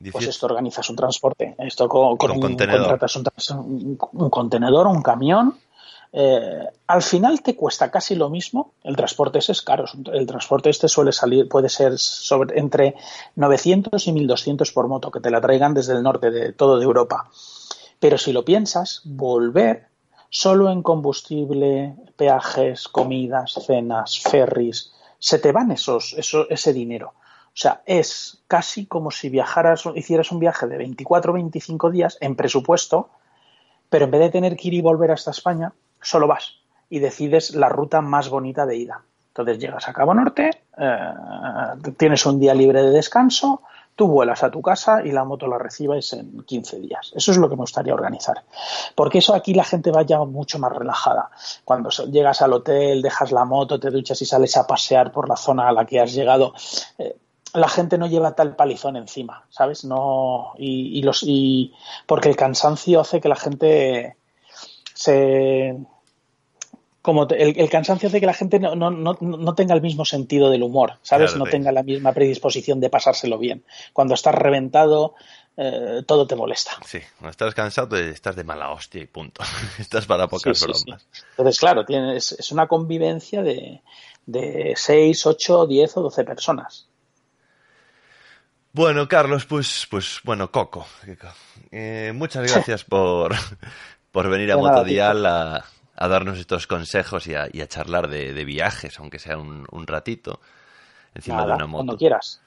18. 0.00 0.12
Pues 0.12 0.26
esto 0.28 0.46
organizas 0.46 0.90
un 0.90 0.96
transporte. 0.96 1.54
Esto 1.58 1.88
con, 1.88 2.16
con, 2.16 2.28
con 2.28 2.30
un, 2.32 2.40
contenedor. 2.40 2.98
contratas 2.98 3.16
un, 3.16 3.26
un, 3.58 3.98
un, 4.12 4.30
contenedor, 4.30 4.86
un 4.86 5.02
camión. 5.02 5.56
Eh, 6.16 6.68
al 6.86 7.02
final 7.02 7.42
te 7.42 7.56
cuesta 7.56 7.90
casi 7.90 8.14
lo 8.14 8.30
mismo. 8.30 8.74
El 8.84 8.94
transporte 8.94 9.40
ese 9.40 9.50
es 9.50 9.62
caro. 9.62 9.84
El 10.12 10.26
transporte 10.26 10.70
este 10.70 10.86
suele 10.86 11.10
salir, 11.10 11.48
puede 11.48 11.68
ser 11.68 11.94
entre 12.54 12.94
900 13.34 14.06
y 14.06 14.12
1200 14.12 14.70
por 14.70 14.86
moto, 14.86 15.10
que 15.10 15.18
te 15.18 15.32
la 15.32 15.40
traigan 15.40 15.74
desde 15.74 15.94
el 15.94 16.04
norte 16.04 16.30
de 16.30 16.52
todo 16.52 16.78
de 16.78 16.84
Europa. 16.84 17.28
Pero 17.98 18.16
si 18.16 18.32
lo 18.32 18.44
piensas, 18.44 19.02
volver 19.04 19.88
solo 20.30 20.70
en 20.70 20.82
combustible, 20.82 21.96
peajes, 22.16 22.86
comidas, 22.86 23.54
cenas, 23.66 24.20
ferries, 24.20 24.92
se 25.18 25.40
te 25.40 25.50
van 25.50 25.72
esos, 25.72 26.14
eso, 26.16 26.48
ese 26.48 26.72
dinero. 26.72 27.14
O 27.46 27.56
sea, 27.56 27.82
es 27.86 28.42
casi 28.46 28.86
como 28.86 29.10
si 29.10 29.30
viajaras, 29.30 29.84
hicieras 29.96 30.30
un 30.30 30.38
viaje 30.38 30.68
de 30.68 30.76
24 30.76 31.32
o 31.32 31.34
25 31.34 31.90
días 31.90 32.18
en 32.20 32.36
presupuesto, 32.36 33.10
pero 33.88 34.04
en 34.04 34.12
vez 34.12 34.20
de 34.20 34.30
tener 34.30 34.56
que 34.56 34.68
ir 34.68 34.74
y 34.74 34.80
volver 34.80 35.10
hasta 35.10 35.30
España, 35.30 35.72
solo 36.04 36.28
vas 36.28 36.54
y 36.88 37.00
decides 37.00 37.54
la 37.54 37.68
ruta 37.68 38.00
más 38.00 38.28
bonita 38.28 38.66
de 38.66 38.76
ida. 38.76 39.02
Entonces 39.28 39.58
llegas 39.58 39.88
a 39.88 39.92
Cabo 39.92 40.14
Norte, 40.14 40.62
eh, 40.78 41.92
tienes 41.96 42.24
un 42.24 42.38
día 42.38 42.54
libre 42.54 42.82
de 42.82 42.90
descanso, 42.90 43.62
tú 43.96 44.06
vuelas 44.06 44.44
a 44.44 44.50
tu 44.50 44.62
casa 44.62 45.02
y 45.04 45.10
la 45.10 45.24
moto 45.24 45.48
la 45.48 45.58
recibes 45.58 46.12
en 46.12 46.44
15 46.44 46.78
días. 46.78 47.12
Eso 47.16 47.32
es 47.32 47.38
lo 47.38 47.48
que 47.48 47.56
me 47.56 47.62
gustaría 47.62 47.94
organizar. 47.94 48.44
Porque 48.94 49.18
eso 49.18 49.34
aquí 49.34 49.54
la 49.54 49.64
gente 49.64 49.90
vaya 49.90 50.18
mucho 50.20 50.60
más 50.60 50.72
relajada. 50.72 51.30
Cuando 51.64 51.90
llegas 51.90 52.42
al 52.42 52.52
hotel, 52.52 53.02
dejas 53.02 53.32
la 53.32 53.44
moto, 53.44 53.80
te 53.80 53.90
duchas 53.90 54.22
y 54.22 54.26
sales 54.26 54.56
a 54.56 54.66
pasear 54.68 55.10
por 55.10 55.28
la 55.28 55.36
zona 55.36 55.68
a 55.68 55.72
la 55.72 55.84
que 55.84 56.00
has 56.00 56.12
llegado, 56.12 56.54
eh, 56.98 57.16
la 57.54 57.68
gente 57.68 57.98
no 57.98 58.06
lleva 58.06 58.34
tal 58.34 58.56
palizón 58.56 58.96
encima, 58.96 59.46
¿sabes? 59.48 59.84
No 59.84 60.54
y, 60.58 60.98
y 60.98 61.02
los 61.02 61.22
y 61.22 61.72
porque 62.06 62.28
el 62.28 62.36
cansancio 62.36 63.00
hace 63.00 63.20
que 63.20 63.28
la 63.28 63.36
gente 63.36 64.16
se 64.92 65.76
como 67.04 67.28
el, 67.28 67.68
cansancio 67.68 68.08
hace 68.08 68.18
que 68.18 68.24
la 68.24 68.32
gente 68.32 68.58
no, 68.58 68.74
no, 68.74 68.90
no, 68.90 69.54
tenga 69.54 69.74
el 69.74 69.82
mismo 69.82 70.06
sentido 70.06 70.48
del 70.48 70.62
humor, 70.62 70.94
¿sabes? 71.02 71.36
no 71.36 71.44
tenga 71.44 71.70
la 71.70 71.82
misma 71.82 72.14
predisposición 72.14 72.80
de 72.80 72.88
pasárselo 72.88 73.36
bien. 73.36 73.62
Cuando 73.92 74.14
estás 74.14 74.34
reventado, 74.34 75.14
eh, 75.54 76.00
todo 76.06 76.26
te 76.26 76.34
molesta. 76.34 76.70
Sí, 76.86 77.00
cuando 77.18 77.32
estás 77.32 77.54
cansado, 77.54 77.94
estás 77.98 78.36
de 78.36 78.44
mala 78.44 78.70
hostia 78.70 79.02
y 79.02 79.06
punto. 79.06 79.42
estás 79.78 80.06
para 80.06 80.28
pocas 80.28 80.58
bromas. 80.62 81.06
Entonces, 81.32 81.60
claro, 81.60 81.84
tienes, 81.84 82.32
es 82.32 82.50
una 82.52 82.66
convivencia 82.66 83.42
de, 83.42 83.82
de 84.24 84.72
6, 84.74 85.26
8, 85.26 85.66
10 85.66 85.96
o 85.98 86.00
12 86.04 86.24
personas. 86.24 86.88
Bueno, 88.72 89.06
Carlos, 89.08 89.44
pues, 89.44 89.86
pues 89.90 90.20
bueno, 90.24 90.50
Coco. 90.50 90.86
Eh, 91.70 92.12
muchas 92.14 92.50
gracias 92.50 92.82
por, 92.82 93.34
por 94.10 94.30
venir 94.30 94.52
a 94.52 94.56
Motodial 94.56 95.26
a, 95.26 95.64
a 95.96 96.08
darnos 96.08 96.38
estos 96.38 96.66
consejos 96.66 97.26
y 97.26 97.34
a, 97.34 97.66
charlar 97.66 98.08
de, 98.08 98.44
viajes, 98.44 98.98
aunque 98.98 99.18
sea 99.18 99.38
un, 99.38 99.86
ratito, 99.86 100.40
encima 101.14 101.46
de 101.46 101.52
una 101.52 101.66
moto. 101.66 101.84
Cuando 101.84 101.96
quieras. 101.96 102.40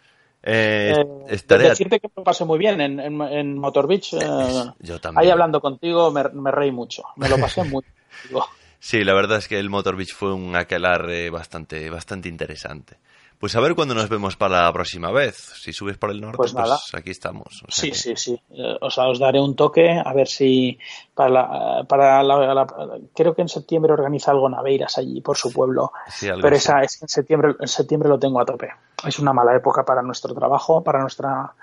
Eh, 0.44 0.94
eh 1.28 1.58
Decirte 1.58 2.00
que 2.00 2.10
me 2.16 2.24
pasé 2.24 2.46
muy 2.46 2.60
bien 2.60 2.80
en, 2.80 3.00
en, 3.00 3.58
Motor 3.58 3.88
Beach. 3.88 4.14
Eh, 4.14 4.20
yo 4.80 5.00
también. 5.00 5.26
Ahí 5.26 5.32
hablando 5.32 5.60
contigo 5.60 6.12
me, 6.12 6.24
me 6.30 6.52
reí 6.52 6.72
mucho. 6.72 7.04
Me 7.16 7.28
lo 7.28 7.38
pasé 7.38 7.64
muy 7.64 7.84
bien. 8.30 8.44
Sí, 8.80 9.04
la 9.04 9.14
verdad 9.14 9.40
es 9.40 9.48
que 9.48 9.60
el 9.60 9.70
Motor 9.70 9.96
Beach 9.96 10.14
fue 10.14 10.34
un 10.34 10.56
aquelarre 10.56 11.30
bastante, 11.30 11.90
bastante 11.90 12.30
interesante. 12.30 12.98
Pues 13.40 13.56
a 13.56 13.60
ver 13.60 13.76
cuándo 13.76 13.94
nos 13.94 14.10
vemos 14.10 14.36
para 14.36 14.64
la 14.64 14.74
próxima 14.74 15.12
vez. 15.12 15.36
Si 15.36 15.72
subes 15.72 15.98
por 15.98 16.10
el 16.10 16.20
norte, 16.20 16.38
pues, 16.38 16.54
pues 16.54 16.96
aquí 16.96 17.12
estamos. 17.12 17.64
sí, 17.68 17.92
sí, 17.94 18.16
sí. 18.16 18.40
Eh, 18.50 18.78
o 18.82 18.90
sea, 18.90 19.08
os 19.08 19.20
daré 19.20 19.40
un 19.40 19.56
toque 19.56 20.02
a 20.04 20.12
ver 20.14 20.28
si 20.28 20.78
para 21.14 21.30
la, 21.30 21.86
para 21.88 22.24
la, 22.24 22.68
creo 23.14 23.36
que 23.36 23.44
en 23.44 23.50
septiembre 23.50 23.94
organiza 23.94 24.32
algo 24.32 24.50
Naveiras 24.50 24.98
allí 24.98 25.22
por 25.22 25.38
su 25.38 25.54
pueblo. 25.54 25.92
Pero 26.20 26.56
esa 26.56 26.82
es 26.82 27.00
en 27.02 27.08
septiembre, 27.08 27.56
en 27.60 27.68
septiembre 27.68 28.10
lo 28.10 28.18
tengo 28.18 28.42
a 28.42 28.46
tope. 28.46 28.70
Es 29.06 29.20
una 29.20 29.34
mala 29.34 29.56
época 29.56 29.86
para 29.86 30.02
nuestro 30.02 30.34
trabajo, 30.34 30.84
para 30.84 31.00
nuestra 31.00 31.54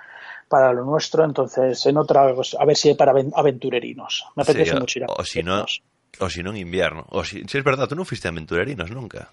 para 0.47 0.73
lo 0.73 0.85
nuestro, 0.85 1.25
entonces 1.25 1.85
en 1.87 1.97
otra 1.97 2.33
pues, 2.35 2.55
a 2.55 2.65
ver 2.65 2.77
si 2.77 2.95
para 2.95 3.13
aventurerinos. 3.35 4.27
Me 4.37 4.45
apetece 4.45 4.79
mucho 4.79 5.01
ir 5.01 5.07
a 5.07 5.09
o 5.09 5.25
si 5.25 5.43
no 5.43 5.65
o 6.21 6.31
si 6.31 6.43
no 6.45 6.51
en 6.51 6.59
invierno. 6.59 7.07
O 7.11 7.25
si, 7.25 7.43
si 7.45 7.59
es 7.59 7.65
verdad, 7.65 7.89
tú 7.89 7.97
no 7.97 8.05
fuiste 8.05 8.29
a 8.29 8.31
aventurerinos 8.31 8.91
nunca. 8.91 9.31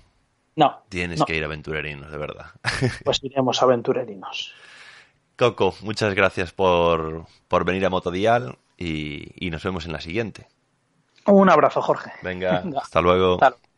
No. 0.56 0.84
Tienes 0.90 1.24
que 1.24 1.36
ir 1.36 1.44
a 1.44 1.46
aventurerinos, 1.46 2.12
de 2.12 2.18
verdad. 2.18 2.48
Pues 3.04 3.24
iremos 3.24 3.62
a 3.62 3.66
aventurerinos. 3.66 4.54
Coco, 5.38 5.74
muchas 5.82 6.14
gracias 6.14 6.52
por, 6.52 7.26
por 7.48 7.66
venir 7.66 7.86
a 7.86 7.90
Motodial 7.90 8.58
y, 8.78 9.46
y 9.46 9.50
nos 9.50 9.64
vemos 9.64 9.86
en 9.86 9.94
la 9.94 10.02
siguiente. 10.02 10.48
Un 11.26 11.50
abrazo, 11.50 11.82
Jorge. 11.82 12.12
Venga, 12.22 12.64
hasta 12.82 13.02
luego. 13.02 13.34
Hasta 13.34 13.50
luego. 13.50 13.71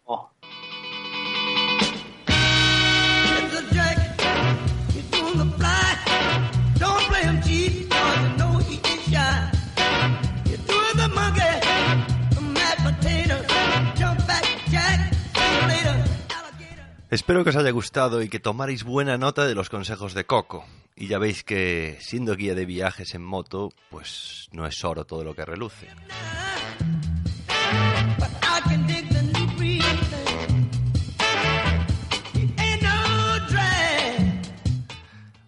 Espero 17.14 17.44
que 17.44 17.52
os 17.52 17.56
haya 17.56 17.70
gustado 17.70 18.24
y 18.24 18.28
que 18.28 18.40
tomaréis 18.40 18.84
buena 18.84 19.20
nota 19.20 19.46
de 19.46 19.54
los 19.54 19.70
consejos 19.70 20.16
de 20.16 20.26
Coco. 20.26 20.66
Y 20.96 21.06
ya 21.06 21.20
veis 21.20 21.44
que, 21.44 21.96
siendo 22.00 22.36
guía 22.36 22.56
de 22.56 22.66
viajes 22.66 23.14
en 23.14 23.24
moto, 23.24 23.72
pues 23.92 24.50
no 24.52 24.66
es 24.66 24.84
oro 24.84 25.06
todo 25.06 25.24
lo 25.24 25.36
que 25.36 25.46
reluce. 25.46 25.90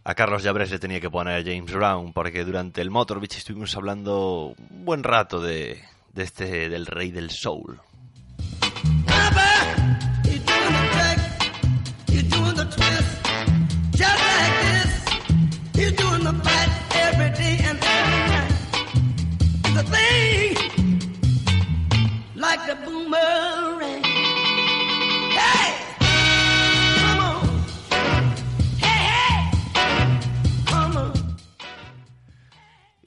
A 0.04 0.14
Carlos 0.14 0.44
Llabres 0.44 0.70
le 0.70 0.78
tenía 0.78 1.02
que 1.02 1.10
poner 1.10 1.42
a 1.42 1.44
James 1.44 1.74
Brown 1.74 2.14
porque 2.14 2.46
durante 2.46 2.82
el 2.82 2.92
Motor 2.92 3.20
Beach 3.20 3.38
estuvimos 3.38 3.76
hablando 3.76 4.54
un 4.70 4.86
buen 4.86 5.02
rato 5.02 5.42
de, 5.42 5.82
de 6.14 6.24
este 6.24 6.70
del 6.70 6.86
rey 6.86 7.10
del 7.10 7.32
soul. 7.32 7.82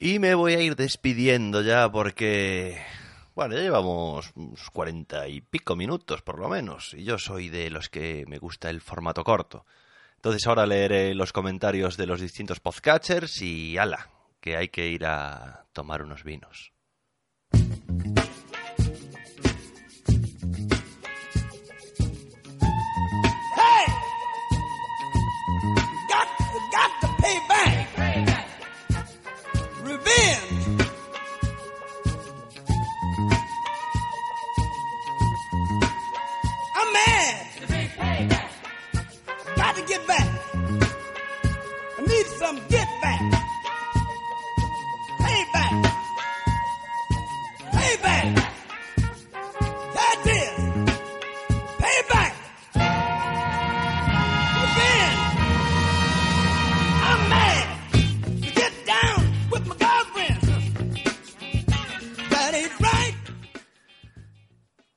Y 0.01 0.17
me 0.19 0.33
voy 0.33 0.53
a 0.53 0.61
ir 0.61 0.77
despidiendo 0.77 1.61
ya 1.61 1.91
porque, 1.91 2.81
bueno, 3.35 3.55
ya 3.55 3.61
llevamos 3.61 4.31
unos 4.35 4.69
cuarenta 4.69 5.27
y 5.27 5.41
pico 5.41 5.75
minutos 5.75 6.21
por 6.21 6.39
lo 6.39 6.47
menos. 6.47 6.93
Y 6.93 7.03
yo 7.03 7.19
soy 7.19 7.49
de 7.49 7.69
los 7.69 7.89
que 7.89 8.23
me 8.27 8.37
gusta 8.37 8.69
el 8.69 8.79
formato 8.79 9.25
corto. 9.25 9.65
Entonces 10.15 10.47
ahora 10.47 10.65
leeré 10.65 11.13
los 11.15 11.33
comentarios 11.33 11.97
de 11.97 12.05
los 12.05 12.21
distintos 12.21 12.61
podcatchers 12.61 13.41
y 13.41 13.77
ala, 13.77 14.09
que 14.39 14.55
hay 14.55 14.69
que 14.69 14.87
ir 14.87 15.05
a 15.05 15.65
tomar 15.73 16.01
unos 16.01 16.23
vinos. 16.23 16.71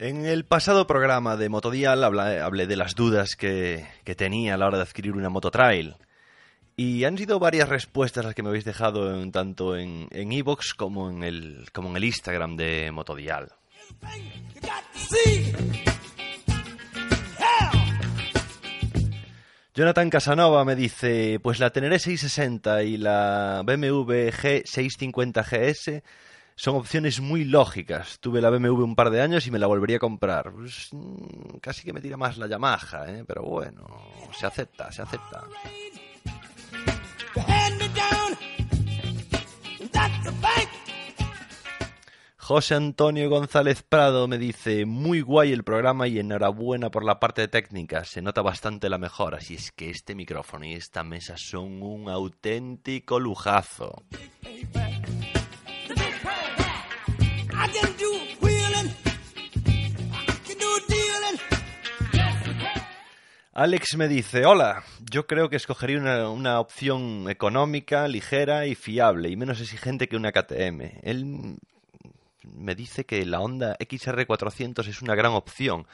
En 0.03 0.27
el 0.27 0.45
pasado 0.45 0.89
programa 0.89 1.37
de 1.37 1.49
Motodial 1.49 2.03
hablé, 2.03 2.67
de 2.67 2.77
las 2.77 2.97
dudas 2.97 3.37
que, 3.37 3.87
tenía 4.17 4.55
a 4.55 4.57
la 4.57 4.67
hora 4.67 4.79
de 4.79 4.83
adquirir 4.83 5.13
una 5.13 5.29
mototrail. 5.29 5.95
Y 6.77 7.05
han 7.05 7.19
sido 7.19 7.39
varias 7.39 7.69
respuestas 7.69 8.25
las 8.25 8.35
que 8.35 8.43
me 8.43 8.49
habéis 8.49 8.65
dejado 8.65 9.15
en, 9.15 9.31
tanto 9.31 9.77
en 9.77 10.09
Evox 10.11 10.75
como, 10.75 11.11
en 11.11 11.23
el, 11.23 11.67
como 11.73 11.91
en 11.91 11.97
el 11.97 12.05
Instagram 12.05 12.57
de 12.57 12.91
Motodial. 12.93 13.53
Jonathan 19.75 20.11
Casanova 20.11 20.65
me 20.67 20.77
dice, 20.77 21.41
pues 21.43 21.59
la 21.59 21.71
Teneré 21.71 21.99
660 21.99 22.83
y 22.83 22.99
la 22.99 23.63
BMW 23.65 24.29
G650 24.29 25.43
GS 25.43 26.03
son 26.55 26.77
opciones 26.77 27.21
muy 27.21 27.45
lógicas. 27.45 28.19
Tuve 28.21 28.43
la 28.43 28.51
BMW 28.51 28.85
un 28.85 28.95
par 28.95 29.11
de 29.11 29.23
años 29.23 29.47
y 29.47 29.51
me 29.51 29.59
la 29.59 29.67
volvería 29.67 29.97
a 29.97 30.01
comprar. 30.01 30.53
Pues, 30.53 30.89
mm, 30.93 31.57
casi 31.63 31.85
que 31.85 31.95
me 31.95 32.03
tira 32.03 32.19
más 32.19 32.37
la 32.37 32.47
Yamaha, 32.47 33.07
¿eh? 33.09 33.25
pero 33.27 33.43
bueno, 33.45 33.87
se 34.39 34.47
acepta, 34.47 34.93
se 34.93 35.01
acepta. 35.01 35.43
José 42.43 42.75
Antonio 42.75 43.31
González 43.31 43.85
Prado 43.85 44.27
me 44.27 44.37
dice, 44.37 44.85
muy 44.85 45.21
guay 45.21 45.53
el 45.53 45.63
programa 45.63 46.09
y 46.09 46.19
enhorabuena 46.19 46.91
por 46.91 47.05
la 47.05 47.21
parte 47.21 47.47
técnica, 47.47 48.03
se 48.05 48.21
nota 48.21 48.43
bastante 48.43 48.89
la 48.89 48.99
mejora. 48.99 49.41
Si 49.41 49.55
es 49.55 49.71
que 49.71 49.91
este 49.91 50.17
micrófono 50.17 50.67
y 50.67 50.73
esta 50.73 51.05
mesa 51.05 51.37
son 51.37 51.81
un 51.85 52.09
auténtico 52.09 53.21
lujazo. 53.21 54.03
Alex 63.53 63.97
me 63.97 64.09
dice, 64.09 64.47
hola, 64.47 64.83
yo 64.99 65.29
creo 65.29 65.49
que 65.49 65.55
escogería 65.55 66.29
una, 66.29 66.59
opción 66.59 67.31
económica, 67.31 68.09
ligera 68.09 68.67
y 68.67 68.75
fiable 68.75 69.29
y 69.29 69.37
menos 69.37 69.61
exigente 69.61 70.09
que 70.09 70.17
una 70.17 70.33
KTM. 70.33 70.81
Él 71.05 71.57
me 72.53 72.75
dice 72.75 73.05
que 73.05 73.25
la 73.27 73.41
Honda 73.41 73.77
XR400 73.79 74.87
es 74.87 75.03
una 75.03 75.15
gran 75.15 75.33
opción. 75.33 75.87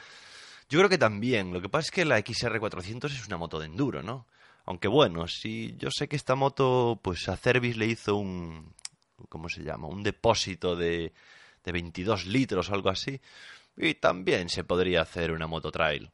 Yo 0.69 0.79
creo 0.79 0.89
que 0.89 0.97
también. 0.97 1.53
Lo 1.53 1.61
que 1.61 1.69
pasa 1.69 1.87
es 1.87 1.91
que 1.91 2.05
la 2.05 2.19
XR400 2.19 3.05
es 3.05 3.27
una 3.27 3.37
moto 3.37 3.59
de 3.59 3.65
enduro, 3.65 4.03
¿no? 4.03 4.27
Aunque 4.65 4.87
bueno, 4.87 5.27
sí, 5.27 5.75
yo 5.77 5.89
sé 5.91 6.07
que 6.07 6.15
esta 6.15 6.35
moto, 6.35 6.99
pues 7.01 7.27
a 7.27 7.37
Cervis 7.37 7.75
le 7.75 7.87
hizo 7.87 8.15
un, 8.15 8.73
¿cómo 9.27 9.49
se 9.49 9.63
llama? 9.63 9.87
Un 9.87 10.03
depósito 10.03 10.75
de, 10.75 11.11
de 11.63 11.71
22 11.71 12.27
litros 12.27 12.69
o 12.69 12.73
algo 12.75 12.89
así. 12.89 13.19
Y 13.75 13.95
también 13.95 14.49
se 14.49 14.63
podría 14.63 15.01
hacer 15.01 15.31
una 15.31 15.47
moto 15.47 15.71
trail. 15.71 16.11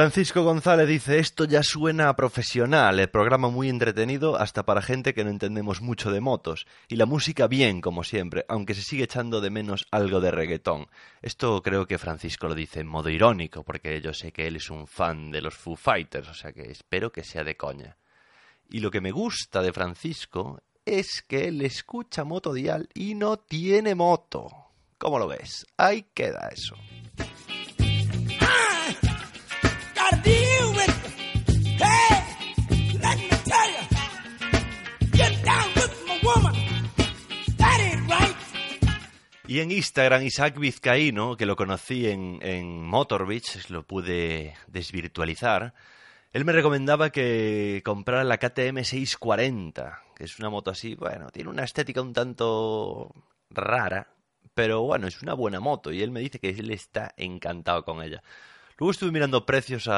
Francisco 0.00 0.42
González 0.44 0.88
dice, 0.88 1.18
esto 1.18 1.44
ya 1.44 1.62
suena 1.62 2.08
a 2.08 2.16
profesional, 2.16 2.98
el 2.98 3.10
programa 3.10 3.50
muy 3.50 3.68
entretenido 3.68 4.36
hasta 4.36 4.64
para 4.64 4.80
gente 4.80 5.12
que 5.12 5.24
no 5.24 5.30
entendemos 5.30 5.82
mucho 5.82 6.10
de 6.10 6.22
motos, 6.22 6.66
y 6.88 6.96
la 6.96 7.04
música 7.04 7.46
bien, 7.48 7.82
como 7.82 8.02
siempre, 8.02 8.46
aunque 8.48 8.72
se 8.72 8.80
sigue 8.80 9.04
echando 9.04 9.42
de 9.42 9.50
menos 9.50 9.86
algo 9.90 10.22
de 10.22 10.30
reggaetón. 10.30 10.86
Esto 11.20 11.60
creo 11.62 11.86
que 11.86 11.98
Francisco 11.98 12.48
lo 12.48 12.54
dice 12.54 12.80
en 12.80 12.86
modo 12.86 13.10
irónico, 13.10 13.62
porque 13.62 14.00
yo 14.00 14.14
sé 14.14 14.32
que 14.32 14.46
él 14.46 14.56
es 14.56 14.70
un 14.70 14.86
fan 14.86 15.30
de 15.30 15.42
los 15.42 15.54
Foo 15.54 15.76
Fighters, 15.76 16.30
o 16.30 16.34
sea 16.34 16.54
que 16.54 16.70
espero 16.70 17.12
que 17.12 17.22
sea 17.22 17.44
de 17.44 17.58
coña. 17.58 17.98
Y 18.70 18.80
lo 18.80 18.90
que 18.90 19.02
me 19.02 19.10
gusta 19.10 19.60
de 19.60 19.74
Francisco 19.74 20.62
es 20.86 21.22
que 21.28 21.48
él 21.48 21.60
escucha 21.60 22.24
moto 22.24 22.54
dial 22.54 22.88
y 22.94 23.14
no 23.14 23.36
tiene 23.36 23.94
moto. 23.94 24.48
¿Cómo 24.96 25.18
lo 25.18 25.28
ves? 25.28 25.66
Ahí 25.76 26.06
queda 26.14 26.48
eso. 26.50 26.74
Y 39.50 39.58
en 39.58 39.72
Instagram, 39.72 40.22
Isaac 40.22 40.60
Vizcaíno, 40.60 41.36
que 41.36 41.44
lo 41.44 41.56
conocí 41.56 42.06
en, 42.06 42.38
en 42.40 42.86
Motorbits, 42.86 43.68
lo 43.68 43.84
pude 43.84 44.54
desvirtualizar, 44.68 45.74
él 46.32 46.44
me 46.44 46.52
recomendaba 46.52 47.10
que 47.10 47.82
comprara 47.84 48.22
la 48.22 48.38
KTM 48.38 48.84
640, 48.84 50.04
que 50.14 50.22
es 50.22 50.38
una 50.38 50.50
moto 50.50 50.70
así, 50.70 50.94
bueno, 50.94 51.30
tiene 51.32 51.50
una 51.50 51.64
estética 51.64 52.00
un 52.00 52.12
tanto 52.12 53.12
rara, 53.50 54.14
pero 54.54 54.82
bueno, 54.82 55.08
es 55.08 55.20
una 55.20 55.34
buena 55.34 55.58
moto 55.58 55.90
y 55.90 56.00
él 56.00 56.12
me 56.12 56.20
dice 56.20 56.38
que 56.38 56.50
él 56.50 56.70
está 56.70 57.12
encantado 57.16 57.84
con 57.84 58.04
ella. 58.04 58.22
Luego 58.78 58.92
estuve 58.92 59.10
mirando 59.10 59.44
precios 59.46 59.90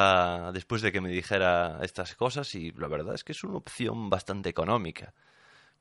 después 0.51 0.81
de 0.81 0.91
que 0.91 0.99
me 0.99 1.09
dijera 1.09 1.77
estas 1.83 2.15
cosas 2.15 2.55
y 2.55 2.71
la 2.71 2.87
verdad 2.87 3.13
es 3.13 3.23
que 3.23 3.33
es 3.33 3.43
una 3.43 3.57
opción 3.57 4.09
bastante 4.09 4.49
económica. 4.49 5.13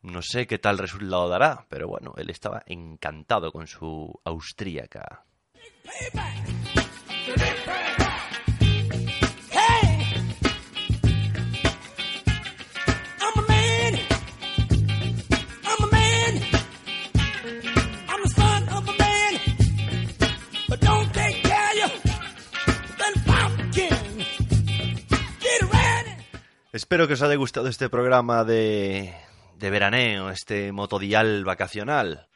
No 0.03 0.21
sé 0.21 0.49
qué 0.49 0.59
tal 0.59 0.79
resultado 0.79 1.29
dará, 1.29 1.65
pero 1.69 1.87
bueno, 1.87 2.13
él 2.17 2.29
estaba 2.29 2.63
encantado 2.67 3.53
con 3.53 3.69
su 3.69 4.21
austríaca. 4.25 5.25
Espero 26.73 27.07
que 27.07 27.15
os 27.15 27.23
haya 27.23 27.37
gustado 27.37 27.69
este 27.69 27.89
programa 27.89 28.45
de, 28.45 29.15
de 29.59 29.71
veraneo, 29.71 30.31
este 30.31 30.73
motodial 30.73 31.45
vacacional. 31.45 32.29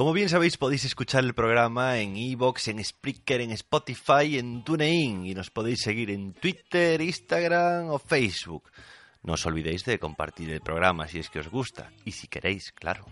Como 0.00 0.14
bien 0.14 0.30
sabéis, 0.30 0.56
podéis 0.56 0.86
escuchar 0.86 1.24
el 1.24 1.34
programa 1.34 1.98
en 1.98 2.16
Evox, 2.16 2.68
en 2.68 2.82
Spreaker, 2.82 3.42
en 3.42 3.50
Spotify, 3.50 4.38
en 4.38 4.64
TuneIn 4.64 5.26
y 5.26 5.34
nos 5.34 5.50
podéis 5.50 5.80
seguir 5.82 6.10
en 6.10 6.32
Twitter, 6.32 7.02
Instagram 7.02 7.90
o 7.90 7.98
Facebook. 7.98 8.70
No 9.22 9.34
os 9.34 9.44
olvidéis 9.44 9.84
de 9.84 9.98
compartir 9.98 10.48
el 10.48 10.62
programa 10.62 11.06
si 11.06 11.18
es 11.18 11.28
que 11.28 11.40
os 11.40 11.50
gusta 11.50 11.92
y 12.06 12.12
si 12.12 12.28
queréis, 12.28 12.72
claro. 12.72 13.04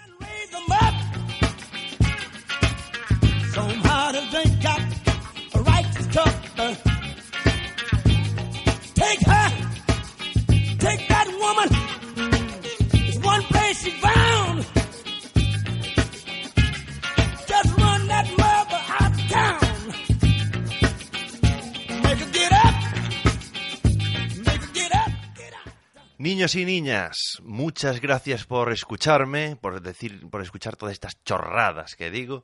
Niños 26.18 26.54
y 26.54 26.64
niñas, 26.64 27.18
muchas 27.42 28.00
gracias 28.00 28.46
por 28.46 28.72
escucharme, 28.72 29.56
por 29.56 29.82
decir, 29.82 30.26
por 30.30 30.40
escuchar 30.40 30.74
todas 30.74 30.94
estas 30.94 31.22
chorradas 31.24 31.94
que 31.94 32.10
digo. 32.10 32.42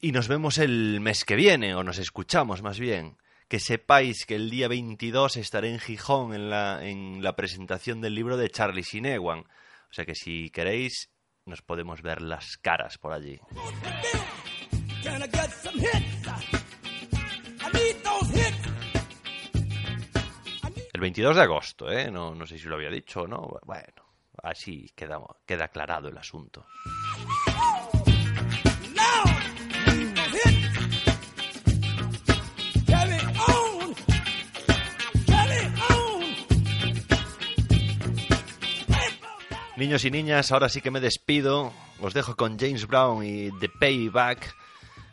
Y 0.00 0.12
nos 0.12 0.28
vemos 0.28 0.58
el 0.58 1.00
mes 1.00 1.24
que 1.24 1.34
viene, 1.34 1.74
o 1.74 1.82
nos 1.82 1.98
escuchamos 1.98 2.62
más 2.62 2.78
bien. 2.78 3.16
Que 3.48 3.58
sepáis 3.58 4.26
que 4.26 4.36
el 4.36 4.48
día 4.48 4.68
22 4.68 5.36
estaré 5.38 5.70
en 5.70 5.80
Gijón 5.80 6.34
en 6.34 6.50
la, 6.50 6.86
en 6.86 7.20
la 7.20 7.34
presentación 7.34 8.00
del 8.00 8.14
libro 8.14 8.36
de 8.36 8.48
Charlie 8.48 8.84
Sinewan. 8.84 9.40
O 9.40 9.92
sea 9.92 10.04
que 10.04 10.14
si 10.14 10.50
queréis, 10.50 11.10
nos 11.46 11.62
podemos 11.62 12.00
ver 12.00 12.22
las 12.22 12.56
caras 12.58 12.96
por 12.98 13.12
allí. 13.12 13.40
22 21.00 21.36
de 21.36 21.42
agosto, 21.42 21.90
¿eh? 21.90 22.10
No, 22.10 22.34
no 22.34 22.46
sé 22.46 22.58
si 22.58 22.66
lo 22.68 22.76
había 22.76 22.90
dicho 22.90 23.22
o 23.22 23.26
no. 23.26 23.58
Bueno, 23.64 24.02
así 24.42 24.90
queda, 24.94 25.18
queda 25.44 25.64
aclarado 25.64 26.08
el 26.08 26.18
asunto. 26.18 26.66
Niños 39.76 40.04
y 40.04 40.10
niñas, 40.12 40.52
ahora 40.52 40.68
sí 40.68 40.80
que 40.80 40.92
me 40.92 41.00
despido. 41.00 41.72
Os 42.00 42.14
dejo 42.14 42.36
con 42.36 42.58
James 42.58 42.86
Brown 42.86 43.24
y 43.24 43.50
The 43.58 43.68
Payback. 43.68 44.54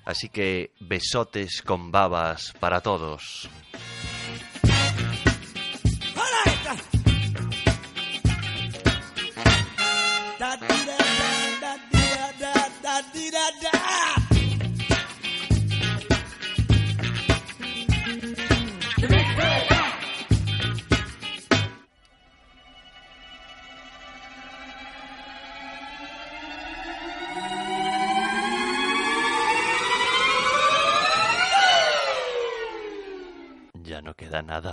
Así 0.05 0.29
que 0.29 0.71
besotes 0.79 1.63
con 1.63 1.91
babas 1.91 2.53
para 2.59 2.81
todos. 2.81 3.49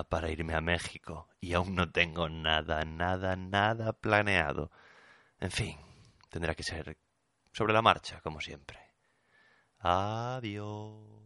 Para 0.04 0.30
irme 0.30 0.54
a 0.54 0.60
México 0.60 1.28
y 1.40 1.54
aún 1.54 1.74
no 1.74 1.90
tengo 1.90 2.28
nada, 2.28 2.84
nada, 2.84 3.36
nada 3.36 3.92
planeado. 3.92 4.70
En 5.40 5.50
fin, 5.50 5.76
tendrá 6.30 6.54
que 6.54 6.62
ser 6.62 6.98
sobre 7.52 7.72
la 7.72 7.82
marcha, 7.82 8.20
como 8.20 8.40
siempre. 8.40 8.78
Adiós. 9.80 11.17